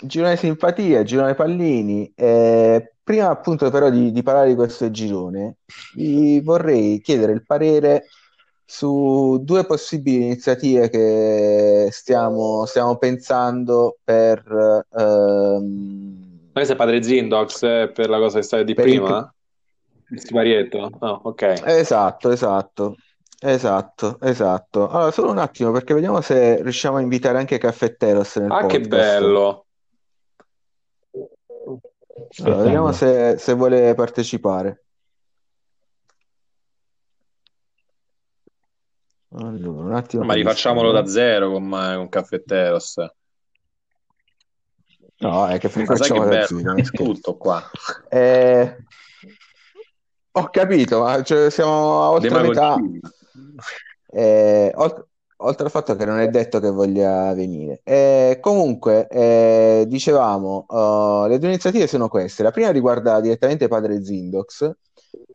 Girone 0.00 0.36
simpatia, 0.36 1.02
girone 1.02 1.34
pallini. 1.34 2.12
Eh, 2.14 2.92
prima 3.02 3.30
appunto 3.30 3.68
però 3.70 3.90
di, 3.90 4.12
di 4.12 4.22
parlare 4.22 4.48
di 4.48 4.54
questo 4.54 4.90
girone, 4.90 5.56
vi 5.94 6.40
vorrei 6.40 7.00
chiedere 7.00 7.32
il 7.32 7.44
parere 7.44 8.04
su 8.64 9.40
due 9.42 9.64
possibili 9.64 10.24
iniziative 10.26 10.90
che 10.90 11.88
stiamo, 11.90 12.64
stiamo 12.66 12.96
pensando 12.98 13.96
per, 14.04 14.84
ehm, 14.96 16.50
è 16.52 16.76
Padre 16.76 17.02
Zindox 17.02 17.62
eh, 17.62 17.90
per 17.92 18.08
la 18.10 18.18
cosa 18.18 18.38
che 18.40 18.44
stavi 18.44 18.64
di 18.64 18.74
Per 18.74 18.86
il- 18.86 18.98
prima? 19.00 19.32
Il 20.10 20.20
siparietto? 20.20 20.90
No, 21.00 21.20
ok. 21.24 21.62
Esatto, 21.64 22.30
esatto, 22.30 22.96
esatto, 23.40 24.18
esatto. 24.20 24.88
Allora, 24.88 25.10
solo 25.10 25.30
un 25.30 25.38
attimo 25.38 25.70
perché 25.70 25.94
vediamo 25.94 26.20
se 26.20 26.62
riusciamo 26.62 26.96
a 26.98 27.00
invitare 27.00 27.38
anche 27.38 27.58
Caffetteros 27.58 28.36
nel 28.36 28.50
Ah, 28.50 28.66
che 28.66 28.80
podcast. 28.80 28.88
bello. 29.20 29.66
Allora, 32.38 32.62
vediamo 32.62 32.92
se, 32.92 33.38
se 33.38 33.52
vuole 33.54 33.94
partecipare. 33.94 34.84
Allora, 39.30 39.84
un 39.84 39.94
attimo 39.94 40.24
Ma 40.24 40.34
rifacciamolo 40.34 40.90
da 40.90 41.06
zero 41.06 41.50
con, 41.50 41.68
con 41.68 42.08
Caffetteros. 42.08 42.96
No, 45.20 45.46
è 45.48 45.58
che 45.58 45.70
Ma 45.74 45.84
facciamo 45.84 46.28
che 46.28 46.36
da 46.36 46.46
zero, 46.46 46.74
tutto 46.92 47.36
qua. 47.36 47.62
Eh, 48.08 48.76
ho 50.30 50.48
capito, 50.50 51.02
ma 51.02 51.22
cioè, 51.22 51.50
siamo 51.50 52.02
a 52.04 52.10
oltre 52.10 52.40
metà. 52.40 52.76
Eh, 54.10 54.72
ol- 54.74 55.08
oltre 55.38 55.64
al 55.64 55.70
fatto 55.70 55.94
che 55.96 56.04
non 56.04 56.18
è 56.20 56.28
detto 56.28 56.60
che 56.60 56.70
voglia 56.70 57.32
venire. 57.34 57.80
Eh, 57.84 58.38
comunque, 58.40 59.06
eh, 59.08 59.84
dicevamo, 59.86 60.66
uh, 60.68 61.26
le 61.26 61.38
due 61.38 61.48
iniziative 61.48 61.86
sono 61.86 62.08
queste. 62.08 62.42
La 62.42 62.50
prima 62.50 62.70
riguarda 62.70 63.20
direttamente 63.20 63.68
Padre 63.68 64.02
Zindox 64.04 64.70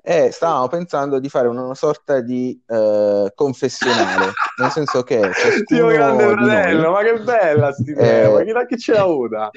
e 0.05 0.31
stavamo 0.31 0.67
pensando 0.67 1.19
di 1.19 1.29
fare 1.29 1.47
una 1.47 1.73
sorta 1.75 2.19
di 2.19 2.61
eh, 2.67 3.31
confessionale, 3.33 4.33
nel 4.59 4.69
senso 4.69 5.01
che 5.03 5.21
Dio 5.65 5.87
grande 5.87 6.27
fratello, 6.27 6.91
ma 6.91 7.03
che 7.03 7.19
bella 7.21 7.73
idea, 7.77 8.23
Eh, 8.23 8.29
ma 8.29 8.43
chi, 8.43 8.51
da 8.51 8.65
chi 8.65 8.77
ce 8.77 8.91
l'ha 8.91 9.01
avuta? 9.01 9.49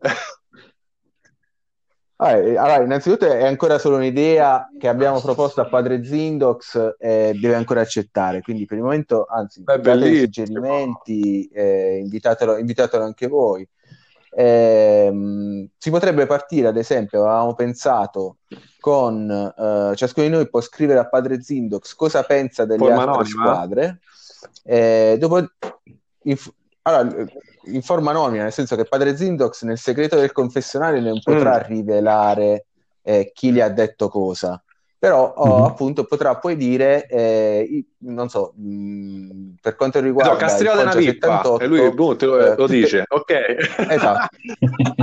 Eh, 2.16 2.56
allora, 2.56 2.82
innanzitutto 2.82 3.26
è 3.26 3.44
ancora 3.44 3.78
solo 3.78 3.96
un'idea 3.96 4.68
che 4.78 4.88
abbiamo 4.88 5.20
proposto 5.20 5.60
a 5.60 5.66
Padre 5.68 6.04
Zindox 6.04 6.94
e 6.98 7.36
deve 7.40 7.56
ancora 7.56 7.80
accettare, 7.80 8.40
quindi 8.40 8.66
per 8.66 8.76
il 8.78 8.84
momento, 8.84 9.26
anzi, 9.28 9.62
È 9.64 9.78
date 9.78 10.16
suggerimenti, 10.16 11.48
eh, 11.48 11.98
invitatelo, 11.98 12.56
invitatelo 12.56 13.02
anche 13.02 13.26
voi. 13.26 13.66
Ehm, 14.36 15.68
si 15.76 15.90
potrebbe 15.90 16.26
partire, 16.26 16.68
ad 16.68 16.76
esempio, 16.76 17.24
avevamo 17.24 17.54
pensato 17.54 18.38
con 18.78 19.30
eh, 19.30 19.96
ciascuno 19.96 20.26
di 20.26 20.32
noi 20.32 20.48
può 20.48 20.60
scrivere 20.60 20.98
a 20.98 21.08
Padre 21.08 21.40
Zindox 21.40 21.94
cosa 21.94 22.22
pensa 22.22 22.64
delle 22.64 22.78
Forma 22.78 23.02
altre 23.02 23.12
anonima? 23.12 23.42
squadre. 23.42 24.00
Eh, 24.64 25.16
dopo, 25.18 25.44
inf- 26.24 26.52
allora, 26.82 27.24
in 27.66 27.82
forma 27.82 28.10
anonima, 28.10 28.42
nel 28.44 28.52
senso 28.52 28.76
che 28.76 28.84
Padre 28.84 29.16
Zindox 29.16 29.62
nel 29.64 29.78
segreto 29.78 30.16
del 30.16 30.32
confessionale 30.32 31.00
non 31.00 31.20
potrà 31.22 31.58
Mm. 31.58 31.62
rivelare 31.66 32.66
eh, 33.02 33.30
chi 33.34 33.52
gli 33.52 33.60
ha 33.60 33.68
detto 33.68 34.08
cosa, 34.08 34.62
però 34.98 35.34
oh, 35.36 35.58
Mhm. 35.58 35.64
appunto 35.66 36.04
potrà 36.04 36.38
poi 36.38 36.56
dire, 36.56 37.06
eh, 37.06 37.84
non 37.98 38.28
so, 38.30 38.54
mh, 38.56 39.56
per 39.60 39.76
quanto 39.76 40.00
riguarda 40.00 40.32
No, 40.32 40.38
Castriota 40.38 40.78
è 40.78 40.82
una 40.82 40.94
pippa 40.94 41.42
78, 41.42 41.60
e 41.60 41.66
lui 41.66 41.90
boh, 41.92 42.16
te 42.16 42.24
lo, 42.26 42.38
eh, 42.52 42.54
lo 42.56 42.66
dice, 42.66 43.04
ok. 43.08 43.32
Esatto, 43.90 44.36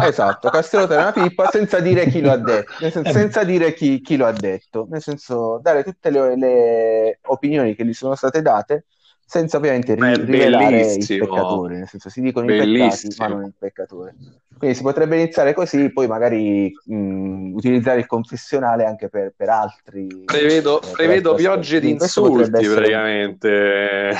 esatto, 0.04 0.50
Castriota 0.50 0.96
è 0.96 0.98
una 0.98 1.12
pippa 1.12 1.48
senza 1.48 1.80
dire 1.80 2.08
chi 2.08 2.22
lo 2.22 2.32
ha 2.32 2.38
detto, 2.38 2.74
nel 2.80 2.92
senso, 2.92 3.10
Eh. 3.10 3.14
senza 3.14 3.44
dire 3.44 3.74
chi, 3.74 4.02
chi 4.02 4.18
lo 4.18 4.26
ha 4.26 4.32
detto, 4.32 4.88
nel 4.90 5.02
senso 5.02 5.60
dare 5.62 5.84
tutte 5.84 6.10
le, 6.10 6.36
le 6.36 7.20
opinioni 7.28 7.76
che 7.76 7.86
gli 7.86 7.94
sono 7.94 8.16
state 8.16 8.42
date 8.42 8.86
senza 9.32 9.56
ovviamente 9.56 9.96
ri- 9.96 10.26
rivelare 10.26 10.76
il 10.76 10.82
bellissimo. 10.82 11.26
peccatore, 11.26 11.78
nel 11.78 11.88
senso 11.88 12.10
si 12.10 12.20
dicono 12.20 12.46
i 12.46 12.50
peccati, 12.50 12.66
ma 12.66 12.66
Bellissimo. 12.74 13.28
non 13.28 13.46
il 13.46 13.54
peccatore. 13.58 14.16
Quindi 14.58 14.76
si 14.76 14.84
potrebbe 14.84 15.16
iniziare 15.16 15.54
così, 15.54 15.90
poi 15.94 16.08
magari 16.08 16.70
mh, 16.86 17.54
utilizzare 17.54 18.00
il 18.00 18.08
confessionale 18.08 18.84
anche 18.84 19.08
per, 19.08 19.32
per 19.34 19.48
altri, 19.48 20.26
Prevedo, 20.26 20.82
eh, 20.82 20.92
prevedo 20.92 21.34
piogge 21.36 21.80
di 21.80 21.92
insulti 21.92 22.42
essere 22.42 22.76
praticamente. 22.76 24.16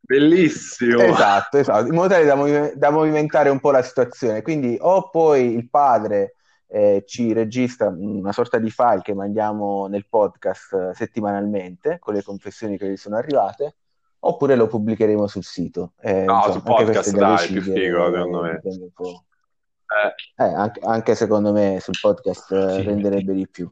Bellissimo. 0.00 1.02
Esatto, 1.04 1.56
esatto, 1.56 1.86
in 1.86 1.94
modo 1.94 2.08
tale 2.08 2.26
da, 2.26 2.34
movi- 2.34 2.72
da 2.74 2.90
movimentare 2.90 3.48
un 3.48 3.60
po' 3.60 3.70
la 3.70 3.82
situazione. 3.82 4.42
Quindi 4.42 4.76
o 4.78 5.08
poi 5.08 5.54
il 5.54 5.70
padre 5.70 6.34
eh, 6.68 7.02
ci 7.06 7.32
registra 7.32 7.88
una 7.88 8.32
sorta 8.32 8.58
di 8.58 8.70
file 8.70 9.00
che 9.02 9.14
mandiamo 9.14 9.86
nel 9.86 10.06
podcast 10.08 10.72
eh, 10.72 10.94
settimanalmente 10.94 11.98
con 11.98 12.14
le 12.14 12.22
confessioni 12.22 12.76
che 12.76 12.88
gli 12.88 12.96
sono 12.96 13.16
arrivate, 13.16 13.76
oppure 14.20 14.54
lo 14.54 14.66
pubblicheremo 14.66 15.26
sul 15.26 15.44
sito. 15.44 15.92
Eh, 16.00 16.24
No, 16.24 16.34
insomma, 16.36 16.52
sul 16.52 16.62
podcast, 16.62 17.16
dai, 17.16 17.46
più 17.48 17.62
figo, 17.62 18.12
secondo 18.12 18.40
me. 18.42 18.60
Eh, 18.62 20.44
Eh, 20.44 20.44
anche, 20.44 20.80
anche 20.84 21.14
secondo 21.14 21.52
me 21.52 21.78
sul 21.80 21.96
podcast 22.00 22.52
eh, 22.52 22.70
Sì. 22.72 22.82
renderebbe 22.82 23.32
di 23.32 23.48
più. 23.48 23.70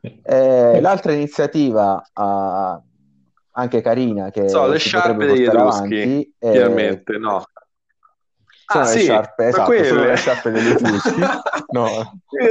Eh, 0.00 0.80
l'altra 0.80 1.12
iniziativa, 1.12 2.02
ah, 2.14 2.80
anche 3.52 3.80
carina, 3.82 4.30
che 4.30 4.48
so, 4.48 4.66
le 4.66 4.78
sciarpe 4.78 5.12
potrebbe 5.12 5.34
degli 5.34 5.44
portare 5.44 5.68
Etruschi, 5.68 6.34
chiaramente, 6.38 7.18
no. 7.18 7.44
Sono 8.66 8.84
Ah, 8.84 8.86
le 8.86 8.92
sì, 8.92 9.00
sciarpe, 9.00 9.50
sono 9.52 9.64
esatto, 9.72 9.84
sono 9.84 9.88
quelle. 9.98 10.06
le 10.10 10.16
sciarpe 10.16 10.50
degli 10.50 10.70
Etruschi. 10.70 11.20
No. 11.74 11.88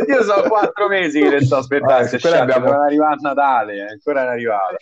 Io, 0.07 0.23
sono 0.23 0.41
quattro 0.49 0.87
mesi 0.89 1.21
che 1.21 1.29
le 1.29 1.45
sto 1.45 1.55
aspettando, 1.57 1.93
Ah, 1.93 1.97
queste 1.99 2.17
sciarpe 2.19 2.39
abbiamo- 2.41 2.59
dovevano 2.65 2.83
arrivare 2.85 3.13
a 3.13 3.17
Natale, 3.21 3.73
eh, 3.75 3.87
ancora 3.91 4.19
non 4.21 4.29
è 4.29 4.33
arrivata. 4.33 4.75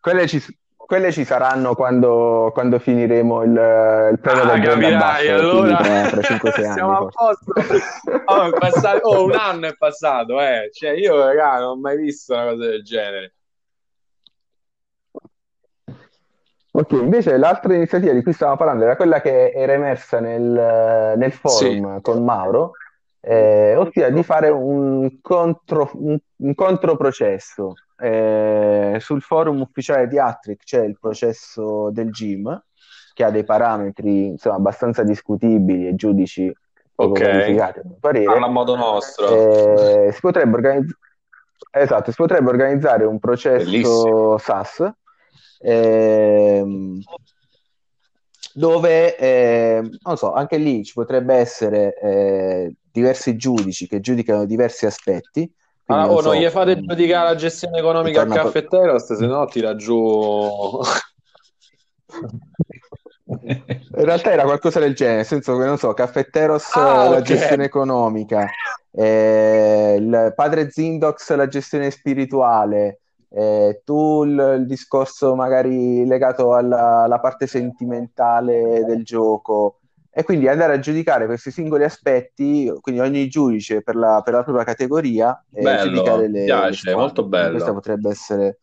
Quelle 0.00 0.26
ci, 0.26 0.44
quelle 0.76 1.12
ci 1.12 1.24
saranno 1.24 1.74
quando, 1.74 2.50
quando 2.52 2.78
finiremo 2.78 3.42
il, 3.44 3.50
il 4.12 4.18
premio 4.20 4.42
Ah, 4.42 4.46
del 4.58 4.62
capirai, 4.62 5.28
allora 5.28 5.76
tra, 5.76 6.08
tra 6.08 6.20
5-6 6.20 6.54
anni. 6.64 6.72
siamo 6.72 6.96
a 6.98 7.06
posto. 7.08 7.52
Oh, 8.26 8.50
passato- 8.50 9.08
oh, 9.08 9.24
un 9.24 9.32
anno 9.34 9.66
è 9.68 9.74
passato, 9.76 10.40
eh. 10.40 10.70
Cioè, 10.72 10.90
io, 10.90 11.24
raga, 11.24 11.58
non 11.60 11.68
ho 11.70 11.76
mai 11.76 11.96
visto 11.96 12.34
una 12.34 12.44
cosa 12.44 12.66
del 12.68 12.82
genere. 12.82 13.32
Ok, 16.78 16.92
invece 16.92 17.36
l'altra 17.36 17.74
iniziativa 17.74 18.12
di 18.12 18.22
cui 18.22 18.32
stavamo 18.32 18.56
parlando 18.56 18.84
era 18.84 18.94
quella 18.94 19.20
che 19.20 19.50
era 19.50 19.72
emersa 19.72 20.20
nel, 20.20 21.14
nel 21.16 21.32
forum 21.32 22.00
con 22.00 22.22
Mauro, 22.22 22.70
eh, 23.20 23.74
ossia 23.74 24.10
di 24.10 24.22
fare 24.22 24.48
un, 24.48 25.20
contro, 25.20 25.90
un, 25.94 26.16
un 26.36 26.54
controprocesso. 26.54 27.72
Eh, 28.00 28.98
sul 29.00 29.22
forum 29.22 29.60
ufficiale 29.60 30.06
di 30.06 30.20
Attric 30.20 30.62
c'è 30.62 30.84
il 30.84 30.96
processo 31.00 31.90
del 31.90 32.12
GIM, 32.12 32.62
che 33.12 33.24
ha 33.24 33.30
dei 33.32 33.42
parametri 33.42 34.26
insomma, 34.26 34.54
abbastanza 34.54 35.02
discutibili 35.02 35.88
e 35.88 35.96
giudici 35.96 36.48
poco 36.94 37.10
Ok. 37.10 37.22
qualificati 37.22 37.80
a 37.80 37.82
mio 37.84 37.96
parere. 37.98 38.24
Parla 38.26 38.46
a 38.46 38.50
modo 38.50 38.76
nostro. 38.76 39.26
Eh, 40.06 40.12
si 40.12 40.20
potrebbe 40.20 40.54
organizz- 40.54 40.96
esatto, 41.72 42.12
si 42.12 42.16
potrebbe 42.16 42.50
organizzare 42.50 43.04
un 43.04 43.18
processo 43.18 43.64
Bellissimo. 43.64 44.38
SAS 44.38 44.92
ehm, 45.60 47.00
dove, 48.54 49.16
eh, 49.16 49.90
non 50.02 50.16
so, 50.16 50.32
anche 50.32 50.56
lì 50.56 50.84
ci 50.84 50.92
potrebbe 50.92 51.34
essere 51.34 51.94
eh, 52.00 52.74
diversi 52.90 53.36
giudici 53.36 53.86
che 53.86 54.00
giudicano 54.00 54.44
diversi 54.44 54.86
aspetti. 54.86 55.50
Ah, 55.86 56.06
non 56.06 56.16
oh, 56.16 56.20
so, 56.20 56.32
non 56.32 56.40
gli 56.40 56.48
fate 56.48 56.76
mh, 56.76 56.86
giudicare 56.86 57.28
la 57.28 57.34
gestione 57.36 57.78
economica 57.78 58.22
al 58.22 58.28
ritorna 58.28 58.90
po- 58.90 59.00
se 59.00 59.26
no 59.26 59.46
tira 59.46 59.74
giù. 59.76 60.80
In 63.30 64.04
realtà 64.04 64.32
era 64.32 64.44
qualcosa 64.44 64.80
del 64.80 64.94
genere, 64.94 65.16
nel 65.18 65.26
senso 65.26 65.56
che 65.58 65.64
non 65.64 65.78
so, 65.78 65.92
Caffetteros 65.92 66.76
Ah, 66.76 67.08
la 67.08 67.20
gestione 67.20 67.64
economica, 67.64 68.50
eh, 68.90 69.96
il 69.98 70.32
padre 70.34 70.70
Zindox 70.70 71.34
la 71.34 71.46
gestione 71.48 71.90
spirituale, 71.90 73.00
eh, 73.30 73.82
tu 73.84 74.24
il, 74.24 74.56
il 74.60 74.66
discorso 74.66 75.34
magari 75.34 76.06
legato 76.06 76.54
alla, 76.54 77.02
alla 77.02 77.20
parte 77.20 77.46
sentimentale 77.46 78.84
del 78.84 79.04
gioco 79.04 79.78
e 80.10 80.24
quindi 80.24 80.48
andare 80.48 80.72
a 80.72 80.78
giudicare 80.80 81.26
questi 81.26 81.52
singoli 81.52 81.84
aspetti, 81.84 82.72
quindi 82.80 83.00
ogni 83.00 83.28
giudice 83.28 83.82
per 83.82 83.94
la, 83.94 84.20
per 84.24 84.34
la 84.34 84.42
propria 84.42 84.64
categoria 84.64 85.44
e 85.52 85.62
Bello, 85.62 85.90
giudicare 85.90 86.28
le, 86.28 86.38
le 86.40 86.44
piace, 86.44 86.72
squadre. 86.72 87.00
molto 87.00 87.24
bello. 87.24 87.50
Questo 87.52 87.72
potrebbe 87.72 88.10
essere 88.10 88.58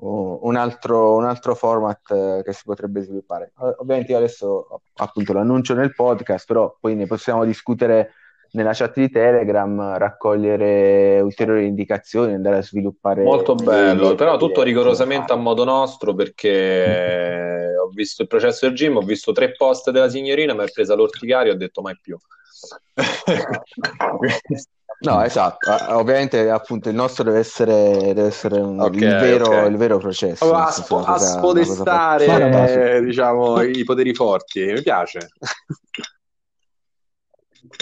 un 0.00 0.56
altro, 0.56 1.14
un 1.16 1.26
altro 1.26 1.54
format 1.54 2.10
eh, 2.10 2.42
che 2.44 2.52
si 2.52 2.62
potrebbe 2.64 3.02
sviluppare. 3.02 3.52
Eh, 3.60 3.74
Ovviamente 3.78 4.12
io 4.12 4.18
adesso 4.18 4.80
appunto 4.96 5.32
l'annuncio 5.32 5.74
nel 5.74 5.94
podcast, 5.94 6.46
però 6.46 6.76
poi 6.80 6.96
ne 6.96 7.06
possiamo 7.06 7.44
discutere 7.44 8.12
nella 8.52 8.72
chat 8.72 8.98
di 8.98 9.10
Telegram, 9.10 9.96
raccogliere 9.96 11.20
ulteriori 11.20 11.66
indicazioni, 11.66 12.34
andare 12.34 12.56
a 12.58 12.62
sviluppare 12.62 13.22
Molto 13.22 13.54
bello, 13.54 14.14
però 14.14 14.36
tutto 14.36 14.62
rigorosamente 14.62 15.24
a 15.24 15.36
farlo. 15.36 15.42
modo 15.42 15.64
nostro 15.64 16.14
perché 16.14 17.74
ho 17.80 17.88
visto 17.88 18.22
il 18.22 18.28
processo 18.28 18.66
del 18.66 18.74
gym, 18.74 18.96
ho 18.96 19.02
visto 19.02 19.32
tre 19.32 19.52
post 19.52 19.90
della 19.90 20.08
signorina, 20.08 20.54
mi 20.54 20.62
ha 20.62 20.68
presa 20.72 20.94
l'orticaria 20.94 21.52
e 21.52 21.54
ho 21.54 21.58
detto 21.58 21.80
mai 21.82 21.98
più. 22.00 22.16
No, 25.02 25.22
esatto, 25.22 25.70
Ah, 25.70 25.96
ovviamente 25.96 26.50
appunto 26.50 26.90
il 26.90 26.94
nostro 26.94 27.24
deve 27.24 27.38
essere, 27.38 28.12
deve 28.12 28.26
essere 28.26 28.60
un- 28.60 28.78
Ok, 28.80 28.96
il 28.96 29.16
vero, 29.16 29.46
ok. 29.62 29.70
il 29.70 29.76
vero 29.78 29.96
processo, 29.96 30.44
a, 30.44 30.48
una 30.48 30.66
a 30.66 30.72
cosa- 30.72 31.00
una 31.06 31.14
cosa 31.14 31.44
spodestare, 31.64 32.96
eh, 32.96 33.00
diciamo, 33.02 33.62
i 33.62 33.82
poteri 33.84 34.12
forti, 34.12 34.62
mi 34.66 34.82
piace. 34.82 35.28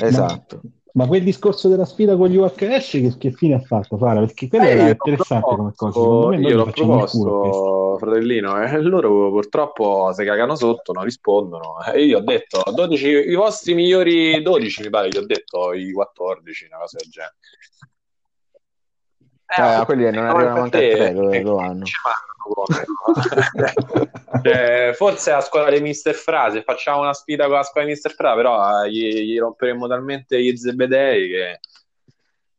Esatto. 0.02 0.60
Ma 0.92 1.06
quel 1.06 1.22
discorso 1.22 1.68
della 1.68 1.84
sfida 1.84 2.16
con 2.16 2.28
gli 2.28 2.36
UHS 2.36 2.88
che, 2.88 3.14
che 3.18 3.30
fine 3.30 3.54
ha 3.54 3.60
fatto, 3.60 3.96
Fara? 3.98 4.20
Perché 4.20 4.48
quella 4.48 4.64
Eh, 4.64 4.70
era 4.70 4.88
interessante 4.88 5.54
come 5.54 5.72
cosa. 5.76 5.92
Secondo 5.92 6.28
me 6.28 6.36
io 6.38 6.56
l'ho 6.56 6.70
proposto, 6.70 7.96
fratellino, 7.98 8.60
e 8.60 8.80
loro 8.80 9.30
purtroppo 9.30 10.12
si 10.12 10.24
cagano 10.24 10.56
sotto, 10.56 10.92
non 10.92 11.04
rispondono. 11.04 11.76
E 11.94 12.04
io 12.04 12.18
ho 12.18 12.22
detto 12.22 12.62
12, 12.74 13.06
i 13.06 13.34
vostri 13.34 13.74
migliori 13.74 14.42
12, 14.42 14.82
mi 14.82 14.90
pare, 14.90 15.08
gli 15.08 15.18
ho 15.18 15.26
detto 15.26 15.72
i 15.72 15.92
14, 15.92 16.66
una 16.68 16.78
cosa 16.78 16.96
del 17.00 17.10
genere. 17.10 17.36
Eh, 19.56 19.84
quelli 19.86 20.10
non 20.10 20.26
arrivano 20.26 20.60
manco 20.60 20.76
a 20.76 20.80
te, 20.80 20.90
tre, 20.90 21.12
dove, 21.14 21.38
eh, 21.38 21.42
dove 21.42 21.62
vanno? 21.62 21.84
Cioè, 24.42 24.92
forse 24.94 25.32
a 25.32 25.40
scuola 25.40 25.70
di 25.70 25.80
Mister 25.80 26.14
Fra, 26.14 26.50
se 26.50 26.62
facciamo 26.62 27.00
una 27.00 27.14
sfida 27.14 27.46
con 27.46 27.54
la 27.54 27.62
scuola 27.62 27.86
di 27.86 27.92
Mister 27.92 28.12
Fra, 28.12 28.34
però 28.34 28.84
gli, 28.84 29.22
gli 29.22 29.38
romperemo 29.38 29.86
talmente 29.88 30.42
gli 30.42 30.54
zebedei 30.56 31.28
che 31.28 31.60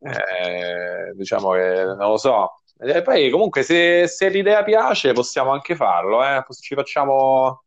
eh, 0.01 1.13
diciamo 1.13 1.51
che 1.51 1.83
non 1.83 2.09
lo 2.09 2.17
so. 2.17 2.61
E 2.79 3.01
poi 3.01 3.29
comunque 3.29 3.61
se, 3.61 4.07
se 4.07 4.29
l'idea 4.29 4.63
piace 4.63 5.13
possiamo 5.13 5.51
anche 5.51 5.75
farlo, 5.75 6.23
eh. 6.23 6.43
Ci 6.59 6.75
facciamo 6.75 7.63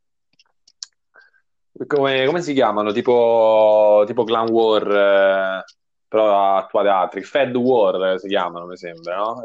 come, 1.87 2.27
come 2.27 2.43
si 2.43 2.53
chiamano? 2.55 2.93
Tipo, 2.93 4.05
tipo 4.07 4.25
Clan 4.25 4.49
War, 4.51 5.65
però 6.13 6.57
attuate 6.59 6.89
altri. 6.89 7.23
Fed 7.23 7.57
War 7.57 8.13
eh, 8.13 8.19
si 8.19 8.29
chiamano, 8.29 8.67
mi 8.67 8.77
sembra, 8.77 9.17
no? 9.17 9.41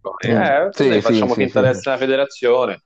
Perché- 0.00 0.32
eh, 0.32 0.70
Sì, 0.72 0.84
così 0.84 1.00
sì, 1.00 1.00
facciamo 1.00 1.28
sì, 1.28 1.42
finta 1.44 1.60
di 1.60 1.68
essere 1.68 1.90
una 1.90 1.98
federazione. 1.98 2.82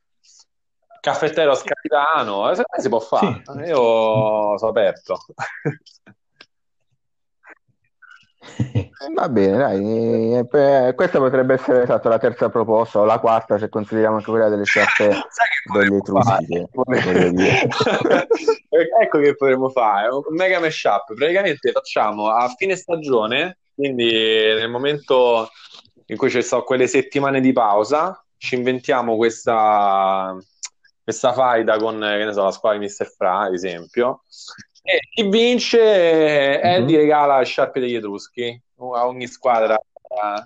Caffettero 1.01 1.55
scapitano, 1.55 2.51
eh, 2.51 2.57
si 2.79 2.89
può 2.89 3.01
fare. 3.01 3.43
Io 3.67 4.59
sono 4.59 4.71
aperto. 4.71 5.19
Va 9.15 9.29
bene, 9.29 9.57
dai. 9.57 10.39
eh, 10.39 10.95
Questa 10.95 11.19
potrebbe 11.19 11.55
essere 11.55 11.83
esatto, 11.83 12.09
la 12.09 12.19
terza 12.19 12.49
proposta 12.49 13.01
o 13.01 13.05
la 13.05 13.19
quarta 13.19 13.59
se 13.59 13.69
consideriamo 13.69 14.17
anche 14.17 14.31
quella 14.31 14.49
delle 14.49 14.65
sciarpe 14.65 15.11
voglio 16.73 17.31
dire. 17.31 17.69
ecco 19.01 19.19
che 19.19 19.35
potremmo 19.37 19.69
fare 19.69 20.09
un 20.09 20.23
mega 20.31 20.61
mashup. 20.61 21.15
Praticamente 21.15 21.73
facciamo 21.73 22.29
a 22.29 22.49
fine 22.57 22.77
stagione, 22.77 23.59
quindi 23.75 24.11
nel 24.11 24.71
momento 24.71 25.51
in 26.07 26.17
cui 26.17 26.31
ci 26.31 26.43
sono 26.43 26.63
quelle 26.63 26.87
settimane 26.87 27.41
di 27.41 27.53
pausa, 27.53 28.25
ci 28.39 28.55
inventiamo 28.55 29.17
questa, 29.17 30.37
questa 31.03 31.33
faida 31.33 31.77
con 31.79 31.99
che 31.99 32.25
ne 32.25 32.33
so, 32.33 32.45
la 32.45 32.53
squadra 32.53 32.79
di 32.79 32.87
Mr. 32.87 33.07
Fra, 33.17 33.41
ad 33.41 33.55
esempio. 33.55 34.23
E 34.89 35.01
chi 35.11 35.29
vince, 35.29 36.61
Eddie 36.61 36.97
Mhm. 36.97 37.03
regala 37.03 37.39
le 37.39 37.45
sciarpe 37.45 37.81
degli 37.81 37.97
Etruschi 37.97 38.63
a 38.79 39.07
ogni 39.07 39.27
squadra. 39.27 39.77
Ah, 40.21 40.45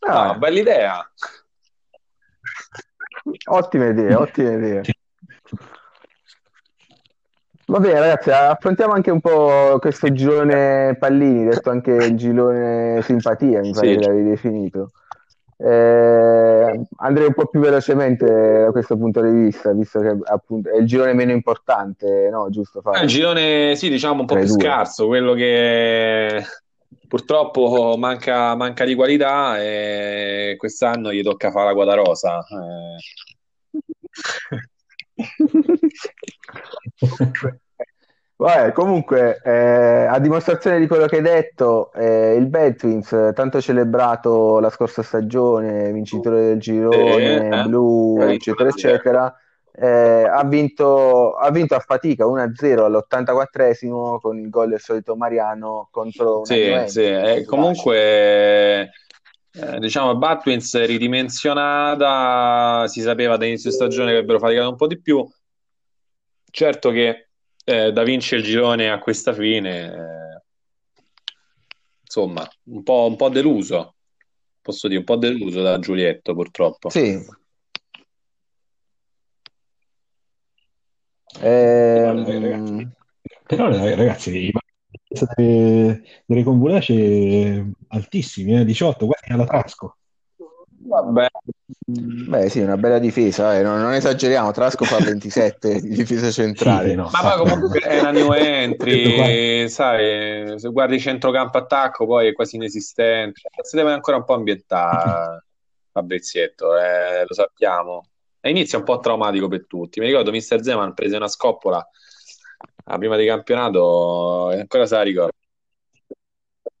No, 0.00 0.38
bella 0.38 0.58
idea. 0.58 1.10
Ottima 3.50 3.88
idea, 3.88 4.18
ottima 4.18 4.52
idea. 4.52 4.80
Va 7.66 7.78
bene, 7.80 8.00
ragazzi, 8.00 8.30
affrontiamo 8.30 8.94
anche 8.94 9.10
un 9.10 9.20
po' 9.20 9.76
questo 9.80 10.10
girone 10.12 10.96
pallini, 10.98 11.44
detto 11.44 11.68
anche 11.68 11.90
il 11.90 12.16
girone 12.16 13.02
simpatia, 13.02 13.60
mi 13.60 13.72
pare 13.72 13.88
Sì. 13.88 13.94
che 13.94 14.00
l'avevi 14.00 14.28
definito. 14.30 14.92
Eh, 15.60 16.58
eh, 16.68 16.80
andrei 16.98 17.26
un 17.26 17.34
po' 17.34 17.46
più 17.46 17.60
velocemente 17.60 18.26
da 18.26 18.70
questo 18.70 18.96
punto 18.96 19.20
di 19.20 19.30
vista, 19.30 19.72
visto 19.72 20.00
che 20.00 20.16
appunto 20.24 20.70
è 20.70 20.78
il 20.78 20.86
girone 20.86 21.14
meno 21.14 21.32
importante, 21.32 22.28
no? 22.30 22.48
Giusto? 22.50 22.80
Fare. 22.80 23.00
È 23.00 23.02
il 23.02 23.08
girone, 23.08 23.74
sì, 23.76 23.88
diciamo 23.88 24.20
un 24.20 24.26
po' 24.26 24.34
più 24.34 24.46
due. 24.46 24.60
scarso, 24.60 25.06
quello 25.06 25.34
che 25.34 26.42
purtroppo 27.06 27.94
manca, 27.96 28.54
manca, 28.54 28.84
di 28.84 28.94
qualità 28.94 29.60
e 29.60 30.54
quest'anno 30.58 31.12
gli 31.12 31.22
tocca 31.22 31.50
fare 31.50 31.66
la 31.66 31.74
quadra 31.74 31.94
rosa. 31.94 32.38
Eh. 32.38 32.96
Vabbè, 38.40 38.70
comunque, 38.70 39.40
eh, 39.44 40.04
a 40.04 40.20
dimostrazione 40.20 40.78
di 40.78 40.86
quello 40.86 41.06
che 41.06 41.16
hai 41.16 41.22
detto, 41.22 41.92
eh, 41.92 42.36
il 42.36 42.46
Bedwins, 42.46 43.32
tanto 43.34 43.60
celebrato 43.60 44.60
la 44.60 44.70
scorsa 44.70 45.02
stagione, 45.02 45.90
vincitore 45.90 46.42
del 46.42 46.60
girone, 46.60 47.48
eh, 47.48 47.62
blu, 47.64 48.16
eccetera, 48.20 48.68
eccetera, 48.68 49.36
eh, 49.72 50.22
ha 50.22 50.44
vinto, 50.44 51.34
ha, 51.34 51.50
vinto, 51.50 51.74
a 51.74 51.80
fatica 51.80 52.26
1-0 52.26 52.84
all'84esimo 52.84 54.20
con 54.20 54.38
il 54.38 54.48
gol 54.48 54.68
del 54.68 54.80
solito 54.80 55.16
Mariano 55.16 55.88
contro 55.90 56.36
una 56.36 56.44
Sì, 56.44 56.62
Juventus, 56.62 56.92
sì. 56.92 57.02
Eh, 57.02 57.44
comunque, 57.44 58.92
eh, 59.50 59.78
diciamo, 59.80 60.16
Batwins 60.16 60.80
ridimensionata, 60.86 62.86
si 62.86 63.00
sapeva 63.00 63.36
da 63.36 63.46
inizio 63.46 63.72
stagione 63.72 64.10
che 64.10 64.18
avrebbero 64.18 64.38
faticato 64.38 64.68
un 64.68 64.76
po' 64.76 64.86
di 64.86 65.00
più. 65.00 65.28
Certo 66.50 66.90
che 66.90 67.27
eh, 67.68 67.92
da 67.92 68.02
vincere 68.02 68.40
il 68.40 68.46
girone 68.46 68.88
a 68.90 68.98
questa 68.98 69.34
fine, 69.34 69.92
eh, 69.92 70.42
insomma, 72.00 72.48
un 72.70 72.82
po', 72.82 73.04
un 73.06 73.16
po' 73.16 73.28
deluso, 73.28 73.96
posso 74.62 74.88
dire, 74.88 75.00
un 75.00 75.04
po' 75.04 75.16
deluso 75.16 75.60
da 75.60 75.78
Giulietto 75.78 76.32
purtroppo. 76.32 76.88
Sì. 76.88 77.22
Ehm... 81.40 82.90
Però 83.44 83.68
ragazzi, 83.68 84.50
delle, 85.36 86.02
delle 86.24 86.42
convulace 86.42 87.70
altissimi, 87.88 88.58
eh? 88.58 88.64
18, 88.64 89.04
quasi 89.04 89.30
alla 89.30 89.44
Trasco. 89.44 89.97
Vabbè. 90.80 91.26
Beh, 91.90 92.48
sì, 92.48 92.60
una 92.60 92.76
bella 92.76 92.98
difesa, 92.98 93.58
eh. 93.58 93.62
non, 93.62 93.80
non, 93.80 93.92
esageriamo. 93.92 94.50
Trasco 94.52 94.84
fa 94.84 94.98
27 94.98 95.80
di 95.80 95.88
difesa 95.96 96.30
centrale. 96.30 96.90
Sì, 96.90 96.94
no, 96.94 97.10
ma 97.10 97.20
poi 97.20 97.48
comunque 97.48 97.80
è 97.80 98.00
una 98.00 98.10
new 98.10 98.32
entry, 98.32 99.68
sai, 99.70 100.58
se 100.58 100.68
guardi 100.70 101.00
centrocampo 101.00 101.58
attacco 101.58 102.06
poi 102.06 102.28
è 102.28 102.32
quasi 102.32 102.56
inesistente. 102.56 103.40
Si 103.62 103.76
deve 103.76 103.92
ancora 103.92 104.18
un 104.18 104.24
po' 104.24 104.34
ambientare 104.34 105.44
Fabrizietto, 105.90 106.76
eh, 106.76 107.24
lo 107.26 107.34
sappiamo. 107.34 108.08
E 108.40 108.50
inizia 108.50 108.78
un 108.78 108.84
po' 108.84 109.00
traumatico 109.00 109.48
per 109.48 109.66
tutti. 109.66 109.98
Mi 109.98 110.06
ricordo 110.06 110.30
Mister 110.30 110.62
Zeman 110.62 110.94
prese 110.94 111.16
una 111.16 111.26
scoppola 111.26 111.84
a 112.84 112.98
prima 112.98 113.16
di 113.16 113.26
campionato 113.26 114.52
e 114.52 114.60
ancora 114.60 114.86
se 114.86 114.94
la 114.94 115.02
ricordo. 115.02 115.32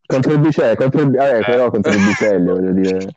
Contro 0.06 0.32
il 0.32 0.38
Bicelli, 0.38 0.76
contro 0.76 1.00
il, 1.02 1.16
eh, 1.16 1.42
però 1.44 1.70
contro 1.70 1.92
il 1.92 1.98
Bicelli, 1.98 2.46
voglio 2.46 2.72
dire 2.72 3.14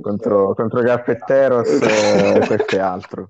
contro, 0.00 0.54
contro 0.54 0.80
Gaffetteros 0.80 1.80
e 1.82 2.42
questo 2.46 2.76
è 2.76 2.78
altro. 2.78 3.28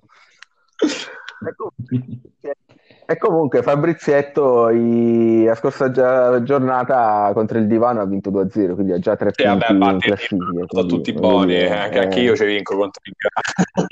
E 3.05 3.17
comunque 3.19 3.63
Fabrizietto 3.63 4.71
i... 4.71 5.45
la 5.45 5.55
scorsa 5.55 5.91
giornata 6.43 7.31
contro 7.35 7.59
il 7.59 7.67
Divano 7.67 8.01
ha 8.01 8.07
vinto 8.07 8.31
2-0, 8.31 8.75
quindi 8.75 8.93
ha 8.93 8.99
già 8.99 9.17
tre 9.17 9.31
sì, 9.35 9.43
punti 9.43 9.67
vabbè, 9.77 9.93
in 9.93 9.99
classifica. 9.99 10.65
Sono 10.67 10.87
tutti 10.87 11.13
buoni, 11.13 11.57
eh, 11.57 11.71
anche, 11.71 11.99
anche 11.99 12.21
io 12.21 12.37
ci 12.37 12.45
vinco 12.45 12.77
contro 12.77 13.03
il 13.05 13.15
Divano. 13.17 13.89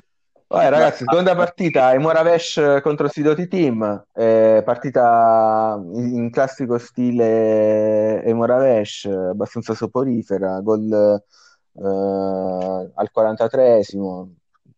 Vai, 0.52 0.68
ragazzi, 0.68 1.04
seconda 1.04 1.36
partita, 1.36 1.92
Emoravesh 1.92 2.80
contro 2.82 3.06
Sidoti 3.06 3.46
Team, 3.46 4.04
eh, 4.12 4.62
partita 4.64 5.80
in, 5.94 6.16
in 6.16 6.30
classico 6.32 6.76
stile 6.76 8.20
Emoravesh, 8.24 9.04
abbastanza 9.04 9.74
soporifera, 9.74 10.58
gol 10.58 10.90
eh, 10.92 12.90
al 12.92 13.10
43esimo, 13.16 14.26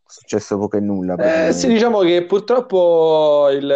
successo 0.04 0.58
poco 0.58 0.76
e 0.76 0.80
nulla. 0.80 1.14
Eh, 1.14 1.54
sì, 1.54 1.68
diciamo 1.68 2.00
che 2.00 2.26
purtroppo 2.26 3.48
il, 3.50 3.66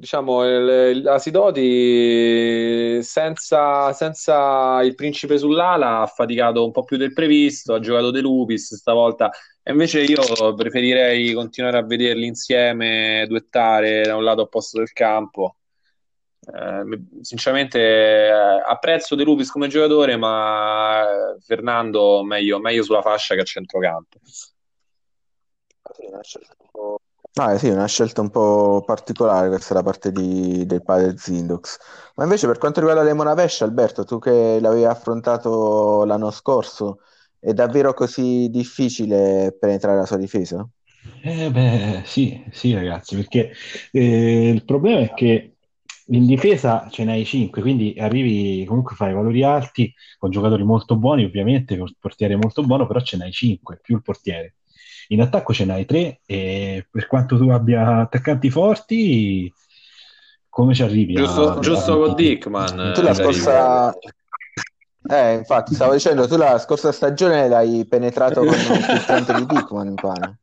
diciamo, 0.00 0.44
il, 0.44 1.02
la 1.02 1.18
Sidoti 1.18 3.02
senza, 3.02 3.92
senza, 3.92 4.80
il 4.82 4.94
principe 4.94 5.36
sull'ala 5.36 6.00
ha 6.00 6.06
faticato 6.06 6.64
un 6.64 6.70
po' 6.70 6.84
più 6.84 6.96
del 6.96 7.12
previsto, 7.12 7.74
ha 7.74 7.80
giocato 7.80 8.10
De 8.10 8.20
Lupis 8.20 8.74
stavolta, 8.76 9.30
e 9.62 9.72
invece 9.72 10.00
io 10.00 10.54
preferirei 10.54 11.34
continuare 11.34 11.76
a 11.76 11.82
vederli 11.82 12.26
insieme, 12.26 13.26
duettare 13.28 14.00
da 14.02 14.16
un 14.16 14.24
lato 14.24 14.42
opposto 14.42 14.78
del 14.78 14.90
campo. 14.92 15.56
Eh, 16.40 17.00
sinceramente 17.20 17.78
eh, 17.78 18.30
apprezzo 18.30 19.14
De 19.14 19.24
Lupis 19.24 19.50
come 19.50 19.68
giocatore, 19.68 20.16
ma 20.16 21.04
Fernando 21.40 22.24
meglio, 22.24 22.58
meglio 22.58 22.82
sulla 22.82 23.02
fascia 23.02 23.34
che 23.34 23.42
a 23.42 23.44
centrocampo. 23.44 24.18
Ah, 27.34 27.56
sì, 27.58 27.68
una 27.68 27.86
scelta 27.86 28.20
un 28.20 28.30
po' 28.30 28.82
particolare 28.84 29.48
questa 29.48 29.72
da 29.74 29.82
parte 29.82 30.10
di, 30.12 30.66
del 30.66 30.82
padre 30.82 31.16
Zindox. 31.16 31.78
Ma 32.16 32.24
invece 32.24 32.46
per 32.46 32.58
quanto 32.58 32.80
riguarda 32.80 33.02
Lemona 33.02 33.34
Pesce, 33.34 33.64
Alberto, 33.64 34.04
tu 34.04 34.18
che 34.18 34.58
l'avevi 34.60 34.84
affrontato 34.84 36.04
l'anno 36.04 36.30
scorso, 36.32 37.00
è 37.38 37.52
davvero 37.52 37.94
così 37.94 38.48
difficile 38.50 39.56
penetrare 39.58 39.98
la 39.98 40.06
sua 40.06 40.16
difesa? 40.16 40.68
Eh 41.22 41.50
beh, 41.50 42.02
sì, 42.04 42.44
sì 42.50 42.74
ragazzi, 42.74 43.14
perché 43.16 43.52
eh, 43.90 44.48
il 44.48 44.64
problema 44.64 45.00
è 45.00 45.12
che 45.14 45.56
in 46.06 46.26
difesa 46.26 46.88
ce 46.90 47.04
n'hai 47.04 47.24
5, 47.24 47.62
quindi 47.62 47.94
arrivi 47.98 48.64
comunque 48.66 48.96
fai 48.96 49.12
valori 49.14 49.42
alti 49.42 49.92
con 50.18 50.30
giocatori 50.30 50.62
molto 50.64 50.96
buoni, 50.96 51.24
ovviamente, 51.24 51.76
con 51.78 51.86
il 51.88 51.96
portiere 51.98 52.36
molto 52.36 52.62
buono, 52.62 52.86
però 52.86 53.00
ce 53.00 53.16
n'hai 53.16 53.32
5 53.32 53.78
più 53.80 53.96
il 53.96 54.02
portiere 54.02 54.56
in 55.12 55.20
attacco 55.20 55.52
ce 55.52 55.64
n'hai 55.64 55.84
tre 55.84 56.20
e 56.24 56.86
per 56.90 57.06
quanto 57.06 57.36
tu 57.36 57.48
abbia 57.50 57.98
attaccanti 57.98 58.50
forti, 58.50 59.52
come 60.48 60.74
ci 60.74 60.82
arrivi? 60.82 61.14
Giusto, 61.14 61.52
a, 61.52 61.58
giusto 61.58 61.98
con 61.98 62.14
Dickman. 62.14 62.92
Tu 62.94 63.02
la 63.02 63.14
scorsa... 63.14 63.92
Eh, 65.02 65.34
infatti, 65.34 65.74
stavo 65.74 65.94
dicendo, 65.94 66.28
tu 66.28 66.36
la 66.36 66.58
scorsa 66.58 66.92
stagione 66.92 67.48
l'hai 67.48 67.86
penetrato 67.86 68.44
con 68.44 68.54
il 68.54 68.84
pulsante 68.86 69.34
di 69.34 69.46
Dickman, 69.46 69.88
mi 69.88 69.94
pare. 69.94 70.38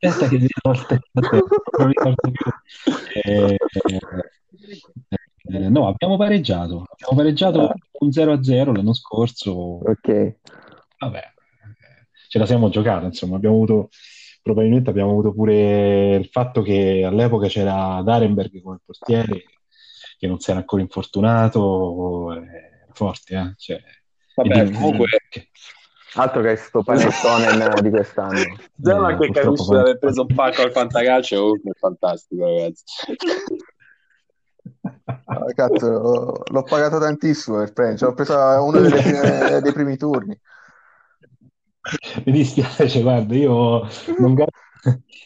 Aspetta 0.00 0.28
che 0.28 0.46
non 0.62 1.88
ricordo 1.88 2.30
più. 2.30 2.52
Eh, 3.24 3.56
eh, 5.50 5.68
no, 5.68 5.88
abbiamo 5.88 6.16
pareggiato. 6.16 6.84
Abbiamo 6.88 7.16
pareggiato 7.16 7.72
un 8.00 8.08
0-0 8.10 8.76
l'anno 8.76 8.92
scorso. 8.92 9.52
Ok. 9.52 10.36
Vabbè, 10.98 11.32
ce 12.28 12.38
la 12.38 12.46
siamo 12.46 12.68
giocata, 12.68 13.06
insomma, 13.06 13.36
abbiamo 13.36 13.56
avuto 13.56 13.88
probabilmente 14.40 14.88
abbiamo 14.88 15.10
avuto 15.10 15.32
pure 15.32 16.14
il 16.14 16.28
fatto 16.30 16.62
che 16.62 17.04
all'epoca 17.04 17.48
c'era 17.48 18.00
Darenberg 18.02 18.62
come 18.62 18.78
portiere 18.82 19.44
che 20.18 20.26
non 20.26 20.38
si 20.38 20.50
era 20.50 20.60
ancora 20.60 20.82
infortunato, 20.82 22.32
era 22.32 22.92
forte, 22.92 23.34
eh? 23.34 23.54
Cioè, 23.56 23.80
Vabbè, 24.34 24.70
comunque... 24.72 25.06
Altro 26.14 26.40
che 26.42 26.56
sto 26.56 26.82
panettone 26.82 27.46
di 27.82 27.90
quest'anno. 27.90 28.40
Già 28.74 29.08
eh, 29.10 29.18
che 29.18 29.30
capisci 29.30 29.68
di 29.68 29.76
aver 29.76 29.98
preso 29.98 30.22
un 30.22 30.34
pacco 30.34 30.62
al 30.62 30.72
fantacalcio, 30.72 31.38
comunque 31.38 31.70
è 31.70 31.78
fantastico, 31.78 32.44
ragazzi. 32.44 32.84
Ah, 35.04 35.44
cazzo, 35.54 36.42
l'ho 36.44 36.62
pagato 36.62 36.98
tantissimo 36.98 37.58
per 37.58 37.72
prendere, 37.72 37.98
cioè, 37.98 38.08
ho 38.08 38.14
preso 38.14 38.34
uno 38.34 38.80
dei, 38.80 38.90
dei 39.62 39.72
primi 39.72 39.96
turni. 39.96 40.38
mi 42.24 42.32
dispiace, 42.32 43.00
guarda, 43.02 43.34
io 43.34 43.88
non, 44.18 44.34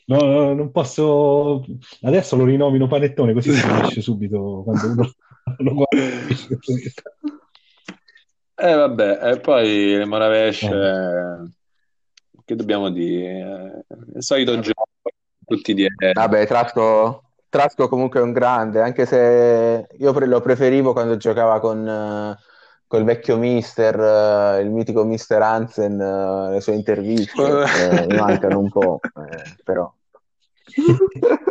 no, 0.07 0.55
non, 0.55 0.71
posso. 0.71 1.65
Adesso 2.03 2.37
lo 2.37 2.45
rinomino 2.45 2.87
panettone 2.87 3.33
così 3.33 3.53
si 3.53 3.67
capisce 3.67 4.01
subito 4.01 4.63
quando 4.65 4.87
uno 4.87 5.13
lo 5.59 5.75
guarda. 5.75 6.35
Eh 8.55 8.75
vabbè, 8.75 9.33
e 9.33 9.41
poi 9.41 9.97
le 9.97 10.05
Moravesh, 10.05 10.63
eh. 10.63 11.51
che 12.45 12.55
dobbiamo 12.55 12.91
dire? 12.91 13.87
Il 14.15 14.23
solito 14.23 14.59
gioco, 14.61 14.87
tutti 15.45 15.75
dietro. 15.75 16.13
Vabbè, 16.13 16.47
Trasco, 16.47 17.25
Trasco 17.49 17.89
comunque 17.89 18.21
è 18.21 18.23
un 18.23 18.33
grande, 18.33 18.81
anche 18.81 19.05
se 19.05 19.89
io 19.99 20.27
lo 20.27 20.41
preferivo 20.41 20.93
quando 20.93 21.17
giocava 21.17 21.59
con... 21.59 22.39
Col 22.93 23.05
vecchio 23.05 23.39
mister, 23.39 23.99
uh, 23.99 24.61
il 24.61 24.69
mitico 24.69 25.03
mister 25.03 25.41
Hansen, 25.41 25.99
uh, 25.99 26.51
le 26.51 26.61
sue 26.61 26.75
interviste 26.75 27.41
eh, 27.75 28.07
mi 28.07 28.17
mancano 28.19 28.59
un 28.59 28.69
po', 28.69 29.01
eh, 29.03 29.57
però. 29.65 29.91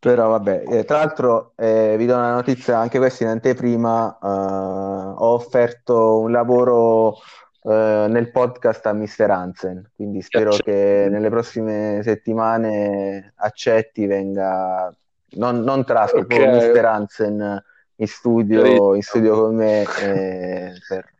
Però 0.00 0.28
vabbè, 0.28 0.64
eh, 0.66 0.84
tra 0.84 0.96
l'altro 0.96 1.52
eh, 1.54 1.94
vi 1.96 2.06
do 2.06 2.14
una 2.14 2.32
notizia, 2.32 2.78
anche 2.78 2.98
questa 2.98 3.22
in 3.22 3.30
anteprima, 3.30 4.18
ho 4.22 5.32
offerto 5.34 6.18
un 6.18 6.32
lavoro 6.32 7.18
nel 7.62 8.30
podcast 8.32 8.86
a 8.86 8.92
Mr. 8.92 9.30
Hansen, 9.30 9.90
quindi 9.94 10.20
spero 10.22 10.56
che 10.56 11.06
nelle 11.08 11.28
prossime 11.28 12.00
settimane 12.02 13.34
accetti, 13.36 14.06
venga, 14.06 14.92
non, 15.32 15.60
non 15.60 15.84
trasco, 15.84 16.20
Ok. 16.20 16.26
proprio 16.26 16.48
Mr. 16.48 16.84
Hansen 16.86 17.62
in 18.00 18.06
studio, 18.06 18.94
in 18.94 19.02
studio 19.02 19.42
con 19.42 19.54
me 19.56 19.82
eh, 19.82 20.72
per- 20.88 21.12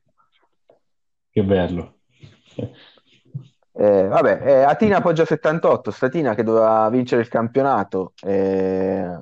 Che 1.30 1.42
bello. 1.42 1.94
Eh, 3.72 4.06
vabbè, 4.08 4.40
eh, 4.42 4.62
Atina 4.62 5.00
Poggia 5.00 5.24
78, 5.24 5.90
Statina 5.90 6.34
che 6.34 6.42
doveva 6.42 6.88
vincere 6.90 7.20
il 7.20 7.28
campionato, 7.28 8.14
eh, 8.22 9.18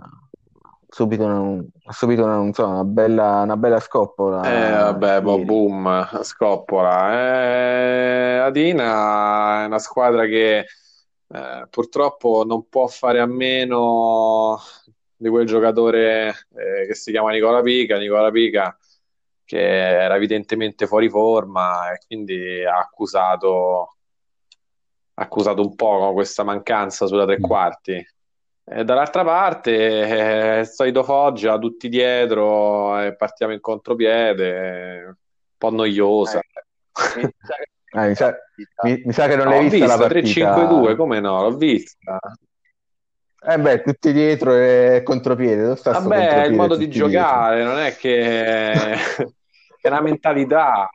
subito, 0.89 1.25
una, 1.25 1.65
ha 1.85 1.93
subito 1.93 2.25
una, 2.25 2.37
non 2.37 2.53
so, 2.53 2.67
una 2.67 2.85
bella, 2.85 3.43
una 3.43 3.57
bella 3.57 3.81
scoppola. 3.81 4.43
Eh, 4.43 4.71
vabbè, 4.71 5.21
boh, 5.21 5.45
boom, 5.45 6.23
scoppola. 6.23 7.13
Eh, 7.13 8.39
Adina 8.39 9.63
è 9.63 9.67
una 9.67 9.79
squadra 9.79 10.25
che 10.27 10.59
eh, 11.31 11.67
purtroppo 11.69 12.45
non 12.47 12.69
può 12.69 12.87
fare 12.87 13.21
a 13.21 13.27
meno 13.27 14.59
di 15.19 15.29
quel 15.29 15.47
giocatore 15.47 16.29
eh, 16.55 16.87
che 16.87 16.95
si 16.95 17.11
chiama 17.11 17.31
Nicola 17.33 17.61
Pica. 17.61 17.99
Nicola 17.99 18.31
Pica 18.31 18.77
che 19.45 19.59
era 19.59 20.15
evidentemente 20.17 20.87
fuori 20.87 21.09
forma 21.09 21.91
e 21.93 22.01
quindi 22.07 22.63
ha 22.65 22.79
accusato, 22.79 23.97
ha 25.15 25.23
accusato 25.23 25.63
un 25.63 25.75
po' 25.75 26.13
questa 26.13 26.45
mancanza 26.45 27.07
sulla 27.07 27.25
tre 27.25 27.39
Mm. 27.39 27.43
quarti. 27.43 28.07
E 28.71 28.85
dall'altra 28.85 29.25
parte, 29.25 29.73
eh, 30.57 30.59
il 30.61 30.67
solito 30.67 31.03
Foggia, 31.03 31.59
tutti 31.59 31.89
dietro, 31.89 33.01
e 33.01 33.17
partiamo 33.17 33.55
in 33.55 33.61
contropiede, 33.61 35.05
un 35.07 35.15
po' 35.57 35.71
noiosa. 35.71 36.41
Eh, 37.17 37.33
mi, 38.07 38.15
sa, 38.15 38.37
mi- 38.85 39.03
mi 39.07 39.13
sa 39.15 39.27
che 39.29 39.37
non 39.37 39.47
No, 39.47 39.51
l'hai 39.53 39.67
ho 39.67 39.71
vista 39.71 39.87
la 39.87 39.97
partita. 39.97 40.55
3-5-2, 40.55 40.95
come 40.95 41.21
no? 41.21 41.41
L'ho 41.41 41.57
vista. 41.57 42.19
Eh 43.41 43.59
beh, 43.59 43.83
tutti 43.83 44.13
dietro 44.13 44.53
e 44.55 45.03
contropiede. 45.05 45.63
Dove 45.63 45.77
sta 45.77 45.93
Vabbè, 45.93 46.43
è 46.43 46.47
il 46.47 46.55
modo 46.55 46.77
di 46.77 46.89
dietro? 46.89 47.09
giocare, 47.09 47.63
non 47.63 47.79
è 47.79 47.95
che 47.97 48.93
è 49.81 49.89
una 49.89 50.01
mentalità. 50.01 50.91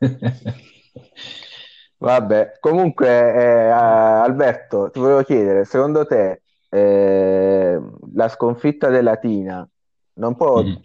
Vabbè, 2.00 2.58
comunque, 2.60 3.08
eh, 3.08 3.68
Alberto, 3.70 4.90
ti 4.90 5.00
volevo 5.00 5.22
chiedere, 5.24 5.64
secondo 5.64 6.06
te 6.06 6.42
eh, 6.68 7.80
la 8.14 8.28
sconfitta 8.28 8.88
della 8.88 9.16
Tina 9.16 9.68
non 10.14 10.36
può 10.36 10.62
Mhm. 10.62 10.80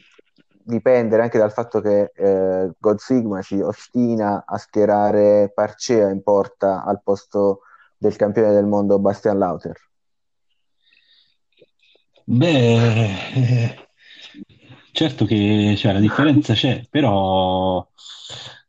dipendere 0.66 1.22
anche 1.24 1.38
dal 1.38 1.52
fatto 1.52 1.82
che 1.82 2.12
eh, 2.16 2.72
God 2.80 2.98
Sigma 2.98 3.42
si 3.42 3.60
ostina 3.60 4.44
a 4.48 4.58
schierare 4.58 5.52
Parcea 5.54 6.10
in 6.10 6.24
porta 6.24 6.84
al 6.84 7.02
posto 7.04 7.62
del 8.04 8.16
campione 8.18 8.52
del 8.52 8.66
mondo 8.66 9.00
Bastian 9.00 9.38
Lauter? 9.38 9.80
Beh, 12.26 13.14
eh, 13.36 13.88
certo 14.92 15.26
che 15.26 15.76
cioè, 15.78 15.94
la 15.94 16.00
differenza 16.00 16.54
c'è, 16.54 16.84
però 16.90 17.86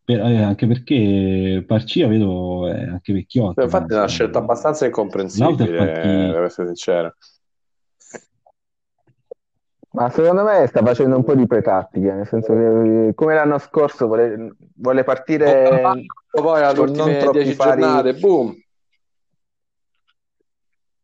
per- 0.04 0.20
eh, 0.20 0.42
anche 0.42 0.66
perché 0.66 1.64
Parcia 1.66 2.06
vedo 2.06 2.68
è 2.68 2.82
anche 2.84 3.12
vecchiotto. 3.12 3.62
Infatti 3.62 3.92
è 3.92 3.96
una 3.96 4.06
scelta 4.08 4.38
abbastanza 4.38 4.86
incomprensibile, 4.86 5.56
Lauter 5.56 5.76
quanti- 5.76 6.32
devo 6.32 6.44
essere 6.44 6.66
sincero. 6.68 7.14
Ma 9.94 10.10
secondo 10.10 10.42
me 10.42 10.66
sta 10.66 10.82
facendo 10.82 11.14
un 11.16 11.22
po' 11.22 11.36
di 11.36 11.46
pretattica, 11.46 12.14
nel 12.14 12.26
senso 12.26 12.52
che 12.52 13.08
eh, 13.08 13.14
come 13.14 13.34
l'anno 13.34 13.58
scorso 13.58 14.06
vuole, 14.06 14.56
vuole 14.74 15.04
partire 15.04 15.62
Poi 16.32 16.62
alle 16.64 16.80
con 16.80 16.86
non 16.88 16.98
ultime 16.98 17.16
troppi 17.16 17.38
10 17.38 17.54
fari. 17.54 17.80
giornate, 17.82 18.14
boom! 18.14 18.63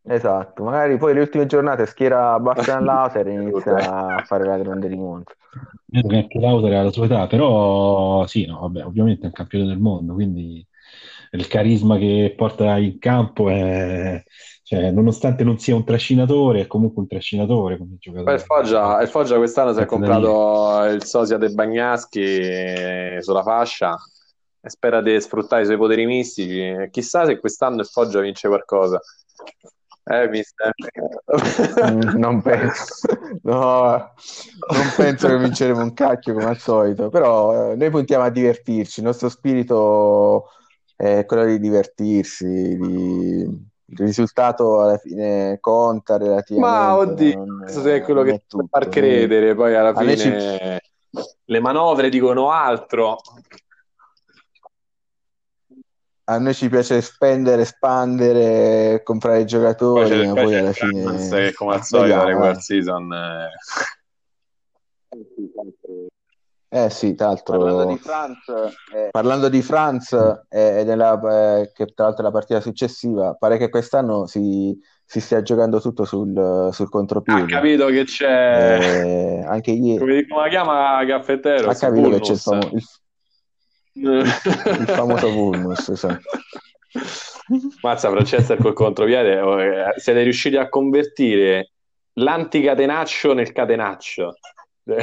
Esatto, 0.02 0.64
magari 0.64 0.96
poi 0.96 1.14
le 1.14 1.20
ultime 1.20 1.46
giornate 1.46 1.86
schiera 1.86 2.38
Bastian 2.40 2.84
Lauter 2.84 3.26
e 3.26 3.32
inizia 3.32 4.16
a 4.16 4.24
fare 4.24 4.44
la 4.44 4.56
grande 4.56 4.88
rimonta. 4.88 5.32
Vedo 5.86 6.08
che 6.08 6.16
anche 6.16 6.38
Lauter 6.38 6.72
ha 6.74 6.82
la 6.82 6.90
sua 6.90 7.04
età, 7.04 7.26
però 7.26 8.26
sì, 8.26 8.46
no, 8.46 8.60
vabbè, 8.60 8.84
ovviamente 8.84 9.22
è 9.22 9.26
un 9.26 9.32
campione 9.32 9.66
del 9.66 9.78
mondo, 9.78 10.14
quindi 10.14 10.64
il 11.32 11.46
carisma 11.46 11.96
che 11.96 12.34
porta 12.36 12.76
in 12.78 12.98
campo 12.98 13.48
è, 13.48 14.22
cioè, 14.62 14.90
nonostante 14.90 15.44
non 15.44 15.58
sia 15.58 15.74
un 15.74 15.84
trascinatore, 15.84 16.62
è 16.62 16.66
comunque 16.66 17.02
un 17.02 17.08
trascinatore 17.08 17.76
come 17.78 17.96
giocatore. 17.98 18.34
il 18.34 18.40
Foggia, 18.40 19.00
il 19.00 19.08
Foggia 19.08 19.36
quest'anno 19.36 19.72
si 19.72 19.80
è 19.80 19.86
comprato 19.86 20.84
il 20.84 21.04
sosia 21.04 21.36
De 21.36 21.50
Bagnaschi 21.50 23.20
sulla 23.20 23.42
fascia 23.42 23.96
e 24.62 24.70
spera 24.70 25.00
di 25.00 25.20
sfruttare 25.20 25.62
i 25.62 25.66
suoi 25.66 25.76
poteri 25.76 26.06
mistici. 26.06 26.88
Chissà 26.90 27.24
se 27.26 27.38
quest'anno 27.38 27.80
il 27.80 27.86
Foggia 27.86 28.20
vince 28.20 28.48
qualcosa. 28.48 29.00
Eh, 30.10 30.28
mister. 30.28 30.72
Mm, 31.88 32.18
non 32.18 32.42
penso, 32.42 32.84
no, 33.42 33.90
non 33.90 34.92
penso 34.96 35.28
che 35.28 35.38
vinceremo 35.38 35.80
un 35.80 35.92
cacchio 35.94 36.34
come 36.34 36.46
al 36.46 36.58
solito, 36.58 37.08
però 37.10 37.70
eh, 37.70 37.76
noi 37.76 37.90
puntiamo 37.90 38.24
a 38.24 38.30
divertirci, 38.30 39.00
il 39.00 39.06
nostro 39.06 39.28
spirito 39.28 40.48
è 40.96 41.24
quello 41.26 41.44
di 41.44 41.60
divertirsi, 41.60 42.44
di- 42.76 43.68
il 43.92 43.98
risultato 43.98 44.80
alla 44.80 44.98
fine 44.98 45.58
conta 45.60 46.16
relativamente, 46.16 46.76
Ma 46.76 46.96
oddio, 46.96 47.44
non, 47.44 47.58
questo 47.62 47.88
è 47.88 48.02
quello 48.02 48.22
che 48.22 48.44
tutto. 48.46 48.66
far 48.68 48.88
credere, 48.88 49.54
poi 49.54 49.74
alla 49.74 49.92
me 49.92 50.16
ci- 50.16 50.22
fine 50.28 50.80
le 51.44 51.60
manovre 51.60 52.08
dicono 52.08 52.50
altro. 52.50 53.18
A 56.30 56.38
noi 56.38 56.54
ci 56.54 56.68
piace 56.68 57.00
spendere, 57.00 57.62
espandere, 57.62 59.02
comprare 59.02 59.38
Poi 59.38 59.46
giocatori, 59.46 60.08
c'è, 60.10 60.26
ma 60.26 60.32
poi 60.34 60.44
poi 60.44 60.54
alla 60.58 60.72
fine 60.72 61.28
che 61.28 61.52
come 61.54 61.74
al 61.74 61.84
solito 61.84 62.16
la 62.16 62.24
regular 62.24 62.56
eh. 62.56 62.60
season 62.60 63.12
eh, 63.12 63.48
Eh 66.72 66.88
sì, 66.88 67.16
tra 67.16 67.26
Parlando 67.56 67.84
di 67.84 68.00
l'altro 68.04 68.68
eh, 68.94 69.08
parlando 69.10 69.48
di 69.48 69.60
Franz 69.60 70.12
eh, 70.48 70.78
e 70.78 70.84
della, 70.84 71.58
eh, 71.58 71.72
che 71.74 71.86
tra 71.86 72.04
l'altro 72.04 72.22
è 72.22 72.26
la 72.26 72.30
partita 72.30 72.60
successiva, 72.60 73.34
pare 73.34 73.58
che 73.58 73.68
quest'anno 73.68 74.26
si, 74.26 74.78
si 75.04 75.18
stia 75.18 75.42
giocando 75.42 75.80
tutto 75.80 76.04
sul, 76.04 76.68
sul 76.70 76.86
ha 76.86 76.88
contropiede. 76.90 77.46
capito 77.46 77.86
che 77.86 78.04
c'è, 78.04 78.78
Eh, 78.78 79.44
anche 79.44 79.72
ieri 79.74 79.98
come, 79.98 80.26
come 80.28 80.42
la 80.42 80.48
chiama 80.48 81.04
Caffettero, 81.04 81.68
ha 81.68 81.74
capito 81.74 82.08
che 82.08 82.20
c'è 82.20 82.32
il, 82.34 82.38
famo- 82.38 82.70
il- 82.72 82.86
il 84.02 84.84
famoso 84.86 85.30
Vulnus, 85.30 85.88
esatto. 85.88 86.20
Mazza 87.82 88.10
Francesca 88.10 88.56
col 88.56 88.72
contropiede, 88.72 89.40
oh, 89.40 89.60
eh, 89.60 89.94
siete 89.96 90.22
riusciti 90.22 90.56
a 90.56 90.68
convertire 90.68 91.72
l'anticatenaccio 92.14 93.32
nel 93.32 93.52
catenaccio. 93.52 94.34
tra 94.84 94.96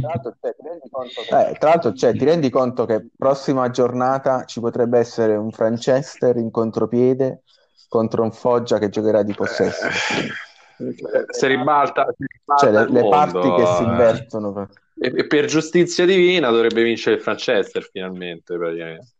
l'altro, 0.00 0.34
cioè, 0.40 0.54
ti 0.54 0.64
rendi 0.64 0.90
conto 0.90 1.22
che 1.22 1.32
Eh, 1.36 1.56
tra 1.58 1.68
l'altro, 1.70 1.92
cioè, 1.92 2.12
ti 2.12 2.24
rendi 2.24 2.50
conto 2.50 2.86
che 2.86 3.08
prossima 3.16 3.70
giornata 3.70 4.44
ci 4.44 4.60
potrebbe 4.60 4.98
essere 4.98 5.36
un 5.36 5.50
Franchester 5.50 6.36
in 6.36 6.50
contropiede 6.50 7.42
contro 7.88 8.22
un 8.22 8.32
Foggia 8.32 8.78
che 8.78 8.88
giocherà 8.88 9.22
di 9.22 9.34
possesso. 9.34 9.86
Si 11.30 11.46
ribalta, 11.46 12.06
si 12.16 12.26
ribalta 12.26 12.56
Cioè, 12.56 12.70
le, 12.70 12.90
le 12.90 13.08
parti 13.08 13.54
che 13.54 13.66
si 13.66 13.82
eh. 13.82 13.86
invertono. 13.86 14.68
E, 14.98 15.12
e 15.14 15.26
per 15.26 15.44
giustizia 15.44 16.06
divina 16.06 16.50
dovrebbe 16.50 16.82
vincere 16.82 17.16
il 17.16 17.22
Franchester 17.22 17.88
finalmente, 17.90 18.56
praticamente. 18.56 19.14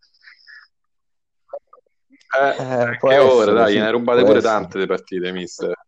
Eh, 2.37 2.55
Eh, 2.59 2.99
che 2.99 3.19
ora, 3.19 3.53
dai, 3.53 3.73
sì, 3.73 3.79
ne 3.79 3.91
rubate 3.91 4.23
pure 4.23 4.39
essere. 4.39 4.53
tante 4.53 4.79
le 4.79 4.87
partite, 4.87 5.33
mister. 5.33 5.73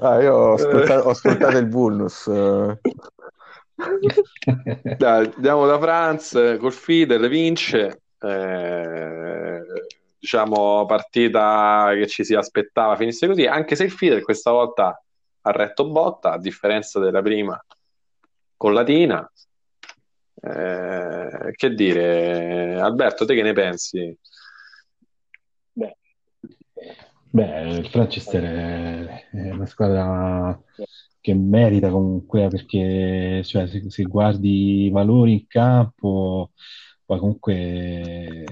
Ah, 0.00 0.22
io 0.22 0.32
ho 0.32 0.52
ascoltato, 0.52 1.08
ho 1.08 1.10
ascoltato 1.10 1.58
il 1.58 1.66
eh. 2.28 2.78
Dai, 4.96 5.32
andiamo 5.34 5.66
da 5.66 5.76
Franz 5.80 6.56
col 6.60 6.72
Fidel, 6.72 7.28
vince. 7.28 8.02
Eh, 8.20 9.60
diciamo 10.20 10.86
partita 10.86 11.90
che 11.94 12.06
ci 12.06 12.24
si 12.24 12.36
aspettava 12.36 12.94
finisse 12.94 13.26
così, 13.26 13.46
anche 13.46 13.74
se 13.74 13.84
il 13.84 13.90
Fidel 13.90 14.22
questa 14.22 14.52
volta 14.52 15.02
ha 15.48 15.52
retto 15.52 15.88
botta, 15.90 16.32
a 16.32 16.38
differenza 16.38 16.98
della 17.00 17.22
prima 17.22 17.62
con 18.56 18.74
Latina. 18.74 19.30
Eh, 20.40 21.52
che 21.54 21.74
dire, 21.74 22.78
Alberto, 22.80 23.24
te 23.24 23.34
che 23.34 23.42
ne 23.42 23.52
pensi? 23.52 24.16
Beh, 27.30 27.60
il 27.68 27.90
Manchester 27.92 28.42
è, 28.42 29.28
è 29.30 29.50
una 29.50 29.66
squadra 29.66 30.58
che 31.20 31.34
merita 31.34 31.90
comunque 31.90 32.48
perché 32.48 33.42
cioè, 33.44 33.66
se, 33.66 33.90
se 33.90 34.02
guardi 34.04 34.84
i 34.86 34.90
valori 34.90 35.32
in 35.32 35.46
campo 35.46 36.52
Poi 37.08 37.18
comunque, 37.18 38.44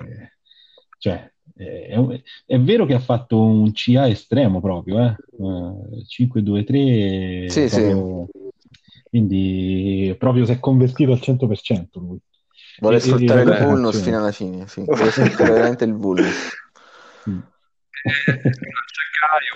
cioè, 0.98 1.30
è, 1.56 2.22
è, 2.44 2.58
vero 2.60 2.84
che 2.84 2.92
ha 2.92 2.98
fatto 2.98 3.40
un 3.40 3.72
CA 3.72 4.08
estremo 4.08 4.60
proprio, 4.60 5.02
eh? 5.02 5.16
Uh, 5.38 6.04
5-2-3, 6.06 7.46
sì, 7.46 7.66
proprio, 7.66 8.28
sì. 8.30 8.38
quindi 9.08 10.14
proprio 10.18 10.44
si 10.44 10.52
è 10.52 10.60
convertito 10.60 11.12
al 11.12 11.20
100% 11.22 11.86
lui. 11.94 12.18
Vuole 12.78 13.00
sfruttare 13.00 13.42
il 13.42 13.64
vulnus 13.64 14.02
fino 14.02 14.18
alla 14.18 14.32
fine, 14.32 14.66
sì. 14.66 14.84
vuole 14.84 15.10
sfruttare 15.10 15.52
veramente 15.52 15.84
il 15.84 15.94
vulnus. 15.94 16.34
Mm. 17.28 17.40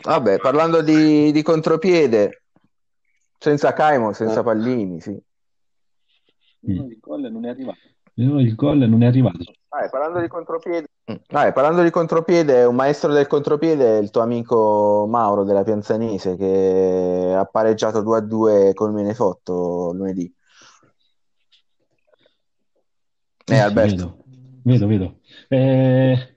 Vabbè, 0.02 0.38
parlando 0.38 0.82
di, 0.82 1.30
di, 1.30 1.40
contropiede, 1.42 2.42
senza 3.38 3.72
Caimo, 3.72 4.12
senza 4.12 4.42
pallini, 4.42 5.00
sì. 5.00 5.12
Mm. 6.68 6.90
Il 6.90 6.98
gol 6.98 7.30
non 7.30 7.44
è 7.44 7.50
arrivato. 7.50 7.78
No, 8.24 8.38
il 8.40 8.54
gol 8.54 8.78
non 8.78 9.02
è 9.02 9.06
arrivato. 9.06 9.38
Ah, 9.68 9.88
parlando 9.88 10.20
di 10.20 10.28
contropiede. 10.28 10.88
Ah, 11.28 11.52
parlando 11.52 11.82
di 11.82 11.90
contropiede, 11.90 12.64
un 12.64 12.74
maestro 12.74 13.12
del 13.12 13.26
contropiede 13.26 13.98
è 13.98 14.00
il 14.00 14.10
tuo 14.10 14.20
amico 14.20 15.06
Mauro 15.08 15.44
della 15.44 15.64
Pianzanese 15.64 16.36
che 16.36 17.32
ha 17.34 17.44
pareggiato 17.46 18.02
2 18.02 18.16
a 18.18 18.20
2 18.20 18.74
col 18.74 18.92
Menefotto 18.92 19.92
lunedì. 19.94 20.32
Eh, 23.46 23.58
Alberto. 23.58 24.18
Vedo, 24.62 24.86
vedo. 24.86 24.86
vedo. 24.86 25.20
Eh, 25.48 26.34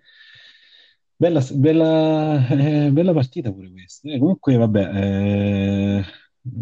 bella, 1.15 1.45
bella, 1.51 2.47
eh, 2.47 2.91
bella, 2.91 3.13
partita 3.13 3.51
pure 3.51 3.71
questa. 3.71 4.09
Eh, 4.09 4.19
comunque, 4.19 4.55
vabbè, 4.55 4.89
eh, 4.93 6.03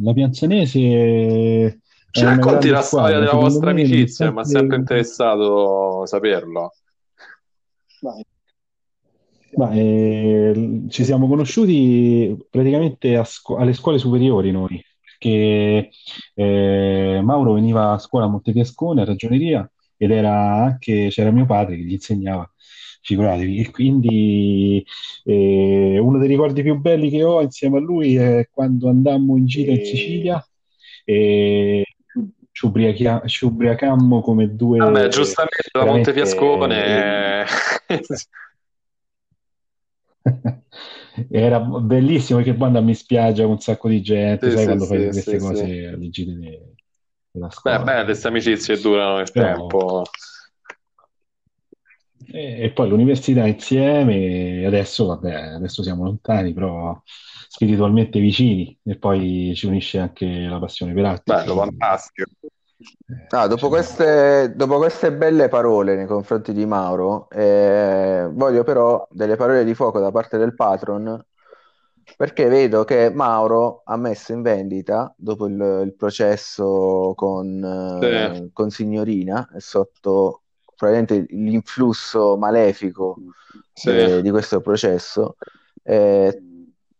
la 0.01 0.13
Pianzanese 0.13 1.79
ci 2.11 2.23
racconti 2.23 2.69
la 2.69 2.81
storia 2.81 3.19
della 3.19 3.33
vostra 3.33 3.71
amicizia, 3.71 4.31
mi 4.31 4.39
ha 4.39 4.43
sempre 4.43 4.77
interessato 4.77 6.05
saperlo. 6.05 6.73
Vai. 8.01 8.25
Eh, 9.73 10.85
ci 10.89 11.03
siamo 11.03 11.27
conosciuti 11.27 12.37
praticamente 12.49 13.21
scu- 13.25 13.59
alle 13.59 13.73
scuole 13.73 13.97
superiori 13.97 14.51
noi, 14.51 14.81
perché 15.01 15.89
eh, 16.33 17.19
Mauro 17.21 17.53
veniva 17.53 17.91
a 17.91 17.97
scuola 17.97 18.25
a 18.25 18.29
Montefiascone, 18.29 19.01
a 19.01 19.05
ragioneria, 19.05 19.69
ed 19.97 20.11
era 20.11 20.63
anche, 20.63 21.09
c'era 21.09 21.31
mio 21.31 21.45
padre 21.45 21.75
che 21.75 21.83
gli 21.83 21.91
insegnava, 21.91 22.49
figuratevi, 23.01 23.59
e 23.59 23.71
quindi 23.71 24.85
eh, 25.25 25.97
uno 25.99 26.17
dei 26.17 26.27
ricordi 26.27 26.61
più 26.63 26.79
belli 26.79 27.09
che 27.09 27.23
ho 27.23 27.41
insieme 27.41 27.77
a 27.77 27.81
lui 27.81 28.15
è 28.15 28.47
quando 28.49 28.89
andammo 28.89 29.37
in 29.37 29.45
gita 29.45 29.71
in 29.71 29.85
Sicilia 29.85 30.43
e 31.03 31.83
ci, 32.61 32.65
ubriachia- 32.65 33.21
ci 33.25 33.45
ubriacammo 33.45 34.21
come 34.21 34.55
due... 34.55 34.77
Vabbè, 34.77 35.07
giustamente 35.07 35.69
da 35.71 35.85
Montefiascone... 35.85 37.45
Era 41.29 41.59
bellissimo 41.59 42.39
perché 42.39 42.53
poi 42.53 42.67
andammo 42.67 42.89
in 42.89 42.95
spiaggia 42.95 43.43
con 43.43 43.51
un 43.53 43.59
sacco 43.59 43.89
di 43.89 44.01
gente, 44.01 44.49
sì, 44.49 44.51
sai, 44.51 44.59
sì, 44.59 44.65
quando 44.65 44.85
sì, 44.85 44.89
fai 44.89 45.09
queste 45.09 45.37
cose 45.39 45.87
alle 45.87 46.09
gite 46.09 46.75
della 47.31 47.49
scuola. 47.49 47.79
Beh, 47.79 47.93
beh, 47.93 48.03
queste 48.05 48.27
amicizie 48.27 48.79
durano 48.79 49.17
nel 49.17 49.31
Però... 49.31 49.55
tempo. 49.55 50.03
E, 52.33 52.63
e, 52.63 52.71
poi 52.71 52.87
l'università 52.89 53.45
insieme, 53.45 54.65
adesso, 54.65 55.07
vabbè, 55.07 55.33
adesso 55.33 55.83
siamo 55.83 56.03
lontani, 56.03 56.53
però 56.53 56.99
spiritualmente 57.03 58.19
vicini 58.19 58.77
e 58.83 58.97
poi 58.97 59.51
ci 59.55 59.65
unisce 59.65 59.99
anche 59.99 60.25
la 60.25 60.59
passione 60.59 60.93
per 60.93 61.05
arte. 61.05 61.33
Bello, 61.33 61.55
fantastico. 61.55 62.31
Ah, 63.29 63.47
dopo, 63.47 63.67
queste, 63.67 64.53
dopo, 64.55 64.77
queste, 64.77 65.11
belle 65.11 65.49
parole 65.49 65.95
nei 65.95 66.07
confronti 66.07 66.53
di 66.53 66.65
Mauro, 66.65 67.29
eh, 67.29 68.27
voglio 68.31 68.63
però 68.63 69.05
delle 69.11 69.35
parole 69.35 69.63
di 69.63 69.75
fuoco 69.75 69.99
da 69.99 70.11
parte 70.11 70.37
del 70.37 70.55
patron, 70.55 71.23
perché 72.17 72.47
vedo 72.47 72.83
che 72.83 73.11
Mauro 73.11 73.81
ha 73.85 73.97
messo 73.97 74.31
in 74.33 74.41
vendita, 74.41 75.13
dopo 75.17 75.45
il, 75.47 75.83
il 75.85 75.93
processo 75.95 77.13
con, 77.15 77.99
eh, 78.01 78.49
con 78.51 78.69
Signorina, 78.69 79.47
sotto 79.57 80.40
probabilmente 80.81 81.25
l'influsso 81.35 82.37
malefico 82.37 83.17
sì. 83.71 83.89
eh, 83.89 84.21
di 84.23 84.31
questo 84.31 84.61
processo, 84.61 85.35
eh, 85.83 86.41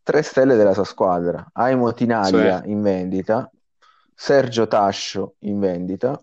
tre 0.03 0.21
stelle 0.21 0.55
della 0.55 0.75
sua 0.75 0.83
squadra. 0.83 1.49
Aimo 1.53 1.91
Tinaglia 1.91 2.61
sì. 2.61 2.69
in 2.69 2.83
vendita, 2.83 3.49
Sergio 4.13 4.67
Tascio 4.67 5.33
in 5.39 5.59
vendita 5.59 6.21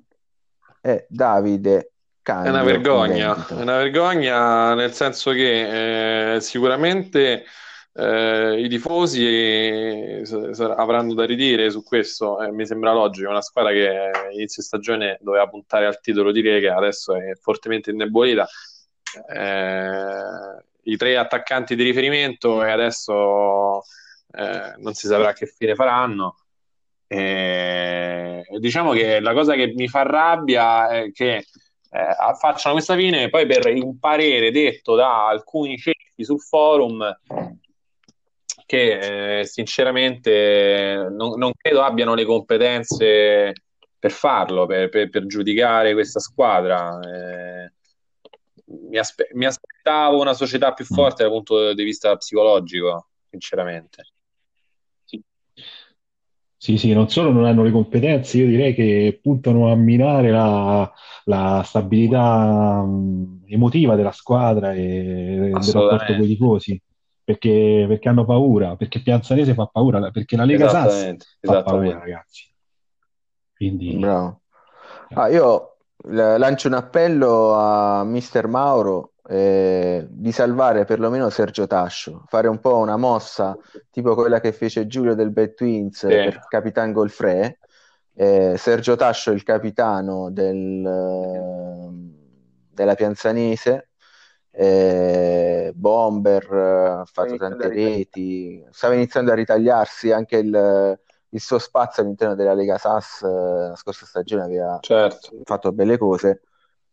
e 0.80 1.06
Davide 1.08 1.90
Cagno. 2.22 2.46
È 2.46 2.50
una 2.50 2.62
vergogna, 2.62 3.46
è 3.48 3.60
una 3.60 3.76
vergogna 3.78 4.74
nel 4.74 4.92
senso 4.92 5.32
che 5.32 6.34
eh, 6.34 6.40
sicuramente 6.40 7.42
eh, 8.00 8.60
i 8.60 8.68
tifosi 8.68 9.26
eh, 9.26 10.22
avranno 10.76 11.14
da 11.14 11.24
ridire 11.24 11.68
su 11.68 11.82
questo, 11.82 12.40
eh, 12.40 12.52
mi 12.52 12.64
sembra 12.64 12.92
logico, 12.92 13.28
una 13.28 13.42
squadra 13.42 13.72
che 13.72 14.10
inizio 14.34 14.62
stagione 14.62 15.18
doveva 15.20 15.48
puntare 15.48 15.84
al 15.84 16.00
titolo 16.00 16.30
di 16.30 16.40
Lega, 16.40 16.76
adesso 16.76 17.16
è 17.16 17.34
fortemente 17.40 17.90
indebolita. 17.90 18.46
Eh, 19.28 20.62
I 20.82 20.96
tre 20.96 21.16
attaccanti 21.16 21.74
di 21.74 21.82
riferimento 21.82 22.62
e 22.62 22.70
adesso 22.70 23.82
eh, 24.32 24.74
non 24.76 24.94
si 24.94 25.08
saprà 25.08 25.32
che 25.32 25.46
fine 25.46 25.74
faranno. 25.74 26.36
E, 27.08 28.44
diciamo 28.60 28.92
che 28.92 29.18
la 29.18 29.32
cosa 29.32 29.54
che 29.54 29.72
mi 29.74 29.88
fa 29.88 30.02
rabbia 30.02 30.88
è 30.88 31.10
che 31.10 31.36
eh, 31.90 32.34
facciano 32.38 32.74
questa 32.74 32.94
fine 32.94 33.24
e 33.24 33.28
poi 33.30 33.46
per 33.46 33.66
un 33.74 33.98
parere 33.98 34.52
detto 34.52 34.94
da 34.94 35.26
alcuni 35.26 35.76
ciechi 35.78 36.22
sul 36.22 36.40
forum 36.40 37.02
che 38.68 39.38
eh, 39.38 39.46
sinceramente 39.46 41.08
non, 41.10 41.38
non, 41.38 41.52
credo 41.56 41.80
abbiano 41.80 42.14
le 42.14 42.26
competenze 42.26 43.54
per 43.98 44.10
farlo, 44.10 44.66
per, 44.66 44.90
per, 44.90 45.08
per 45.08 45.24
giudicare 45.24 45.94
questa 45.94 46.20
squadra. 46.20 47.00
Eh, 47.00 47.72
mi, 48.90 48.98
aspe- 48.98 49.30
mi, 49.32 49.46
aspettavo 49.46 50.20
una 50.20 50.34
società 50.34 50.74
più 50.74 50.84
forte 50.84 51.22
dal 51.22 51.32
punto 51.32 51.72
di 51.72 51.82
vista 51.82 52.14
psicologico, 52.16 53.08
sinceramente. 53.30 54.02
Sì, 56.60 56.76
sì, 56.76 56.92
non 56.92 57.08
solo 57.08 57.30
non 57.30 57.46
hanno 57.46 57.62
le 57.62 57.70
competenze, 57.70 58.36
io 58.36 58.48
direi 58.48 58.74
che 58.74 59.18
puntano 59.22 59.72
a 59.72 59.76
minare 59.76 60.30
la, 60.30 60.92
la 61.24 61.62
stabilità 61.64 62.82
um, 62.84 63.44
emotiva 63.46 63.94
della 63.94 64.12
squadra 64.12 64.74
e 64.74 65.52
del 65.52 65.52
rapporto 65.54 66.12
con 66.12 66.22
i 66.22 66.26
tifosi, 66.26 66.82
perché, 67.28 67.84
perché, 67.86 68.08
hanno 68.08 68.24
paura, 68.24 68.74
perché 68.74 69.02
Pianzanese 69.02 69.52
fa 69.52 69.66
paura, 69.66 70.10
perché 70.10 70.34
la 70.34 70.44
Lega 70.46 70.66
Sass 70.70 71.14
fa 71.38 71.62
paura, 71.62 71.98
ragazzi. 71.98 72.50
Quindi... 73.54 73.98
Bravo. 73.98 74.40
Ah, 75.10 75.28
io 75.28 75.76
lancio 76.04 76.68
un 76.68 76.74
appello 76.74 77.52
a 77.52 78.02
Mister 78.04 78.46
Mauro 78.46 79.12
eh, 79.28 80.06
di 80.08 80.32
salvare 80.32 80.86
perlomeno 80.86 81.28
Sergio 81.28 81.66
Tascio, 81.66 82.24
fare 82.28 82.48
un 82.48 82.60
po' 82.60 82.78
una 82.78 82.96
mossa 82.96 83.54
tipo 83.90 84.14
quella 84.14 84.40
che 84.40 84.52
fece 84.52 84.86
Giulio 84.86 85.14
del 85.14 85.30
Bad 85.30 85.52
Twins 85.52 85.98
sì. 85.98 86.06
per 86.06 86.46
Capitan 86.48 86.92
Golfre. 86.92 87.58
Eh, 88.14 88.54
Sergio 88.56 88.96
Tascio, 88.96 89.32
il 89.32 89.42
capitano 89.42 90.30
del, 90.30 90.82
della 92.72 92.94
Pianzanese, 92.94 93.87
eh, 94.60 95.72
Bomber, 95.72 96.52
ha 96.52 97.04
fatto 97.04 97.36
tante 97.36 97.68
reti, 97.68 98.64
stava 98.70 98.94
iniziando 98.94 99.30
a 99.30 99.36
ritagliarsi 99.36 100.10
anche 100.10 100.38
il, 100.38 100.98
il 101.28 101.40
suo 101.40 101.60
spazio 101.60 102.02
all'interno 102.02 102.34
della 102.34 102.54
Lega 102.54 102.76
SAS 102.76 103.22
eh, 103.22 103.68
la 103.68 103.76
scorsa 103.76 104.04
stagione 104.04 104.42
aveva 104.42 104.78
certo. 104.80 105.30
fatto 105.44 105.70
belle 105.70 105.96
cose 105.96 106.42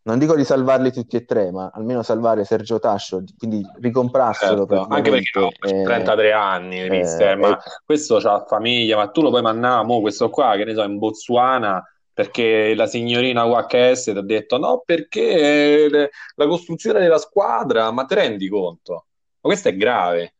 non 0.03 0.19
dico 0.19 0.35
di 0.35 0.43
salvarli 0.43 0.91
tutti 0.91 1.15
e 1.15 1.25
tre, 1.25 1.49
ma 1.51 1.71
almeno 1.73 2.03
salvare 2.03 2.45
Sergio 2.45 2.77
Tascio, 2.77 3.23
quindi 3.39 3.67
ricomprarselo. 3.81 4.67
Certo, 4.67 4.85
anche 4.87 5.09
perché 5.09 5.39
ha 5.39 5.67
eh, 5.67 5.81
33 5.81 6.31
anni, 6.31 6.83
eh, 6.83 6.89
mister, 6.91 7.35
ma 7.35 7.57
eh, 7.57 7.57
questo 7.83 8.17
ha 8.17 8.45
famiglia, 8.45 8.97
ma 8.97 9.07
tu 9.07 9.23
lo 9.23 9.29
puoi 9.29 9.41
mandare, 9.41 9.83
mo 9.83 10.01
questo 10.01 10.29
qua, 10.29 10.55
che 10.57 10.63
ne 10.63 10.75
so, 10.75 10.83
in 10.83 10.99
Botswana, 10.99 11.83
perché 12.15 12.73
la 12.75 12.87
signorina 12.87 13.43
UHS 13.43 14.03
ti 14.03 14.09
ha 14.11 14.21
detto 14.21 14.57
no, 14.57 14.81
perché 14.85 16.09
la 16.35 16.47
costruzione 16.47 17.01
della 17.01 17.17
squadra, 17.17 17.91
ma 17.91 18.05
te 18.05 18.15
rendi 18.15 18.47
conto? 18.47 18.93
Ma 19.41 19.49
questo 19.49 19.67
è 19.67 19.75
grave. 19.75 20.33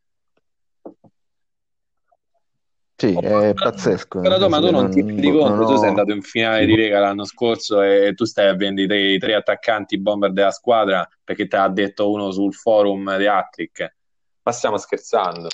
Sì, 2.96 3.14
è 3.14 3.54
pazzesco. 3.54 4.22
Però 4.22 4.38
tu, 4.40 4.48
ma 4.48 4.60
tu 4.62 4.72
non 4.72 4.90
ti 4.90 5.02
rendi 5.02 5.30
conto, 5.30 5.64
ho... 5.64 5.68
tu 5.68 5.76
sei 5.76 5.90
andato 5.90 6.14
in 6.14 6.22
finale 6.22 6.66
di 6.66 6.78
Lega 6.78 7.00
l'anno 7.00 7.26
scorso 7.26 7.82
e 7.82 8.14
tu 8.16 8.24
stai 8.24 8.48
a 8.48 8.56
vendere 8.56 9.12
i 9.12 9.20
tre 9.20 9.36
attaccanti 9.36 10.00
bomber 10.00 10.32
della 10.32 10.52
squadra 10.52 11.06
perché 11.26 11.46
te 11.48 11.58
l'ha 11.58 11.68
detto 11.68 12.10
uno 12.10 12.32
sul 12.32 12.54
forum 12.54 13.18
di 13.18 13.28
Attrick. 13.28 13.96
Ma 14.44 14.52
stiamo 14.54 14.78
scherzando. 14.78 15.50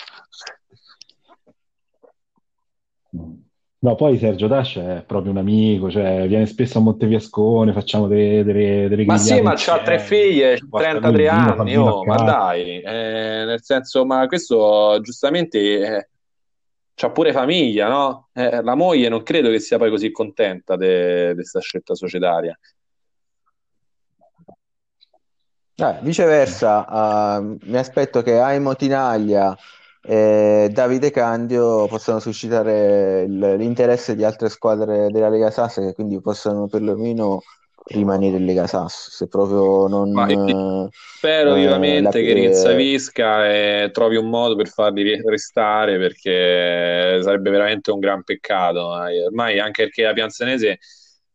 No, 3.84 3.96
poi 3.96 4.20
Sergio 4.20 4.46
Dash 4.46 4.78
è 4.78 5.04
proprio 5.08 5.32
un 5.32 5.38
amico, 5.38 5.90
cioè 5.90 6.28
viene 6.28 6.46
spesso 6.46 6.78
a 6.78 6.82
Montefiascone, 6.82 7.74
facciamo 7.74 8.08
delle, 8.08 8.44
delle, 8.44 8.88
delle 8.88 9.06
Ma 9.06 9.18
sì, 9.18 9.42
ma 9.42 9.54
c'ha 9.56 9.82
tre 9.82 9.98
figlie, 9.98 10.60
porta 10.70 10.92
lui 10.92 11.00
33 11.00 11.24
il 11.24 11.30
vino, 11.32 11.46
fa 11.46 11.54
il 11.54 11.60
anni, 11.60 11.76
oh, 11.78 12.04
ma 12.04 12.16
dai, 12.18 12.80
eh, 12.80 13.44
nel 13.44 13.64
senso, 13.64 14.06
ma 14.06 14.28
questo 14.28 15.00
giustamente 15.02 15.58
eh, 15.58 16.10
c'ha 16.94 17.10
pure 17.10 17.32
famiglia, 17.32 17.88
no? 17.88 18.28
Eh, 18.34 18.62
la 18.62 18.76
moglie 18.76 19.10
non 19.10 19.24
credo 19.24 19.50
che 19.50 19.60
sia 19.60 19.80
poi 19.80 19.90
così 19.90 20.12
contenta 20.12 20.76
di 20.76 21.34
questa 21.34 21.60
scelta 21.60 21.96
societaria. 21.96 22.56
Eh, 25.74 25.98
viceversa, 26.02 27.40
eh, 27.40 27.58
mi 27.64 27.78
aspetto 27.78 28.22
che 28.22 28.38
Aimo 28.38 28.76
Tinaglia 28.76 29.58
e 30.02 30.70
Davide 30.72 31.12
Candio 31.12 31.88
possano 31.88 32.20
suscitare 32.20 33.24
il- 33.24 33.56
l'interesse 33.58 34.16
di 34.16 34.24
altre 34.24 34.50
squadre 34.50 35.10
della 35.12 35.30
Lega 35.30 35.52
Sass 35.52 35.76
che 35.80 35.94
quindi 35.94 36.20
possano 36.22 36.68
perlomeno 36.68 37.42
rimanere 37.86 38.38
in 38.38 38.46
Lega 38.46 38.68
Sass, 38.68 39.10
se 39.12 39.28
proprio 39.28 39.88
Ma 40.14 40.28
io 40.30 40.36
non... 40.36 40.90
spero 41.16 41.54
eh, 41.54 41.54
vivamente 41.54 42.02
la- 42.02 42.22
che 42.22 42.34
eh, 42.34 42.34
rinsavisca 42.34 43.50
e 43.50 43.90
trovi 43.94 44.18
un 44.18 44.30
modo 44.30 44.56
per 44.56 44.68
farli 44.68 45.04
re- 45.04 45.22
restare 45.26 45.98
perché 45.98 47.22
sarebbe 47.24 47.50
veramente 47.50 47.92
un 47.92 48.00
gran 48.00 48.24
peccato. 48.24 49.06
eh. 49.08 49.26
Ormai 49.26 49.60
anche 49.60 49.84
perché 49.84 50.04
la 50.04 50.14
Pianzanese 50.14 50.80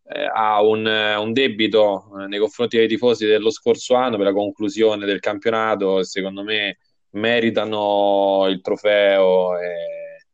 eh, 0.08 0.24
ha 0.32 0.62
un, 0.62 0.86
eh, 0.86 1.16
un 1.16 1.32
debito 1.32 2.10
eh, 2.20 2.26
nei 2.26 2.38
confronti 2.38 2.76
dei 2.76 2.88
tifosi 2.88 3.26
dello 3.26 3.50
scorso 3.50 3.94
anno 3.94 4.16
per 4.16 4.26
la 4.26 4.32
conclusione 4.32 5.06
del 5.06 5.20
campionato 5.20 6.02
secondo 6.04 6.42
me 6.42 6.78
meritano 7.16 8.46
il 8.48 8.60
trofeo 8.60 9.58
e, 9.58 10.24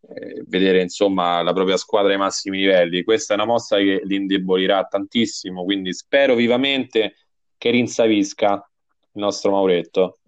e 0.00 0.44
vedere 0.46 0.82
insomma 0.82 1.42
la 1.42 1.52
propria 1.52 1.76
squadra 1.76 2.12
ai 2.12 2.18
massimi 2.18 2.58
livelli. 2.58 3.04
Questa 3.04 3.32
è 3.32 3.36
una 3.36 3.46
mossa 3.46 3.76
che 3.76 4.02
li 4.04 4.16
indebolirà 4.16 4.84
tantissimo, 4.84 5.64
quindi 5.64 5.92
spero 5.92 6.34
vivamente 6.34 7.16
che 7.56 7.70
rinsavisca 7.70 8.52
il 8.52 9.20
nostro 9.20 9.52
Mauretto. 9.52 10.18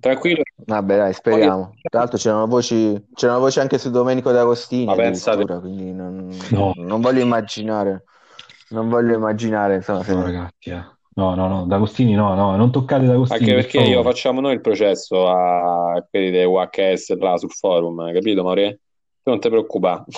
Tranquillo, 0.00 0.42
Vabbè, 0.56 0.96
dai, 0.96 1.12
speriamo. 1.12 1.74
Tra 1.82 2.00
l'altro 2.00 2.16
c'erano 2.16 2.46
voci, 2.46 3.06
c'erano 3.14 3.40
voci 3.40 3.60
anche 3.60 3.78
su 3.78 3.90
Domenico 3.90 4.32
D'Agostini 4.32 4.86
ma 4.86 4.94
pensate, 4.94 5.44
quindi 5.60 5.92
non, 5.92 6.34
No, 6.50 6.72
non 6.76 7.00
voglio 7.00 7.20
immaginare, 7.20 8.04
non 8.70 8.88
voglio 8.88 9.14
immaginare, 9.14 9.76
insomma, 9.76 10.02
se... 10.02 10.14
no, 10.14 10.22
ragazzi, 10.22 10.70
eh. 10.70 10.84
No, 11.14 11.34
no, 11.34 11.46
no, 11.46 11.66
D'Agostini 11.66 12.14
no, 12.14 12.34
no, 12.34 12.56
non 12.56 12.72
toccate 12.72 13.04
D'Agostini, 13.04 13.40
anche 13.40 13.54
per 13.54 13.62
perché 13.62 13.78
io 13.78 13.96
favore. 13.96 14.14
facciamo 14.14 14.40
noi 14.40 14.54
il 14.54 14.60
processo 14.62 15.28
a 15.28 16.04
quelli 16.08 16.30
del 16.30 16.46
UHS 16.46 17.16
là 17.18 17.36
sul 17.36 17.50
forum, 17.50 18.12
capito 18.12 18.42
Maure? 18.42 18.80
Tu 19.22 19.30
non 19.30 19.38
ti 19.38 19.48
preoccupare. 19.48 20.04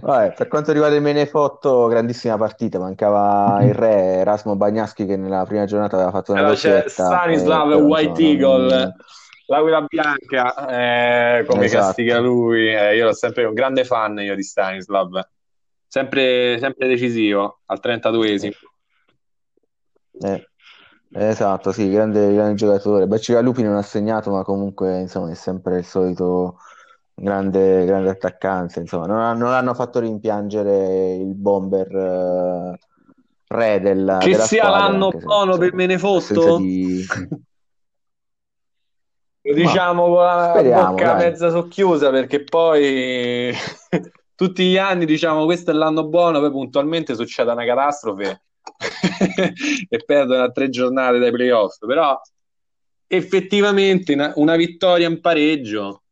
Vabbè, 0.00 0.34
per 0.34 0.48
quanto 0.48 0.72
riguarda 0.72 0.96
il 0.96 1.02
Menefotto, 1.02 1.86
grandissima 1.86 2.36
partita, 2.36 2.78
mancava 2.78 3.58
il 3.62 3.74
re 3.74 4.18
Erasmo 4.18 4.54
Bagnaschi 4.54 5.06
che 5.06 5.16
nella 5.16 5.44
prima 5.44 5.64
giornata 5.64 5.96
aveva 5.96 6.10
fatto 6.12 6.32
una 6.32 6.40
Allora 6.40 6.54
c'è 6.54 6.74
doppietta, 6.74 7.06
Stanislav 7.06 7.70
eh, 7.70 7.74
però 7.74 7.86
White 7.86 8.22
insomma 8.22 8.56
non... 8.56 8.70
Eagle, 8.70 8.94
l'Aquila 9.46 9.80
Bianca, 9.82 10.68
eh, 10.68 11.44
come 11.46 11.68
castiga 11.68 12.14
Esatto, 12.14 12.28
lui. 12.28 12.68
Eh, 12.68 12.96
io 12.96 13.04
l'ho 13.06 13.14
sempre 13.14 13.44
un 13.44 13.54
grande 13.54 13.84
fan 13.84 14.18
io 14.18 14.34
di 14.34 14.42
Stanislav, 14.42 15.20
sempre, 15.86 16.58
sempre 16.58 16.88
decisivo 16.88 17.60
al 17.66 17.80
32esimo. 17.80 18.54
Eh, 20.18 20.48
esatto, 21.12 21.72
sì, 21.72 21.90
grande, 21.90 22.32
grande 22.32 22.54
giocatore. 22.54 23.06
Bacigalupi 23.06 23.62
non 23.62 23.76
ha 23.76 23.82
segnato, 23.82 24.30
ma 24.30 24.42
comunque 24.42 25.00
insomma, 25.00 25.30
è 25.30 25.34
sempre 25.34 25.78
il 25.78 25.84
solito 25.84 26.58
grande, 27.14 27.84
grande 27.84 28.10
attaccante. 28.10 28.80
Insomma, 28.80 29.06
non, 29.06 29.18
ha- 29.20 29.32
non 29.34 29.52
hanno 29.52 29.74
fatto 29.74 30.00
rimpiangere 30.00 31.14
il 31.16 31.34
bomber 31.34 31.88
eh, 31.94 32.78
re 33.48 33.80
della, 33.80 34.26
Che 34.26 34.28
della 34.28 34.46
sia 34.46 34.68
squadra, 34.68 34.70
l'anno 34.70 35.10
se 35.10 35.18
buono 35.22 35.56
per 35.58 35.72
insomma, 35.72 35.78
l'assenza 36.10 36.50
Menefotto? 36.52 36.52
di... 36.52 37.06
Lo 39.42 39.54
Ma 39.54 39.54
diciamo 39.54 40.08
con 40.08 40.24
la 40.24 40.62
bocca 40.64 41.14
dai. 41.14 41.14
mezza 41.14 41.50
socchiusa 41.50 42.10
perché 42.10 42.42
poi 42.42 43.52
tutti 44.36 44.68
gli 44.68 44.76
anni 44.76 45.06
diciamo 45.06 45.44
questo 45.46 45.72
è 45.72 45.74
l'anno 45.74 46.06
buono, 46.06 46.38
poi 46.38 46.50
puntualmente 46.50 47.14
succede 47.16 47.50
una 47.50 47.64
catastrofe 47.64 48.42
e 49.88 50.04
perdono 50.04 50.42
a 50.44 50.52
tre 50.52 50.68
giornate 50.68 51.18
dai 51.18 51.32
playoff, 51.32 51.78
però 51.84 52.20
effettivamente 53.08 54.12
una, 54.12 54.32
una 54.36 54.56
vittoria 54.56 55.08
in 55.08 55.20
pareggio 55.20 56.02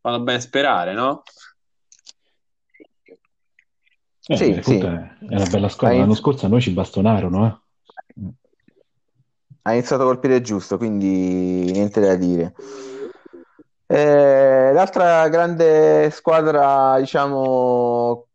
fanno 0.00 0.20
ben 0.20 0.40
sperare, 0.40 0.94
no? 0.94 1.22
Eh, 4.26 4.36
Sì, 4.36 4.48
Menefotto 4.50 4.78
sì. 4.78 4.84
è, 4.86 5.18
è 5.28 5.34
una 5.34 5.46
bella 5.50 5.68
squadra, 5.68 5.98
l'anno 5.98 6.14
scorso 6.14 6.46
a 6.46 6.48
noi 6.48 6.60
ci 6.60 6.70
bastonarono, 6.70 7.46
eh. 8.14 8.22
ha 9.62 9.72
iniziato 9.72 10.04
col 10.04 10.20
piede 10.20 10.40
giusto, 10.40 10.78
quindi 10.78 11.70
niente 11.72 12.00
da 12.00 12.14
dire. 12.14 12.54
Eh, 13.86 14.70
l'altra 14.72 15.28
grande 15.28 16.10
squadra, 16.10 16.98
diciamo, 16.98 18.26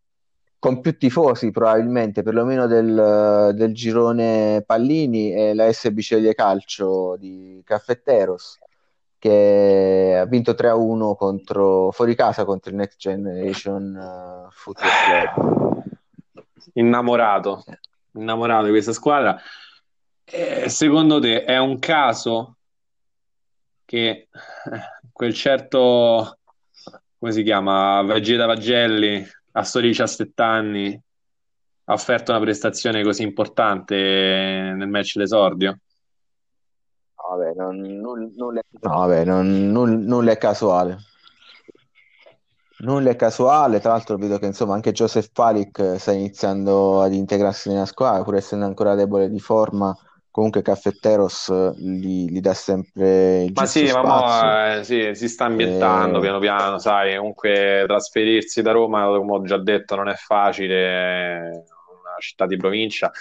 con 0.60 0.82
più 0.82 0.98
tifosi 0.98 1.52
probabilmente, 1.52 2.22
perlomeno 2.22 2.68
del, 2.68 3.52
del 3.56 3.74
girone 3.74 4.62
Pallini, 4.66 5.32
è 5.32 5.54
la 5.54 5.72
SB 5.72 6.00
Ceglie 6.00 6.36
Calcio 6.36 7.16
di 7.18 7.62
Caffetteros, 7.66 8.60
che 9.18 10.18
ha 10.20 10.26
vinto 10.26 10.52
3-1 10.52 11.16
contro, 11.16 11.92
fuori 11.92 12.14
casa 12.16 12.46
contro 12.46 12.72
il 12.72 12.78
Next 12.78 12.98
Generation 13.00 13.96
eh, 13.96 14.48
Football 14.52 14.90
Club. 15.06 15.84
Innamorato, 16.74 17.64
innamorato 18.14 18.66
di 18.66 18.72
questa 18.72 18.94
squadra. 18.94 19.38
Eh, 20.26 20.70
secondo 20.70 21.20
te 21.20 21.44
è 21.44 21.58
un 21.58 21.80
caso 21.80 22.58
che 23.86 24.28
quel 25.20 25.34
certo, 25.34 26.38
come 27.18 27.34
si 27.34 27.44
chiama, 27.44 28.02
Vegeta 28.04 28.46
Vagelli 28.46 29.22
a 29.52 29.66
soli 29.66 29.88
17 29.88 30.42
anni 30.42 31.02
ha 31.84 31.94
offerto 31.94 32.32
una 32.32 32.40
prestazione 32.40 33.04
così 33.04 33.24
importante 33.24 33.96
nel 33.98 34.88
match 34.88 35.18
d'esordio? 35.18 35.78
Vabbè, 37.16 37.54
non, 37.54 37.82
nulla, 37.82 38.30
nulla- 38.34 38.62
No, 38.80 38.90
vabbè, 38.94 39.26
non- 39.26 40.28
è 40.30 40.38
casuale. 40.38 41.00
Nulla 42.78 43.10
è 43.10 43.18
casuale, 43.18 43.82
tra 43.82 43.92
l'altro 43.92 44.16
vedo 44.16 44.38
che 44.38 44.46
insomma 44.46 44.74
anche 44.74 44.94
Joseph 44.94 45.32
Palic 45.34 45.98
sta 45.98 46.14
iniziando 46.14 47.02
ad 47.02 47.12
integrarsi 47.12 47.68
nella 47.68 47.86
squadra, 47.86 48.24
pur 48.24 48.36
essendo 48.36 48.64
ancora 48.64 48.96
debole 48.96 49.30
di 49.30 49.40
forma, 49.42 49.94
comunque 50.40 50.62
Caffetteros 50.62 51.50
eh, 51.50 51.74
gli, 51.76 52.30
gli 52.30 52.40
dà 52.40 52.54
sempre 52.54 53.44
il 53.44 53.52
Ma 53.54 53.66
sì, 53.66 53.84
ma 53.92 54.02
mo, 54.02 54.78
eh, 54.78 54.84
sì, 54.86 55.14
si 55.14 55.28
sta 55.28 55.46
ambientando 55.46 56.20
E- 56.20 56.22
piano 56.22 56.40
piano, 56.40 56.80
sai, 56.80 57.18
comunque 57.18 57.84
trasferirsi 57.86 58.62
da 58.62 58.72
Roma, 58.72 59.06
come 59.06 59.34
ho 59.34 59.42
già 59.42 59.58
detto, 59.58 59.96
non 59.96 60.08
è 60.08 60.16
facile, 60.16 60.76
è 60.76 61.40
una 61.50 62.16
città 62.20 62.46
di 62.46 62.56
provincia. 62.56 63.12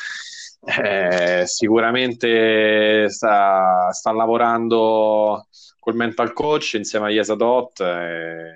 Eh, 0.60 1.42
sicuramente 1.46 3.08
sta, 3.08 3.90
sta 3.90 4.12
lavorando 4.12 5.48
col 5.78 5.94
mental 5.94 6.32
coach 6.32 6.74
insieme 6.74 7.06
a 7.06 7.10
Yesa 7.10 7.34
Dot 7.34 7.80
e, 7.80 8.54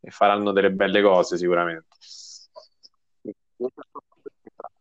e 0.00 0.10
faranno 0.10 0.52
delle 0.52 0.70
belle 0.72 1.00
cose 1.00 1.38
sicuramente. 1.38 1.88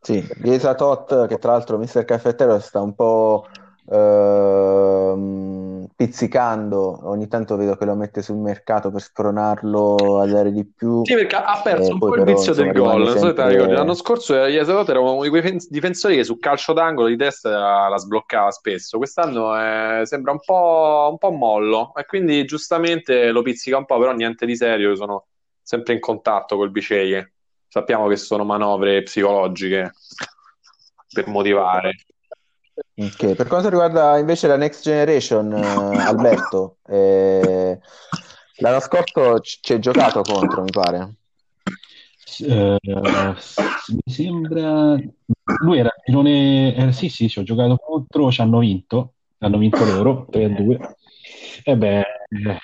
Sì, 0.03 0.27
Chiesa 0.41 0.73
Tot, 0.73 1.27
che 1.27 1.37
tra 1.37 1.51
l'altro 1.51 1.77
Mister 1.77 2.03
Caffettero 2.05 2.59
sta 2.59 2.81
un 2.81 2.95
po' 2.95 3.45
ehm, 3.87 5.85
pizzicando, 5.95 7.01
ogni 7.03 7.27
tanto 7.27 7.55
vedo 7.55 7.75
che 7.75 7.85
lo 7.85 7.93
mette 7.93 8.23
sul 8.23 8.37
mercato 8.37 8.89
per 8.89 9.01
spronarlo 9.01 10.19
a 10.19 10.25
dare 10.25 10.51
di 10.51 10.65
più, 10.65 11.05
Sì, 11.05 11.13
perché 11.13 11.35
ha 11.35 11.61
perso 11.63 11.89
e 11.89 11.93
un 11.93 11.99
po' 11.99 12.15
il 12.15 12.23
vizio 12.23 12.53
del 12.53 12.71
gol. 12.71 12.73
rimane 12.73 12.97
Non 12.97 13.17
so 13.17 13.27
se 13.27 13.33
te 13.33 13.41
la 13.41 13.47
ricordi. 13.49 13.73
L'anno 13.73 13.93
sempre... 13.93 14.15
scorso 14.15 14.35
Yesa 14.35 14.73
Dot 14.73 14.89
era 14.89 14.99
uno 14.99 15.21
di 15.21 15.29
quei 15.29 15.43
fen- 15.43 15.59
difensori 15.69 16.15
che 16.15 16.23
su 16.23 16.39
calcio 16.39 16.73
d'angolo 16.73 17.07
di 17.07 17.17
testa 17.17 17.87
la, 17.87 17.97
sbloccava 17.97 18.49
spesso. 18.49 18.97
Quest'anno 18.97 19.55
eh, 19.55 20.01
sembra 20.05 20.31
un 20.31 20.39
po', 20.43 21.09
un 21.11 21.17
po' 21.19 21.31
mollo 21.31 21.93
e 21.95 22.05
quindi 22.05 22.43
giustamente 22.45 23.31
lo 23.31 23.43
pizzica 23.43 23.77
un 23.77 23.85
po', 23.85 23.99
però 23.99 24.13
niente 24.13 24.47
di 24.47 24.55
serio. 24.55 24.89
Io 24.89 24.95
sono 24.95 25.25
sempre 25.61 25.93
in 25.93 25.99
contatto 25.99 26.55
col 26.55 26.71
Biceglie. 26.71 27.33
Sappiamo 27.71 28.09
che 28.09 28.17
sono 28.17 28.43
manovre 28.43 29.01
psicologiche 29.03 29.93
per 31.13 31.27
motivare. 31.27 31.95
Ok, 32.95 33.33
Per 33.33 33.47
quanto 33.47 33.69
riguarda 33.69 34.17
invece 34.17 34.47
la 34.47 34.57
Next 34.57 34.83
Generation, 34.83 35.53
eh, 35.53 36.01
Alberto, 36.03 36.79
eh, 36.85 37.79
l'anno 38.57 38.79
scorso 38.81 39.39
ci 39.39 39.59
ci 39.61 39.71
hai 39.71 39.79
giocato 39.79 40.21
contro, 40.21 40.63
mi 40.63 40.69
pare. 40.69 41.13
Eh, 42.39 42.77
mi 42.81 44.13
sembra 44.13 44.97
lui 45.63 45.79
era 45.79 45.93
girone 46.05 46.75
eh, 46.75 46.91
sì 46.91 47.07
sì 47.07 47.29
ci 47.29 47.39
ho 47.39 47.43
giocato 47.43 47.77
contro 47.77 48.31
ci 48.31 48.41
hanno 48.41 48.59
vinto 48.59 49.13
hanno 49.39 49.57
vinto 49.57 49.83
loro 49.85 50.27
3 50.29 50.45
a 50.45 50.49
2 50.49 50.95
Eh 51.63 51.77
beh, 51.77 52.01
è 52.01 52.57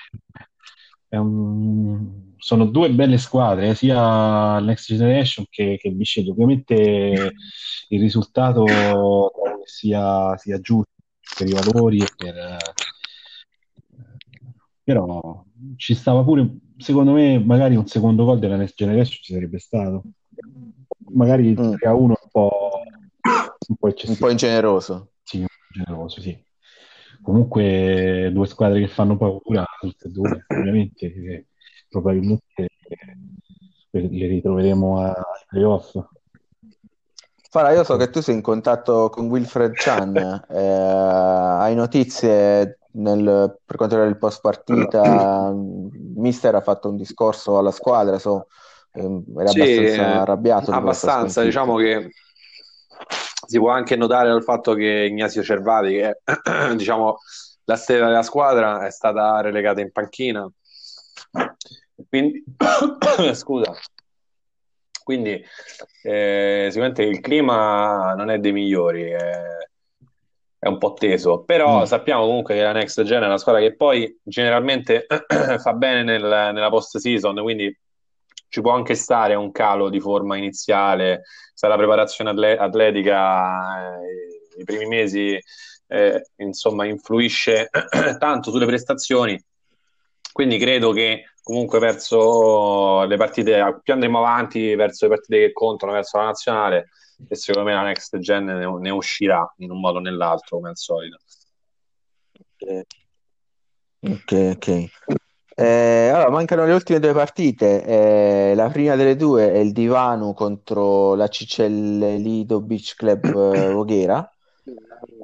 un- 1.16 2.26
sono 2.38 2.66
due 2.66 2.90
belle 2.90 3.18
squadre, 3.18 3.70
eh, 3.70 3.74
sia 3.74 4.58
Next 4.60 4.86
Generation 4.86 5.44
che, 5.48 5.76
che 5.80 5.90
Bisceglie. 5.90 6.30
Ovviamente 6.30 7.32
il 7.88 8.00
risultato 8.00 8.64
sia, 9.64 10.36
sia 10.36 10.60
giusto 10.60 10.90
per 11.36 11.48
i 11.48 11.52
valori 11.52 11.98
e 12.00 12.06
per... 12.16 12.36
eh, 12.36 12.56
però 14.82 15.44
ci 15.76 15.94
stava 15.94 16.22
pure, 16.24 16.48
secondo 16.78 17.12
me, 17.12 17.38
magari 17.38 17.76
un 17.76 17.86
secondo 17.86 18.24
gol 18.24 18.38
della 18.38 18.56
Next 18.56 18.74
Generation 18.76 19.18
ci 19.22 19.32
sarebbe 19.34 19.58
stato. 19.58 20.04
Magari 21.10 21.50
Mm. 21.58 21.72
3 21.74 21.88
a 21.88 21.94
1 21.94 22.16
un 22.20 22.28
po', 22.30 22.70
un 23.68 23.76
po' 23.76 23.92
Un 24.06 24.16
po' 24.16 24.30
ingeneroso. 24.30 25.12
Sì, 25.22 25.44
generoso, 25.70 26.20
sì. 26.20 26.36
Comunque 27.22 28.30
due 28.32 28.46
squadre 28.46 28.80
che 28.80 28.88
fanno 28.88 29.16
paura, 29.16 29.64
tutte 29.80 30.08
e 30.08 30.10
due, 30.10 30.44
ovviamente, 30.48 31.12
che 31.12 31.46
probabilmente 31.88 32.68
le, 33.90 34.26
ritroveremo 34.26 35.00
ai 35.00 35.14
playoff. 35.48 35.98
Fara, 37.50 37.72
io 37.72 37.82
so 37.82 37.96
che 37.96 38.10
tu 38.10 38.20
sei 38.20 38.34
in 38.34 38.42
contatto 38.42 39.08
con 39.08 39.26
Wilfred 39.28 39.74
Chan, 39.76 40.16
eh, 40.50 40.58
hai 40.58 41.74
notizie 41.74 42.78
nel- 42.92 43.58
per 43.64 43.76
quanto 43.76 43.94
riguarda 43.94 44.06
il 44.14 44.18
post 44.18 44.40
partita? 44.42 45.50
Mister 45.54 46.54
ha 46.54 46.60
fatto 46.60 46.90
un 46.90 46.96
discorso 46.96 47.56
alla 47.58 47.70
squadra, 47.70 48.18
so, 48.18 48.48
ehm, 48.92 49.24
era 49.38 49.50
Sì, 49.50 49.60
abbastanza 49.60 50.20
arrabbiato 50.20 50.72
abbastanza, 50.72 51.42
diciamo 51.42 51.76
che 51.76 52.10
si 53.48 53.58
può 53.58 53.70
anche 53.70 53.96
notare 53.96 54.28
dal 54.28 54.42
fatto 54.42 54.74
che 54.74 55.06
Ignazio 55.10 55.42
Cervati, 55.42 55.88
che 55.92 56.20
è 56.22 56.74
diciamo, 56.76 57.16
la 57.64 57.76
stella 57.76 58.06
della 58.08 58.22
squadra, 58.22 58.86
è 58.86 58.90
stata 58.90 59.40
relegata 59.40 59.80
in 59.80 59.90
panchina. 59.90 60.46
Quindi, 62.08 62.44
scusa, 63.32 63.72
quindi 65.02 65.42
eh, 66.02 66.66
sicuramente 66.68 67.02
il 67.04 67.20
clima 67.20 68.12
non 68.14 68.28
è 68.28 68.38
dei 68.38 68.52
migliori, 68.52 69.04
è, 69.04 69.42
è 70.58 70.68
un 70.68 70.76
po' 70.76 70.92
teso, 70.92 71.44
però 71.44 71.80
Mm. 71.80 71.84
sappiamo 71.84 72.26
comunque 72.26 72.54
che 72.54 72.62
la 72.62 72.72
Next 72.72 73.02
Gen 73.02 73.22
è 73.22 73.26
una 73.26 73.38
squadra 73.38 73.62
che 73.62 73.74
poi 73.74 74.14
generalmente 74.22 75.06
fa 75.58 75.72
bene 75.72 76.02
nel- 76.02 76.50
nella 76.52 76.68
post-season, 76.68 77.40
quindi 77.40 77.74
ci 78.48 78.60
può 78.60 78.72
anche 78.72 78.94
stare 78.94 79.34
un 79.34 79.50
calo 79.52 79.88
di 79.88 80.00
forma 80.00 80.36
iniziale, 80.36 81.22
se 81.54 81.66
la 81.68 81.76
preparazione 81.76 82.30
atle- 82.30 82.56
atletica 82.56 84.00
eh, 84.00 84.60
i 84.60 84.64
primi 84.64 84.86
mesi 84.86 85.38
eh, 85.88 86.30
insomma 86.36 86.84
influisce 86.86 87.68
tanto 88.18 88.50
sulle 88.50 88.66
prestazioni, 88.66 89.40
quindi 90.32 90.58
credo 90.58 90.92
che 90.92 91.24
comunque 91.42 91.78
verso 91.78 93.04
le 93.04 93.16
partite, 93.16 93.80
più 93.82 93.92
andremo 93.92 94.18
avanti 94.18 94.74
verso 94.74 95.06
le 95.06 95.14
partite 95.14 95.38
che 95.38 95.52
contano, 95.52 95.92
verso 95.92 96.18
la 96.18 96.24
nazionale, 96.24 96.90
e 97.26 97.34
secondo 97.34 97.68
me 97.68 97.74
la 97.74 97.82
next 97.82 98.18
gen 98.18 98.44
ne, 98.44 98.78
ne 98.78 98.90
uscirà 98.90 99.52
in 99.58 99.70
un 99.70 99.80
modo 99.80 99.98
o 99.98 100.00
nell'altro, 100.00 100.58
come 100.58 100.68
al 100.68 100.76
solito. 100.76 101.18
Ok, 104.00 104.54
ok. 104.54 105.17
Eh, 105.60 106.08
allora, 106.14 106.30
mancano 106.30 106.64
le 106.64 106.72
ultime 106.72 107.00
due 107.00 107.12
partite. 107.12 107.84
Eh, 107.84 108.54
la 108.54 108.68
prima 108.68 108.94
delle 108.94 109.16
due 109.16 109.52
è 109.52 109.58
il 109.58 109.72
Divano 109.72 110.32
contro 110.32 111.16
la 111.16 111.26
CCL 111.26 112.14
Lido 112.18 112.60
Beach 112.60 112.94
Club 112.94 113.24
eh, 113.54 113.66
Voghera. 113.74 114.30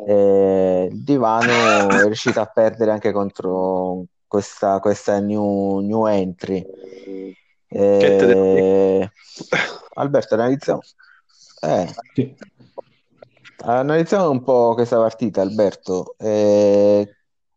Eh, 0.09 0.89
il 0.91 1.05
Divano 1.05 1.89
è 1.89 2.05
riuscito 2.07 2.41
a 2.41 2.47
perdere 2.47 2.91
anche 2.91 3.13
contro 3.13 4.07
questa, 4.27 4.81
questa 4.81 5.21
new, 5.21 5.79
new 5.79 6.05
entry. 6.07 6.67
Eh, 7.69 9.09
Alberto, 9.95 10.35
analizziamo. 10.35 10.81
Eh, 11.61 11.95
Sì. 12.13 12.35
Analizziamo 13.67 14.29
un 14.31 14.43
po' 14.43 14.75
questa 14.75 14.97
partita, 14.99 15.43
Alberto. 15.43 16.17
Eh, 16.19 17.14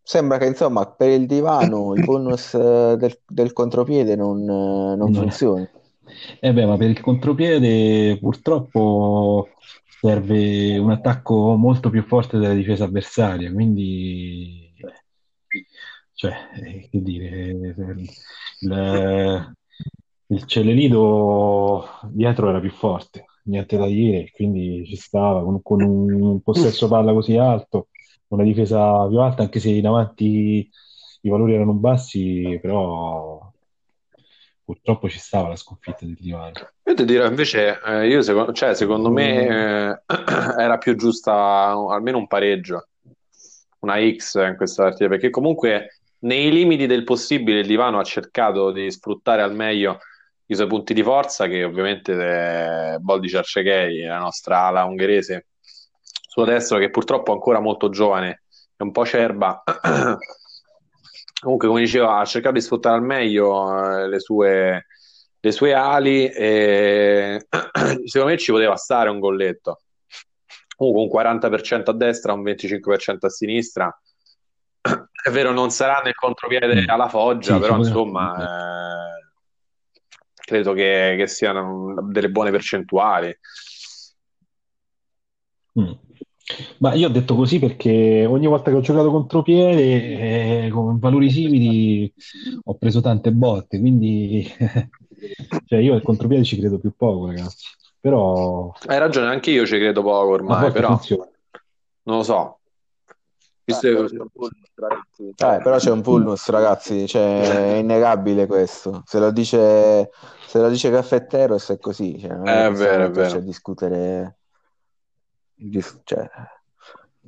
sembra 0.07 0.37
che 0.37 0.45
insomma 0.45 0.87
per 0.87 1.09
il 1.09 1.25
divano 1.25 1.93
il 1.93 2.01
bonus 2.01 2.53
eh, 2.55 2.95
del, 2.97 3.19
del 3.27 3.51
contropiede 3.51 4.15
non, 4.15 4.39
eh, 4.41 4.95
non 4.95 5.11
No. 5.11 5.11
funzioni. 5.11 5.67
Eh 6.39 6.53
beh, 6.53 6.65
ma 6.65 6.77
per 6.77 6.89
il 6.89 7.01
contropiede 7.01 8.17
purtroppo 8.19 9.49
serve 9.99 10.77
un 10.77 10.91
attacco 10.91 11.55
molto 11.55 11.89
più 11.89 12.01
forte 12.03 12.37
della 12.37 12.53
difesa 12.53 12.85
avversaria, 12.85 13.51
quindi, 13.51 14.73
cioè, 16.13 16.33
eh, 16.63 16.87
che 16.89 17.01
dire, 17.01 17.27
il, 18.61 19.55
il 20.27 20.45
Celelido 20.45 21.85
dietro 22.11 22.49
era 22.49 22.59
più 22.59 22.71
forte, 22.71 23.25
niente 23.43 23.77
da 23.77 23.85
dire, 23.87 24.31
quindi 24.33 24.85
ci 24.85 24.95
stava 24.95 25.43
con, 25.43 25.61
con 25.61 25.81
un 25.81 26.41
possesso 26.41 26.87
palla 26.87 27.13
così 27.13 27.37
alto, 27.37 27.89
una 28.29 28.43
difesa 28.43 29.07
più 29.07 29.19
alta, 29.19 29.43
anche 29.43 29.59
se 29.59 29.69
in 29.69 29.87
avanti 29.87 30.69
i 31.21 31.29
valori 31.29 31.53
erano 31.53 31.73
bassi, 31.73 32.57
però 32.61 33.51
purtroppo 34.63 35.07
ci 35.07 35.17
stava 35.17 35.47
la 35.47 35.55
sconfitta 35.55 36.05
del 36.05 36.17
divano. 36.19 36.51
Io 36.83 36.93
ti 36.93 37.05
dirò 37.05 37.25
invece, 37.25 37.79
eh, 37.85 38.07
io 38.07 38.21
secondo, 38.21 38.51
cioè, 38.51 38.73
secondo 38.75 39.09
me 39.09 39.47
eh, 39.47 40.01
era 40.59 40.77
più 40.77 40.95
giusta 40.95 41.69
almeno 41.69 42.17
un 42.17 42.27
pareggio, 42.27 42.89
una 43.79 43.95
X 43.97 44.35
in 44.45 44.55
questa 44.57 44.83
partita, 44.83 45.07
perché 45.07 45.29
comunque 45.29 45.99
nei 46.19 46.51
limiti 46.51 46.85
del 46.85 47.03
possibile 47.03 47.59
il 47.59 47.67
Divano 47.67 47.99
ha 47.99 48.03
cercato 48.03 48.71
di 48.71 48.91
sfruttare 48.91 49.41
al 49.41 49.55
meglio 49.55 49.99
i 50.47 50.55
suoi 50.55 50.67
punti 50.67 50.93
di 50.93 51.03
forza, 51.03 51.47
che 51.47 51.63
ovviamente 51.63 52.13
è 52.13 52.97
Boldi 52.99 53.29
Ciarceghei, 53.29 54.03
la 54.03 54.19
nostra 54.19 54.65
ala 54.65 54.83
ungherese, 54.83 55.47
suo 56.37 56.45
destro, 56.45 56.77
che 56.77 56.91
purtroppo 56.91 57.31
è 57.31 57.33
ancora 57.33 57.59
molto 57.59 57.89
giovane, 57.89 58.43
è 58.75 58.83
un 58.83 58.91
po' 58.91 59.05
cerba. 59.05 59.63
Comunque, 61.41 61.67
come 61.67 61.79
diceva, 61.81 62.19
ha 62.19 62.25
cercato 62.25 62.53
di 62.55 62.61
sfruttare 62.61 62.95
al 62.95 63.03
meglio 63.03 64.01
eh, 64.03 64.07
le 64.07 64.19
sue, 64.19 64.85
le 65.39 65.51
sue 65.51 65.73
ali 65.73 66.27
e 66.29 67.47
secondo 68.05 68.33
me 68.33 68.37
ci 68.37 68.51
poteva 68.51 68.75
stare 68.75 69.09
un 69.09 69.19
golletto. 69.19 69.81
Comunque 70.75 71.01
un 71.03 71.09
40% 71.09 71.89
a 71.89 71.93
destra, 71.93 72.33
un 72.33 72.43
25% 72.43 73.25
a 73.25 73.29
sinistra. 73.29 74.01
È 74.81 75.29
vero, 75.31 75.51
non 75.51 75.71
sarà 75.71 76.01
nel 76.03 76.13
contropiede 76.15 76.83
Mm. 76.83 76.89
alla 76.89 77.09
Foggia, 77.09 77.55
Sì, 77.55 77.59
però 77.59 77.77
insomma, 77.77 78.35
eh, 79.15 79.31
credo 80.35 80.73
che, 80.73 81.15
che 81.17 81.27
siano 81.27 81.95
delle 82.11 82.29
buone 82.29 82.51
percentuali. 82.51 83.35
Mm. 85.79 85.91
Ma 86.79 86.93
io 86.93 87.07
ho 87.07 87.11
detto 87.11 87.35
così 87.35 87.59
perché 87.59 88.25
ogni 88.25 88.47
volta 88.47 88.71
che 88.71 88.77
ho 88.77 88.81
giocato 88.81 89.11
contropiede 89.11 90.65
eh, 90.65 90.69
con 90.69 90.97
valori 90.99 91.29
simili 91.29 92.11
ho 92.63 92.75
preso 92.75 93.01
tante 93.01 93.31
botte, 93.33 93.79
quindi 93.79 94.47
cioè 95.67 95.79
io 95.79 95.93
al 95.93 96.01
contropiede 96.01 96.43
ci 96.43 96.57
credo 96.57 96.79
più 96.79 96.93
poco, 96.95 97.27
ragazzi. 97.27 97.67
Però 97.99 98.73
Hai 98.87 98.97
ragione, 98.99 99.27
anche 99.27 99.51
io 99.51 99.65
ci 99.65 99.77
credo 99.77 100.01
poco 100.01 100.27
ormai, 100.29 100.71
però 100.71 100.95
funziona. 100.95 101.27
non 102.03 102.17
lo 102.17 102.23
so. 102.23 102.59
Visto 103.65 103.87
Eh, 103.87 103.89
che- 103.89 103.95
però 103.97 104.07
c'è 104.07 104.19
un 104.19 104.27
bonus, 104.33 104.71
ragazzi. 104.75 105.23
Eh, 105.27 105.33
però 105.61 105.77
c'è 105.77 105.91
un 105.91 106.01
vulnus, 106.01 106.49
ragazzi, 106.49 107.07
cioè, 107.07 107.73
è 107.73 107.77
innegabile 107.77 108.45
questo. 108.45 109.03
Se 109.05 109.19
lo 109.19 109.31
dice, 109.31 110.09
se 110.47 110.59
lo 110.59 110.69
dice 110.69 110.89
Caffetteros 110.89 111.69
è 111.71 111.79
così. 111.79 112.17
Cioè, 112.19 112.29
non 112.33 112.47
è 112.47 112.51
È 112.51 112.63
che 112.63 112.69
possiamo 112.69 112.91
vero, 112.93 113.03
è 113.05 113.11
vero. 113.11 113.37
a 113.37 113.41
discutere. 113.41 114.37
Cioè. 116.03 116.29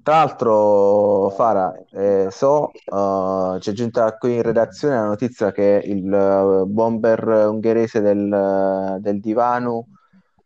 Tra 0.02 0.16
l'altro, 0.16 1.30
Fara, 1.32 1.74
eh, 1.92 2.30
so, 2.32 2.72
eh, 2.72 3.58
c'è 3.60 3.72
giunta 3.74 4.18
qui 4.18 4.36
in 4.36 4.42
redazione 4.42 4.96
la 4.96 5.06
notizia 5.06 5.52
che 5.52 5.82
il 5.84 6.12
eh, 6.12 6.64
bomber 6.66 7.28
ungherese 7.50 8.00
del, 8.02 8.98
del 9.02 9.20
Divano 9.20 9.88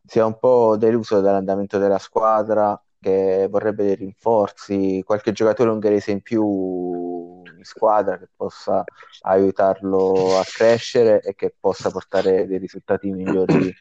sia 0.06 0.26
un 0.26 0.38
po' 0.38 0.76
deluso 0.78 1.22
dall'andamento 1.22 1.78
della 1.78 2.00
squadra, 2.00 2.80
che 3.00 3.48
vorrebbe 3.50 3.84
dei 3.84 3.96
rinforzi, 3.96 5.04
qualche 5.06 5.32
giocatore 5.34 5.70
ungherese 5.70 6.12
in 6.12 6.22
più 6.22 7.42
in 7.44 7.64
squadra 7.64 8.18
che 8.18 8.30
possa 8.36 8.84
aiutarlo 9.22 10.38
a 10.38 10.44
crescere 10.44 11.22
e 11.22 11.36
che 11.36 11.54
possa 11.60 11.90
portare 11.92 12.48
dei 12.48 12.58
risultati 12.58 13.12
migliori 13.12 13.74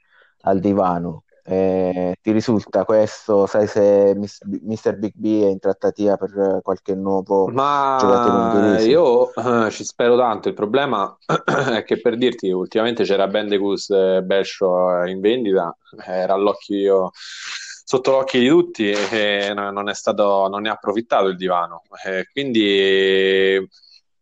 al 0.43 0.61
divano. 0.61 1.25
Eh, 1.45 2.15
ti 2.23 2.31
risulta 2.31 2.85
questo? 2.85 3.47
Sai 3.47 3.67
se 3.67 4.15
Mr. 4.15 4.97
Big 4.97 5.13
B 5.15 5.43
è 5.43 5.49
in 5.49 5.59
trattativa 5.59 6.17
per 6.17 6.61
qualche 6.63 6.95
nuovo 6.95 7.47
giocatore 7.47 8.31
Ma 8.31 8.53
ungherese? 8.53 8.89
io 8.89 9.35
eh, 9.35 9.71
ci 9.71 9.85
spero 9.85 10.17
tanto. 10.17 10.49
Il 10.49 10.55
problema 10.55 11.17
è 11.75 11.83
che 11.83 12.01
per 12.01 12.17
dirti, 12.17 12.51
ultimamente 12.51 13.03
c'era 13.05 13.27
Bendecus 13.27 13.91
e 13.91 14.23
Bescio 14.23 15.03
in 15.05 15.21
vendita, 15.21 15.77
era 16.07 16.35
all'occhio, 16.35 17.11
sotto 17.13 18.11
l'occhio 18.13 18.39
di 18.39 18.49
tutti 18.49 18.91
e 18.91 19.53
non 19.53 19.89
è 19.89 19.95
stato, 19.95 20.47
non 20.49 20.63
ne 20.63 20.69
ha 20.69 20.73
approfittato 20.75 21.27
il 21.27 21.37
divano. 21.37 21.83
Eh, 22.05 22.29
quindi 22.33 23.69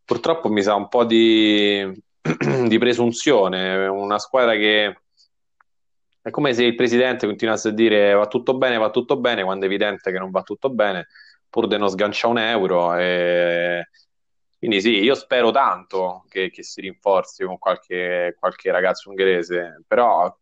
purtroppo 0.04 0.48
mi 0.48 0.62
sa 0.62 0.74
un 0.74 0.88
po' 0.88 1.04
di, 1.04 1.86
di 2.66 2.78
presunzione, 2.78 3.86
una 3.86 4.18
squadra 4.18 4.54
che 4.54 5.00
è 6.22 6.30
come 6.30 6.52
se 6.52 6.64
il 6.64 6.74
presidente 6.74 7.26
continuasse 7.26 7.68
a 7.68 7.72
dire 7.72 8.12
va 8.12 8.26
tutto 8.26 8.56
bene, 8.56 8.76
va 8.76 8.90
tutto 8.90 9.16
bene, 9.16 9.42
quando 9.42 9.64
è 9.64 9.68
evidente 9.68 10.10
che 10.10 10.18
non 10.18 10.30
va 10.30 10.42
tutto 10.42 10.68
bene, 10.70 11.06
pur 11.48 11.66
di 11.66 11.78
non 11.78 11.88
sganciare 11.88 12.32
un 12.32 12.38
euro. 12.38 12.94
E... 12.96 13.88
Quindi 14.58 14.80
sì, 14.82 15.02
io 15.02 15.14
spero 15.14 15.50
tanto 15.50 16.24
che, 16.28 16.50
che 16.50 16.62
si 16.62 16.82
rinforzi 16.82 17.44
con 17.44 17.58
qualche, 17.58 18.36
qualche 18.38 18.70
ragazzo 18.70 19.08
ungherese, 19.08 19.82
però 19.86 20.34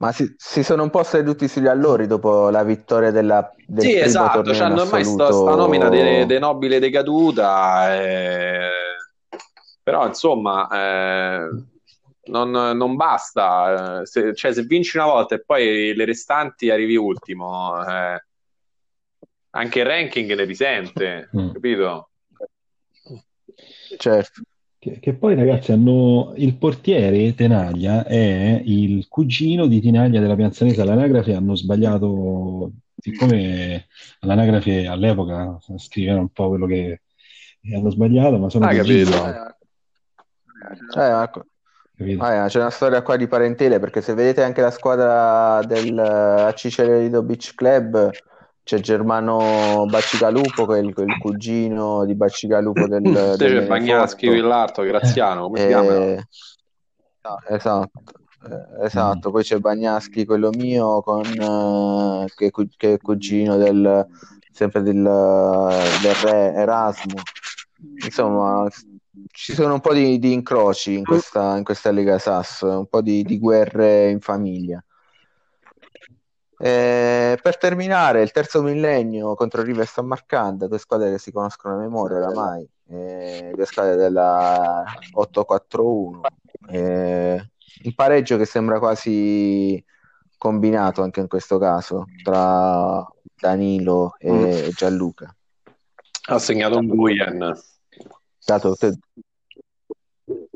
ma 0.00 0.12
si, 0.12 0.32
si, 0.36 0.62
sono 0.62 0.84
un 0.84 0.90
po' 0.90 1.02
seduti 1.02 1.48
sugli 1.48 1.66
allori 1.66 2.06
dopo 2.06 2.50
la 2.50 2.62
vittoria 2.62 3.10
della, 3.10 3.52
del 3.66 3.82
Sì, 3.82 3.96
esatto, 3.96 4.54
cioè, 4.54 4.70
ormai 4.70 5.04
sta, 5.04 5.32
sta 5.32 5.54
nomina 5.56 5.88
de, 5.88 6.24
de 6.24 6.38
nobile 6.38 6.78
decaduta, 6.78 7.96
eh, 8.00 8.70
però 9.82 10.06
insomma 10.06 10.68
eh, 10.70 11.48
non, 12.28 12.50
non, 12.50 12.96
basta, 12.96 14.04
se, 14.04 14.34
cioè, 14.34 14.52
se 14.52 14.62
vinci 14.62 14.96
una 14.96 15.06
volta 15.06 15.34
e 15.34 15.44
poi 15.44 15.94
le 15.94 16.04
restanti 16.04 16.70
arrivi 16.70 16.96
ultimo, 16.96 17.74
eh, 17.84 18.22
anche 19.50 19.78
il 19.78 19.86
ranking 19.86 20.34
ne 20.34 20.44
risente, 20.44 21.30
mm. 21.36 21.50
capito? 21.52 22.10
Certo. 23.96 24.42
Che, 24.78 25.00
che, 25.00 25.14
poi 25.14 25.34
ragazzi 25.34 25.72
hanno 25.72 26.32
il 26.36 26.56
portiere 26.56 27.34
Tenaglia 27.34 28.04
è 28.04 28.62
il 28.64 29.08
cugino 29.08 29.66
di 29.66 29.80
Tinaglia 29.80 30.20
della 30.20 30.36
Pianzanese 30.36 30.80
all'anagrafe 30.80 31.34
hanno 31.34 31.56
sbagliato 31.56 32.70
siccome 32.96 33.88
all'anagrafe 34.20 34.86
all'epoca 34.86 35.58
scrivevano 35.78 36.20
un 36.20 36.28
po' 36.28 36.50
quello 36.50 36.66
che 36.66 37.00
hanno 37.74 37.90
sbagliato 37.90 38.38
ma 38.38 38.48
sono 38.48 38.66
ah, 38.66 38.72
capito. 38.72 39.10
Eh, 40.94 41.40
Ah, 42.18 42.46
c'è 42.46 42.60
una 42.60 42.70
storia 42.70 43.02
qua 43.02 43.16
di 43.16 43.26
parentele 43.26 43.80
perché 43.80 44.00
se 44.00 44.14
vedete 44.14 44.44
anche 44.44 44.60
la 44.60 44.70
squadra 44.70 45.60
del 45.66 45.98
Acicelerido 45.98 47.24
Beach 47.24 47.54
Club 47.56 48.10
c'è 48.62 48.78
Germano 48.78 49.84
Bacigalupo 49.88 50.64
che 50.66 50.76
è 50.76 50.78
il, 50.78 50.94
il 50.96 51.18
cugino 51.18 52.04
di 52.04 52.14
Bacigalupo 52.14 52.86
del, 52.86 53.02
del 53.02 53.36
c'è 53.36 53.66
Bagnaschi 53.66 54.28
Villarto 54.28 54.82
Graziano 54.82 55.46
come 55.46 55.58
si 55.58 55.66
chiama? 55.66 55.94
Eh, 55.96 56.26
esatto 57.48 57.90
eh, 58.44 58.84
esatto, 58.86 59.30
poi 59.30 59.42
c'è 59.42 59.58
Bagnaschi, 59.58 60.24
quello 60.24 60.50
mio, 60.50 61.02
con, 61.02 61.22
uh, 61.26 62.24
che, 62.36 62.52
che, 62.76 62.92
è 62.94 62.98
cugino 62.98 63.56
del, 63.56 64.06
sempre 64.52 64.82
del, 64.82 65.02
del 65.02 66.14
re 66.22 66.52
Erasmo. 66.54 67.20
Insomma, 68.04 68.68
ci 69.30 69.54
sono 69.54 69.74
un 69.74 69.80
po' 69.80 69.92
di, 69.92 70.18
di 70.18 70.32
incroci 70.32 70.96
in 70.96 71.04
questa, 71.04 71.56
in 71.56 71.64
questa 71.64 71.90
Lega 71.90 72.18
Sass, 72.18 72.62
un 72.62 72.86
po' 72.86 73.00
di, 73.00 73.22
di 73.22 73.38
guerre 73.38 74.10
in 74.10 74.20
famiglia. 74.20 74.82
Eh, 76.60 77.38
per 77.40 77.56
terminare, 77.56 78.22
il 78.22 78.32
terzo 78.32 78.62
millennio 78.62 79.34
contro 79.34 79.62
River 79.62 79.86
San 79.86 80.06
Marcanda, 80.06 80.66
due 80.66 80.78
squadre 80.78 81.12
che 81.12 81.18
si 81.18 81.30
conoscono 81.30 81.74
a 81.74 81.78
memoria 81.78 82.16
oramai, 82.16 82.68
eh, 82.88 83.52
due 83.54 83.64
squadre 83.64 83.94
della 83.94 84.84
8-4-1. 85.14 86.20
Eh, 86.70 87.50
il 87.82 87.94
pareggio 87.94 88.36
che 88.36 88.44
sembra 88.44 88.80
quasi 88.80 89.82
combinato 90.36 91.02
anche 91.02 91.20
in 91.20 91.28
questo 91.28 91.58
caso 91.58 92.06
tra 92.22 93.06
Danilo 93.38 94.14
e 94.18 94.66
mm. 94.66 94.70
Gianluca. 94.70 95.32
Ha 96.30 96.38
segnato 96.38 96.78
un 96.78 96.86
Guyen. 98.48 98.98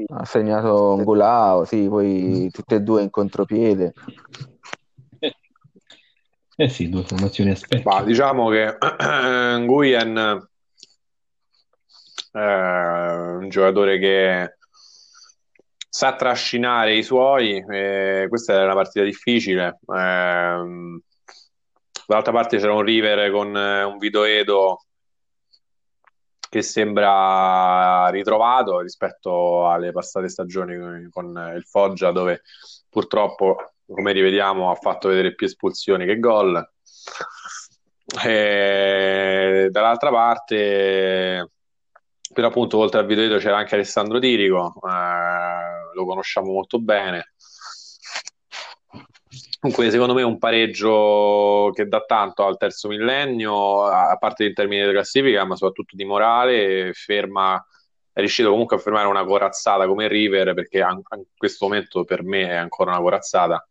Ha 0.06 0.24
segnato 0.24 0.94
un 0.94 1.05
Gulao, 1.05 1.64
sì, 1.64 1.89
poi 1.89 2.51
tutte 2.51 2.77
e 2.77 2.81
due 2.81 3.02
in 3.02 3.10
contropiede. 3.10 3.93
Eh 6.56 6.69
sì, 6.69 6.89
due 6.89 7.02
formazioni 7.02 7.51
a 7.51 7.56
specchio. 7.56 7.90
Ma 7.90 8.02
diciamo 8.02 8.48
che 8.51 8.77
Nguyen 8.78 10.48
è 12.31 12.39
un 12.39 13.48
giocatore 13.48 13.98
che 13.98 14.56
sa 15.89 16.14
trascinare 16.14 16.94
i 16.94 17.02
suoi, 17.02 17.62
eh, 17.69 18.27
questa 18.28 18.60
è 18.60 18.64
una 18.64 18.74
partita 18.74 19.05
difficile. 19.05 19.78
Eh, 19.81 21.01
dall'altra 22.06 22.32
parte 22.32 22.59
c'era 22.59 22.74
un 22.74 22.82
River 22.82 23.31
con 23.31 23.56
eh, 23.56 23.82
un 23.85 23.98
Vito 23.98 24.24
Edo 24.24 24.85
che 26.53 26.61
sembra 26.61 28.09
ritrovato 28.11 28.81
rispetto 28.81 29.70
alle 29.70 29.91
passate 29.91 30.29
stagioni 30.29 31.09
con 31.09 31.53
il 31.57 31.65
Foggia 31.65 32.12
dove 32.12 32.43
purtroppo 32.91 33.57
come 33.87 34.12
rivediamo 34.12 34.70
ha 34.70 34.74
fatto 34.74 35.09
vedere 35.09 35.35
più 35.35 35.47
espulsioni 35.47 36.05
che 36.05 36.19
gol. 36.19 36.62
E 38.23 39.69
dall'altra 39.70 40.11
parte, 40.11 41.53
però 42.35 42.49
appunto 42.49 42.77
oltre 42.77 43.01
al 43.01 43.07
video 43.07 43.39
c'era 43.39 43.57
anche 43.57 43.77
Alessandro 43.77 44.19
Tirico, 44.19 44.74
eh, 44.87 45.95
lo 45.95 46.05
conosciamo 46.05 46.53
molto 46.53 46.79
bene. 46.79 47.32
Comunque, 49.62 49.93
secondo 49.93 50.12
me, 50.12 50.22
è 50.22 50.24
un 50.24 50.39
pareggio 50.39 51.70
che 51.72 51.86
dà 51.86 52.01
tanto 52.01 52.44
al 52.44 52.56
terzo 52.56 52.89
millennio, 52.89 53.84
a 53.84 54.16
parte 54.18 54.47
in 54.47 54.55
termini 54.55 54.84
di 54.84 54.90
classifica, 54.90 55.44
ma 55.44 55.55
soprattutto 55.55 55.94
di 55.94 56.05
morale, 56.05 56.93
ferma 56.93 57.64
è 58.12 58.18
riuscito 58.18 58.51
comunque 58.51 58.74
a 58.74 58.80
fermare 58.80 59.06
una 59.06 59.24
corazzata 59.24 59.86
come 59.86 60.09
River 60.09 60.52
perché 60.52 60.78
in 60.78 61.02
questo 61.36 61.66
momento 61.66 62.02
per 62.02 62.24
me 62.24 62.48
è 62.48 62.55
ancora 62.55 62.90
una 62.90 63.01
corazzata 63.01 63.64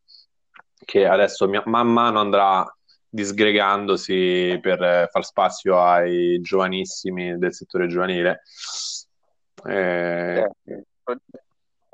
che 0.84 1.06
adesso 1.06 1.48
man 1.66 1.88
mano 1.90 2.22
andrà 2.22 2.66
disgregandosi 3.10 4.58
per 4.62 5.10
far 5.12 5.26
spazio 5.26 5.80
ai 5.82 6.40
giovanissimi 6.40 7.38
del 7.38 7.54
settore 7.54 7.88
giovanile. 7.88 8.44
Eh... 9.66 10.50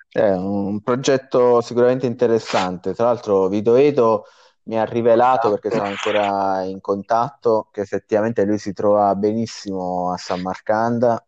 È 0.09 0.31
un 0.31 0.81
progetto 0.81 1.61
sicuramente 1.61 2.05
interessante. 2.05 2.93
Tra 2.93 3.05
l'altro, 3.05 3.47
Vito 3.47 3.75
Edo 3.75 4.25
mi 4.63 4.79
ha 4.79 4.84
rivelato 4.84 5.49
perché 5.49 5.69
sono 5.69 5.84
ancora 5.84 6.61
in 6.63 6.79
contatto 6.81 7.67
che 7.71 7.81
effettivamente 7.81 8.43
lui 8.45 8.57
si 8.57 8.73
trova 8.73 9.15
benissimo 9.15 10.11
a 10.11 10.17
San 10.17 10.41
Marcanda 10.41 11.23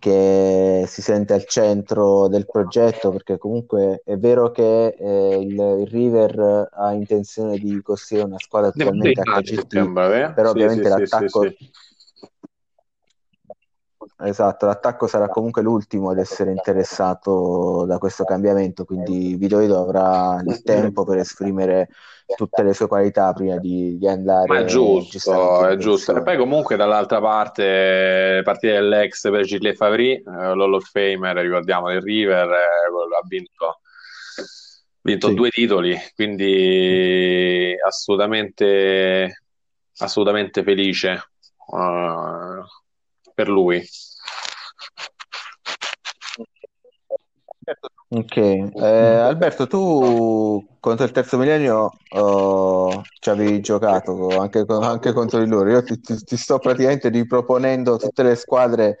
che 0.00 0.84
si 0.86 1.02
sente 1.02 1.34
al 1.34 1.44
centro 1.44 2.26
del 2.26 2.46
progetto 2.46 3.10
perché 3.10 3.36
comunque 3.36 4.00
è 4.02 4.16
vero 4.16 4.50
che 4.50 4.96
eh, 4.98 5.38
il, 5.38 5.52
il, 5.52 5.86
River 5.86 6.70
ha 6.72 6.92
intenzione 6.92 7.58
di 7.58 7.82
costruire 7.82 8.24
una 8.24 8.38
squadra 8.38 8.70
totalmente 8.70 9.20
HGT 9.22 9.74
eh? 9.74 10.32
però 10.32 10.46
sì, 10.46 10.50
ovviamente 10.50 10.84
sì, 10.84 10.88
l'attacco 10.88 11.42
sì, 11.42 11.70
esatto 14.22 14.66
l'attacco 14.66 15.06
sarà 15.06 15.28
comunque 15.28 15.62
l'ultimo 15.62 16.10
ad 16.10 16.18
essere 16.18 16.50
interessato 16.50 17.84
da 17.86 17.98
questo 17.98 18.24
cambiamento 18.24 18.84
quindi 18.84 19.36
Vidoido 19.36 19.82
avrà 19.82 20.40
il 20.44 20.62
tempo 20.62 21.04
per 21.04 21.18
esprimere 21.18 21.88
tutte 22.36 22.62
le 22.62 22.74
sue 22.74 22.86
qualità 22.86 23.32
prima 23.32 23.58
di, 23.58 23.96
di 23.98 24.08
andare. 24.08 24.46
Ma 24.46 24.60
è 24.60 24.64
giusto, 24.64 25.66
è 25.66 25.76
giusto. 25.76 26.16
E 26.16 26.22
poi 26.22 26.36
comunque 26.36 26.76
dall'altra 26.76 27.20
parte, 27.20 28.40
partire 28.44 28.74
dell'ex 28.74 29.30
per 29.30 29.44
Gilles 29.44 29.76
Favry, 29.76 30.14
eh, 30.14 30.22
l'Hall 30.24 30.74
of 30.74 30.88
Famer, 30.88 31.36
ricordiamo, 31.36 31.88
del 31.88 32.02
River, 32.02 32.48
eh, 32.48 33.16
ha 33.18 33.26
vinto, 33.26 33.80
vinto 35.02 35.28
sì. 35.28 35.34
due 35.34 35.50
titoli, 35.50 35.96
quindi 36.14 37.74
assolutamente, 37.84 39.42
assolutamente 39.98 40.62
felice 40.62 41.30
uh, 41.66 42.62
per 43.34 43.48
lui. 43.48 43.82
Ok, 48.12 48.36
eh, 48.36 48.84
Alberto, 48.84 49.68
tu 49.68 50.66
contro 50.80 51.04
il 51.04 51.12
terzo 51.12 51.38
millennio 51.38 51.92
oh, 52.08 53.02
ci 53.20 53.30
avevi 53.30 53.60
giocato 53.60 54.36
anche, 54.36 54.64
anche, 54.66 55.12
contro 55.12 55.38
di 55.38 55.48
loro. 55.48 55.70
Io 55.70 55.84
ti, 55.84 56.00
ti, 56.00 56.16
ti, 56.16 56.36
sto 56.36 56.58
praticamente 56.58 57.08
riproponendo 57.08 57.98
tutte 57.98 58.24
le 58.24 58.34
squadre 58.34 58.96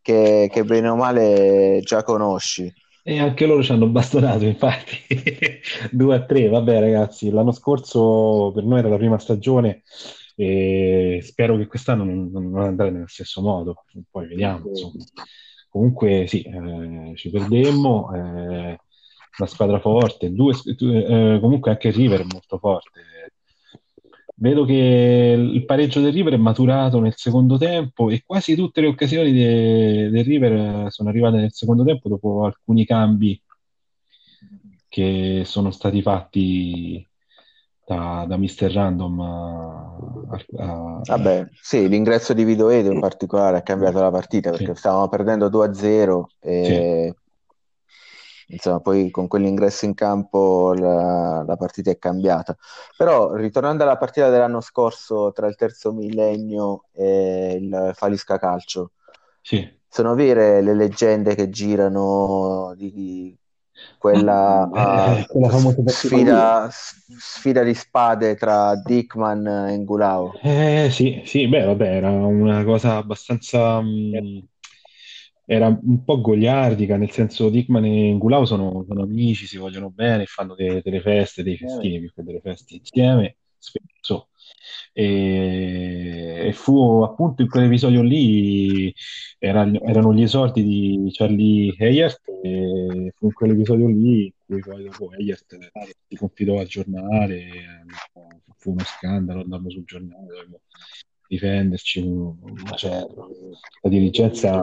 che, 0.00 0.48
che 0.50 0.64
bene 0.64 0.88
o 0.88 0.96
male 0.96 1.80
già 1.82 2.02
conosci. 2.02 2.72
E 3.02 3.18
anche 3.18 3.44
loro 3.44 3.62
ci 3.62 3.72
hanno 3.72 3.86
bastonato, 3.86 4.46
infatti, 4.46 4.96
2 5.92 6.14
a 6.14 6.24
3. 6.24 6.48
Vabbè, 6.48 6.80
ragazzi, 6.80 7.28
l'anno 7.30 7.52
scorso 7.52 8.50
per 8.54 8.64
noi 8.64 8.78
era 8.78 8.88
la 8.88 8.96
prima 8.96 9.18
stagione 9.18 9.82
e 10.36 11.20
spero 11.22 11.58
che 11.58 11.66
quest'anno 11.66 12.04
non, 12.04 12.30
non 12.32 12.62
andrà 12.62 12.88
nello 12.88 13.08
stesso 13.08 13.42
modo. 13.42 13.84
Poi 14.10 14.26
vediamo, 14.26 14.68
insomma 14.68 15.04
comunque 15.74 16.26
sì, 16.28 16.42
eh, 16.42 17.16
ci 17.16 17.30
perdemmo, 17.30 18.14
eh, 18.14 18.78
una 19.38 19.48
squadra 19.48 19.80
forte, 19.80 20.32
due, 20.32 20.54
eh, 20.54 21.38
comunque 21.40 21.72
anche 21.72 21.90
River 21.90 22.20
è 22.20 22.26
molto 22.30 22.58
forte. 22.58 23.00
vedo 24.36 24.64
che 24.64 25.36
il 25.36 25.64
pareggio 25.64 26.00
del 26.00 26.12
River 26.12 26.34
è 26.34 26.36
maturato 26.36 27.00
nel 27.00 27.14
secondo 27.16 27.56
tempo 27.58 28.10
e 28.10 28.22
quasi 28.24 28.54
tutte 28.54 28.80
le 28.80 28.86
occasioni 28.88 29.32
de- 29.32 30.10
del 30.10 30.24
River 30.24 30.90
sono 30.92 31.08
arrivate 31.08 31.38
nel 31.38 31.52
secondo 31.52 31.84
tempo 31.84 32.08
dopo 32.08 32.44
alcuni 32.44 32.84
cambi 32.84 33.40
che 34.88 35.42
sono 35.44 35.70
stati 35.72 36.02
fatti 36.02 37.06
da, 37.84 38.24
da 38.28 38.36
Mr. 38.36 38.70
Random 38.72 39.20
a, 40.58 41.00
Vabbè, 41.04 41.48
sì, 41.60 41.88
l'ingresso 41.88 42.32
di 42.32 42.44
Vito 42.44 42.68
Edo 42.68 42.92
in 42.92 43.00
particolare 43.00 43.58
ha 43.58 43.62
cambiato 43.62 44.00
la 44.00 44.10
partita 44.10 44.52
Sì. 44.52 44.58
perché 44.58 44.74
stavamo 44.74 45.08
perdendo 45.08 45.48
2-0 45.48 46.28
e 46.40 47.14
insomma 48.48 48.80
poi 48.80 49.10
con 49.10 49.26
quell'ingresso 49.26 49.84
in 49.84 49.94
campo 49.94 50.74
la, 50.74 51.42
la 51.46 51.56
partita 51.56 51.90
è 51.90 51.98
cambiata. 51.98 52.56
Però 52.96 53.34
ritornando 53.34 53.82
alla 53.82 53.96
partita 53.96 54.30
dell'anno 54.30 54.60
scorso 54.60 55.32
tra 55.32 55.46
il 55.46 55.56
terzo 55.56 55.92
millennio 55.92 56.84
e 56.92 57.58
il 57.60 57.90
Falisca 57.94 58.38
Calcio, 58.38 58.92
sì. 59.40 59.66
sono 59.88 60.14
vere 60.14 60.60
le 60.62 60.74
leggende 60.74 61.34
che 61.34 61.48
girano 61.48 62.72
di 62.76 63.36
quella 63.98 64.68
Eh, 64.72 65.24
ah, 65.24 65.24
quella 65.28 65.48
sfida, 65.84 66.68
sfida 66.70 67.62
di 67.62 67.74
spade 67.74 68.34
tra 68.36 68.74
Dickman 68.76 69.46
e 69.46 69.76
Ngulao. 69.78 70.32
Eh, 70.42 70.88
sì, 70.90 71.22
sì, 71.24 71.48
beh, 71.48 71.64
vabbè, 71.64 71.86
era 71.96 72.10
una 72.10 72.64
cosa 72.64 72.96
abbastanza... 72.96 73.80
mh, 73.80 74.46
era 75.46 75.68
un 75.68 76.02
po' 76.04 76.20
goliardica, 76.20 76.96
nel 76.96 77.10
senso 77.10 77.50
Dickman 77.50 77.84
e 77.84 78.12
Ngulao 78.14 78.44
sono, 78.46 78.84
sono 78.86 79.02
amici, 79.02 79.46
si 79.46 79.58
vogliono 79.58 79.90
bene, 79.90 80.24
fanno 80.26 80.54
de- 80.54 80.80
delle 80.82 81.00
feste, 81.00 81.42
dei 81.42 81.56
festini 81.58 82.00
più 82.00 82.12
che 82.14 82.22
delle 82.22 82.40
feste 82.40 82.74
insieme, 82.74 83.36
spesso. 83.58 83.92
E, 84.92 86.46
e 86.48 86.52
fu 86.52 87.02
appunto 87.02 87.42
in 87.42 87.48
quell'episodio 87.48 88.02
lì, 88.02 88.94
era- 89.38 89.70
erano 89.82 90.14
gli 90.14 90.22
esordi 90.22 90.62
di 90.62 91.08
Charlie 91.12 91.74
Hayert, 91.78 92.22
e 92.42 93.12
fu 93.16 93.26
in 93.26 93.32
quell'episodio 93.32 93.88
lì 93.88 94.24
in 94.24 94.32
cui 94.46 94.60
poi 94.60 94.84
dopo 94.84 95.10
Hayert 95.16 95.56
si 96.08 96.16
confidò 96.16 96.58
al 96.60 96.66
giornale, 96.66 97.46
fu 98.56 98.70
uno 98.70 98.84
scandalo, 98.84 99.40
andammo 99.40 99.70
sul 99.70 99.84
giornale, 99.84 100.26
dovevamo 100.26 100.60
difenderci, 101.26 102.00
un. 102.00 102.36
La 103.82 103.88
dirigenza, 103.88 104.62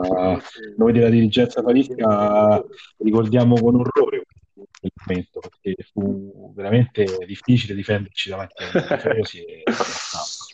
noi 0.76 0.92
della 0.92 1.08
dirigenza 1.08 1.62
falisca 1.62 2.64
ricordiamo 2.98 3.54
con 3.60 3.76
orrore 3.76 4.24
quel 4.82 4.92
momento, 5.06 5.40
perché 5.40 5.82
fu 5.92 6.52
veramente 6.54 7.04
difficile 7.26 7.74
difenderci 7.74 8.28
davanti 8.30 8.62
ai 8.62 8.70
tifosi 8.98 9.44
e 9.44 9.62
stampa. 9.72 10.50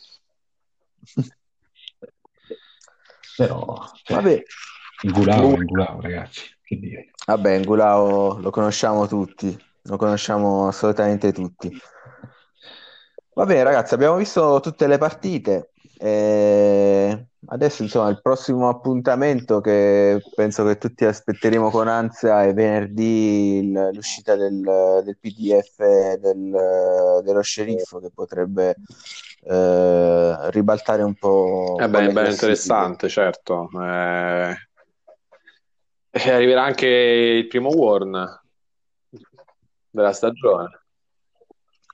Però, 3.35 3.91
cioè, 4.03 4.17
Vabbè, 4.17 4.43
ingulavo, 5.03 5.55
ingulavo, 5.55 6.01
ragazzi, 6.01 6.41
che 6.61 6.75
dire. 6.77 7.11
vabbè, 7.25 7.59
Ngulao 7.59 8.39
lo 8.39 8.49
conosciamo 8.49 9.07
tutti, 9.07 9.57
lo 9.83 9.97
conosciamo 9.97 10.67
assolutamente 10.67 11.31
tutti. 11.31 11.71
Va 13.33 13.45
bene, 13.45 13.63
ragazzi, 13.63 13.93
abbiamo 13.93 14.17
visto 14.17 14.59
tutte 14.61 14.87
le 14.87 14.97
partite. 14.97 15.71
E 15.97 17.28
adesso, 17.47 17.83
insomma, 17.83 18.09
il 18.09 18.21
prossimo 18.21 18.69
appuntamento 18.69 19.61
che 19.61 20.21
penso 20.35 20.65
che 20.65 20.77
tutti 20.77 21.05
aspetteremo 21.05 21.69
con 21.69 21.87
ansia 21.87 22.43
è 22.43 22.53
venerdì 22.53 23.59
il- 23.59 23.89
l'uscita 23.93 24.35
del, 24.35 24.61
del 25.03 25.17
PDF 25.19 26.17
del- 26.17 27.21
dello 27.23 27.41
sceriffo 27.41 27.99
che 27.99 28.11
potrebbe 28.13 28.75
eh, 29.41 30.49
ribaltare 30.51 31.01
un 31.01 31.15
po', 31.15 31.77
Eh 31.79 31.87
beh, 31.89 32.11
classifiche. 32.11 32.31
interessante, 32.31 33.07
certo. 33.07 33.69
Eh, 33.81 34.53
e 36.11 36.31
arriverà 36.31 36.63
anche 36.63 36.87
il 36.87 37.47
primo 37.47 37.69
Warn 37.69 38.41
della 39.91 40.11
stagione. 40.13 40.81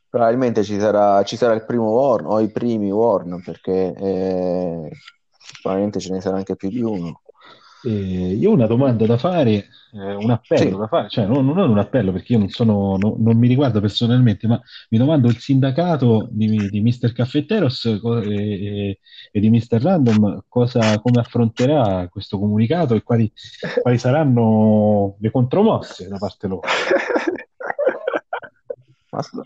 Probabilmente 0.10 0.64
ci 0.64 0.80
sarà, 0.80 1.22
ci 1.24 1.36
sarà 1.36 1.54
il 1.54 1.66
primo 1.66 1.90
Warn 1.92 2.26
o 2.26 2.40
i 2.40 2.50
primi 2.50 2.90
Warn 2.90 3.42
perché 3.44 3.94
eh, 3.94 4.90
probabilmente 5.62 6.00
ce 6.00 6.12
ne 6.12 6.22
sarà 6.22 6.38
anche 6.38 6.56
più 6.56 6.70
di 6.70 6.82
uno. 6.82 7.22
Eh, 7.82 8.34
io 8.34 8.50
ho 8.50 8.54
una 8.54 8.66
domanda 8.66 9.06
da 9.06 9.16
fare, 9.18 9.68
eh, 9.94 10.16
un 10.16 10.32
appello 10.32 10.72
Sì. 10.72 10.76
da 10.78 10.88
fare, 10.88 11.08
cioè 11.08 11.28
non, 11.28 11.46
non 11.46 11.70
un 11.70 11.78
appello 11.78 12.12
perché 12.12 12.34
io 12.34 12.40
non 12.40 12.50
sono, 12.50 12.98
no- 12.98 13.16
non 13.20 13.38
mi 13.38 13.48
riguarda 13.48 13.80
personalmente, 13.80 14.48
ma 14.48 14.60
mi 14.90 14.98
domando 14.98 15.28
il 15.28 15.38
sindacato 15.38 16.28
di, 16.32 16.68
di 16.70 16.82
Mr. 16.82 17.14
Caffetteros 17.14 18.00
co- 18.02 18.22
e, 18.22 18.34
e- 18.34 19.00
e 19.32 19.40
di 19.40 19.50
Mr. 19.52 19.80
Random 19.82 20.46
cosa, 20.48 21.00
come 21.00 21.20
affronterà 21.20 22.08
questo 22.10 22.40
comunicato 22.40 22.96
e 22.96 23.04
quali, 23.04 23.32
quali 23.84 24.00
saranno 24.00 25.16
le 25.20 25.30
contromosse 25.30 26.08
da 26.08 26.18
parte 26.18 26.48
loro. 26.48 26.62
Ma 29.16 29.22
sto, 29.22 29.44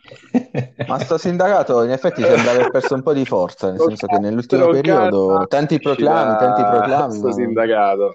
ma 0.87 0.99
sto 0.99 1.17
sindacato 1.19 1.83
in 1.83 1.91
effetti 1.91 2.23
sembra 2.23 2.51
aver 2.51 2.71
perso 2.71 2.95
un 2.95 3.03
po' 3.03 3.13
di 3.13 3.23
forza, 3.23 3.69
nel 3.69 3.79
senso 3.79 4.07
che 4.07 4.17
nell'ultimo 4.17 4.67
periodo 4.69 5.45
tanti 5.47 5.79
proclami, 5.79 6.37
tanti 6.39 6.63
proclami, 6.63 7.13
sto 7.13 7.27
ma 7.27 7.33
sindacato. 7.33 8.11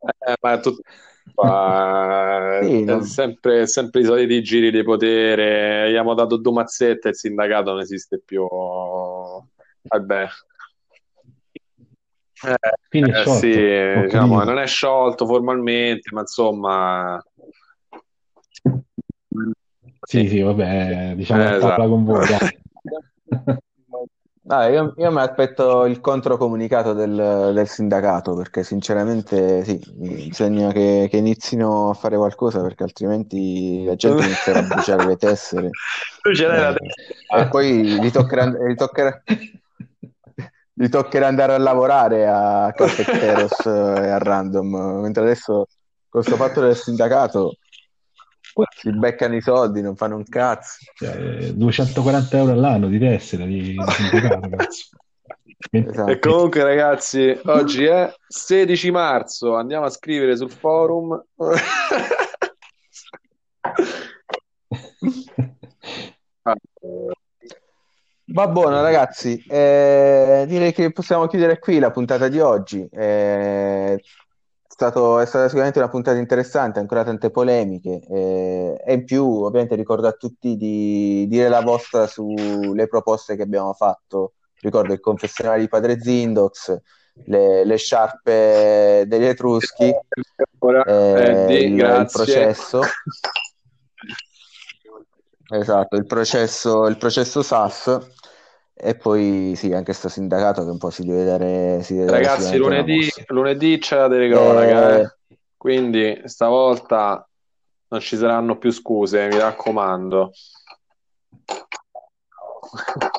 Eh, 0.00 0.34
ma 0.40 0.52
è 0.52 0.60
tutto 0.60 0.82
ma 1.34 2.58
Sì, 2.62 2.82
è 2.82 2.84
no. 2.84 3.02
sempre, 3.02 3.66
sempre 3.66 4.00
i 4.00 4.04
soliti 4.04 4.42
giri 4.42 4.70
di 4.72 4.82
potere. 4.82 5.86
Abbiamo 5.86 6.14
dato 6.14 6.36
due 6.36 6.52
mazzette 6.52 7.08
e 7.08 7.10
il 7.10 7.16
sindacato 7.16 7.70
non 7.70 7.80
esiste 7.80 8.20
più. 8.24 8.46
Vabbè. 9.82 10.26
Eh, 12.42 13.00
eh, 13.00 13.24
sì, 13.26 14.02
diciamo, 14.02 14.42
non 14.42 14.58
è 14.58 14.66
sciolto 14.66 15.24
formalmente, 15.24 16.10
ma 16.12 16.20
insomma, 16.20 17.22
Sì, 20.06 20.28
sì, 20.28 20.40
vabbè, 20.40 21.14
diciamo 21.16 21.42
Eh, 21.42 21.56
esatto. 21.56 21.88
con 21.88 22.04
voi, 22.04 22.26
dai. 22.26 22.58
Io, 24.48 24.94
io 24.96 25.10
mi 25.10 25.18
aspetto 25.20 25.86
il 25.86 25.98
controcomunicato 26.00 26.92
del, 26.92 27.50
del 27.52 27.66
sindacato 27.66 28.36
perché 28.36 28.62
sinceramente 28.62 29.64
sì, 29.64 29.76
bisogna 29.96 30.70
che, 30.70 31.08
che 31.10 31.16
inizino 31.16 31.90
a 31.90 31.94
fare 31.94 32.16
qualcosa 32.16 32.62
perché 32.62 32.84
altrimenti 32.84 33.82
la 33.84 33.96
gente 33.96 34.22
inizierà 34.22 34.60
a 34.60 34.62
bruciare 34.62 35.04
le 35.04 35.16
tessere 35.16 35.70
Tu 36.22 36.32
ce 36.32 36.46
l'hai 36.46 36.60
la 36.60 36.70
Eh, 36.70 36.76
testa. 36.76 37.36
e 37.38 37.48
poi 37.48 37.98
gli 38.00 38.10
toccherà, 38.12 38.46
gli 38.46 38.74
toccherà, 38.76 39.20
gli 40.72 40.88
toccherà 40.88 41.26
andare 41.26 41.54
a 41.54 41.58
lavorare 41.58 42.26
a 42.28 42.72
Caffetteros 42.74 43.64
e 43.66 43.70
a 44.10 44.18
Random, 44.18 45.00
mentre 45.00 45.22
adesso 45.22 45.66
con 46.08 46.22
questo 46.22 46.36
fatto 46.36 46.60
del 46.60 46.76
sindacato 46.76 47.56
si 48.70 48.90
beccano 48.92 49.36
i 49.36 49.40
soldi, 49.40 49.82
non 49.82 49.96
fanno 49.96 50.16
un 50.16 50.24
cazzo. 50.24 50.78
Cioè, 50.94 51.52
240 51.52 52.36
euro 52.36 52.52
all'anno 52.52 52.88
di 52.88 52.98
tessera 52.98 53.44
di, 53.44 53.60
di 53.60 53.76
sindacato, 53.88 54.48
cazzo. 54.48 54.88
Esatto. 55.70 56.10
E 56.10 56.18
comunque, 56.18 56.62
ragazzi, 56.62 57.38
oggi 57.44 57.84
è 57.84 58.12
16 58.26 58.90
marzo. 58.90 59.54
Andiamo 59.54 59.86
a 59.86 59.90
scrivere 59.90 60.36
sul 60.36 60.50
forum. 60.50 61.22
Va 68.28 68.48
buono 68.48 68.82
ragazzi, 68.82 69.42
Eh, 69.48 70.44
direi 70.48 70.72
che 70.72 70.90
possiamo 70.92 71.26
chiudere 71.26 71.58
qui 71.58 71.78
la 71.78 71.90
puntata 71.90 72.28
di 72.28 72.40
oggi. 72.40 72.86
Eh, 72.90 74.02
stato- 74.76 75.18
è 75.18 75.24
stata 75.24 75.46
sicuramente 75.46 75.78
una 75.78 75.88
puntata 75.88 76.18
interessante, 76.18 76.78
ancora 76.78 77.02
tante 77.02 77.30
polemiche 77.30 78.02
eh, 78.10 78.82
e 78.84 78.92
in 78.92 79.04
più 79.06 79.24
ovviamente 79.24 79.74
ricordo 79.74 80.06
a 80.06 80.12
tutti 80.12 80.54
di 80.56 81.26
dire 81.28 81.48
la 81.48 81.62
vostra 81.62 82.06
sulle 82.06 82.86
proposte 82.86 83.36
che 83.36 83.42
abbiamo 83.42 83.72
fatto. 83.72 84.34
Ricordo 84.60 84.92
il 84.92 85.00
confessionale 85.00 85.60
di 85.60 85.68
Padre 85.68 85.98
Zindox, 85.98 86.78
le, 87.24 87.64
le 87.64 87.76
sciarpe 87.76 89.04
degli 89.06 89.24
Etruschi, 89.24 89.90
Ora, 90.58 90.84
eh, 90.84 91.30
Eddie, 91.30 91.58
il, 91.60 91.74
il 91.74 92.08
processo. 92.12 92.80
Esatto, 95.48 95.96
il 95.96 96.06
processo, 96.06 96.86
il 96.86 96.98
processo 96.98 97.42
SAS 97.42 98.14
e 98.78 98.94
poi 98.94 99.54
sì, 99.56 99.72
anche 99.72 99.94
sto 99.94 100.10
sindacato 100.10 100.62
che 100.62 100.70
un 100.70 100.76
po' 100.76 100.90
si 100.90 101.02
deve 101.02 101.24
dare, 101.24 101.82
si 101.82 101.94
deve 101.94 102.06
dare 102.06 102.22
Ragazzi, 102.22 102.56
una 102.56 102.66
lunedì, 102.66 103.10
lunedì 103.28 103.78
c'è 103.78 103.96
la 103.96 104.08
telecronaca, 104.08 104.98
Eh, 104.98 105.00
eh. 105.00 105.38
Quindi 105.56 106.20
stavolta 106.24 107.26
non 107.88 108.00
ci 108.00 108.16
saranno 108.16 108.58
più 108.58 108.70
scuse, 108.70 109.28
mi 109.28 109.38
raccomando. 109.38 110.30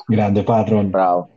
Grande 0.06 0.44
patron. 0.44 0.90
bravo, 0.90 1.30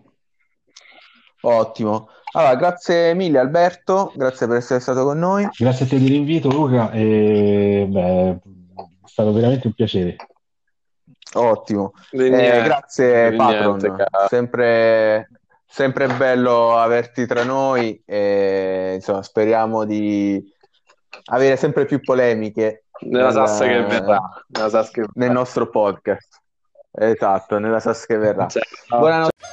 ottimo. 1.41 2.10
Allora, 2.34 2.56
grazie 2.56 3.15
mille 3.15 3.39
Alberto, 3.39 4.14
grazie 4.15 4.45
per 4.45 4.57
essere 4.57 4.80
stato 4.80 5.03
con 5.03 5.18
noi. 5.18 5.49
Grazie 5.57 5.85
a 5.85 5.88
te 5.89 5.99
dell'invito, 5.99 6.49
Luca, 6.49 6.91
e 6.91 7.88
beh, 7.89 8.30
è 8.30 8.38
stato 9.03 9.34
veramente 9.34 9.65
un 9.65 9.73
piacere. 9.73 10.15
Ottimo. 11.33 11.93
Di 12.09 12.25
Eh, 12.25 12.29
niente, 12.29 12.61
grazie 12.63 13.31
Patron, 13.35 13.77
niente, 13.77 14.05
sempre, 14.27 15.29
sempre 15.65 16.07
bello 16.07 16.77
averti 16.77 17.25
tra 17.25 17.43
noi 17.43 18.01
e 18.05 18.93
insomma 18.95 19.23
speriamo 19.23 19.85
di 19.85 20.43
avere 21.31 21.55
sempre 21.55 21.85
più 21.85 22.01
polemiche 22.01 22.85
Nella 23.01 23.25
nel- 23.25 23.33
sassa 23.33 23.65
che 23.65 23.81
verrà. 23.83 24.19
Nella 24.47 24.69
sassa 24.69 24.91
che 24.91 24.99
nel 25.01 25.09
verrà. 25.13 25.33
nostro 25.33 25.69
podcast. 25.69 26.39
Esatto, 26.91 27.57
nella 27.59 27.79
sassa 27.79 28.05
che 28.05 28.17
verrà. 28.17 28.47
Cioè, 28.47 28.61
Buonanotte. 28.89 29.45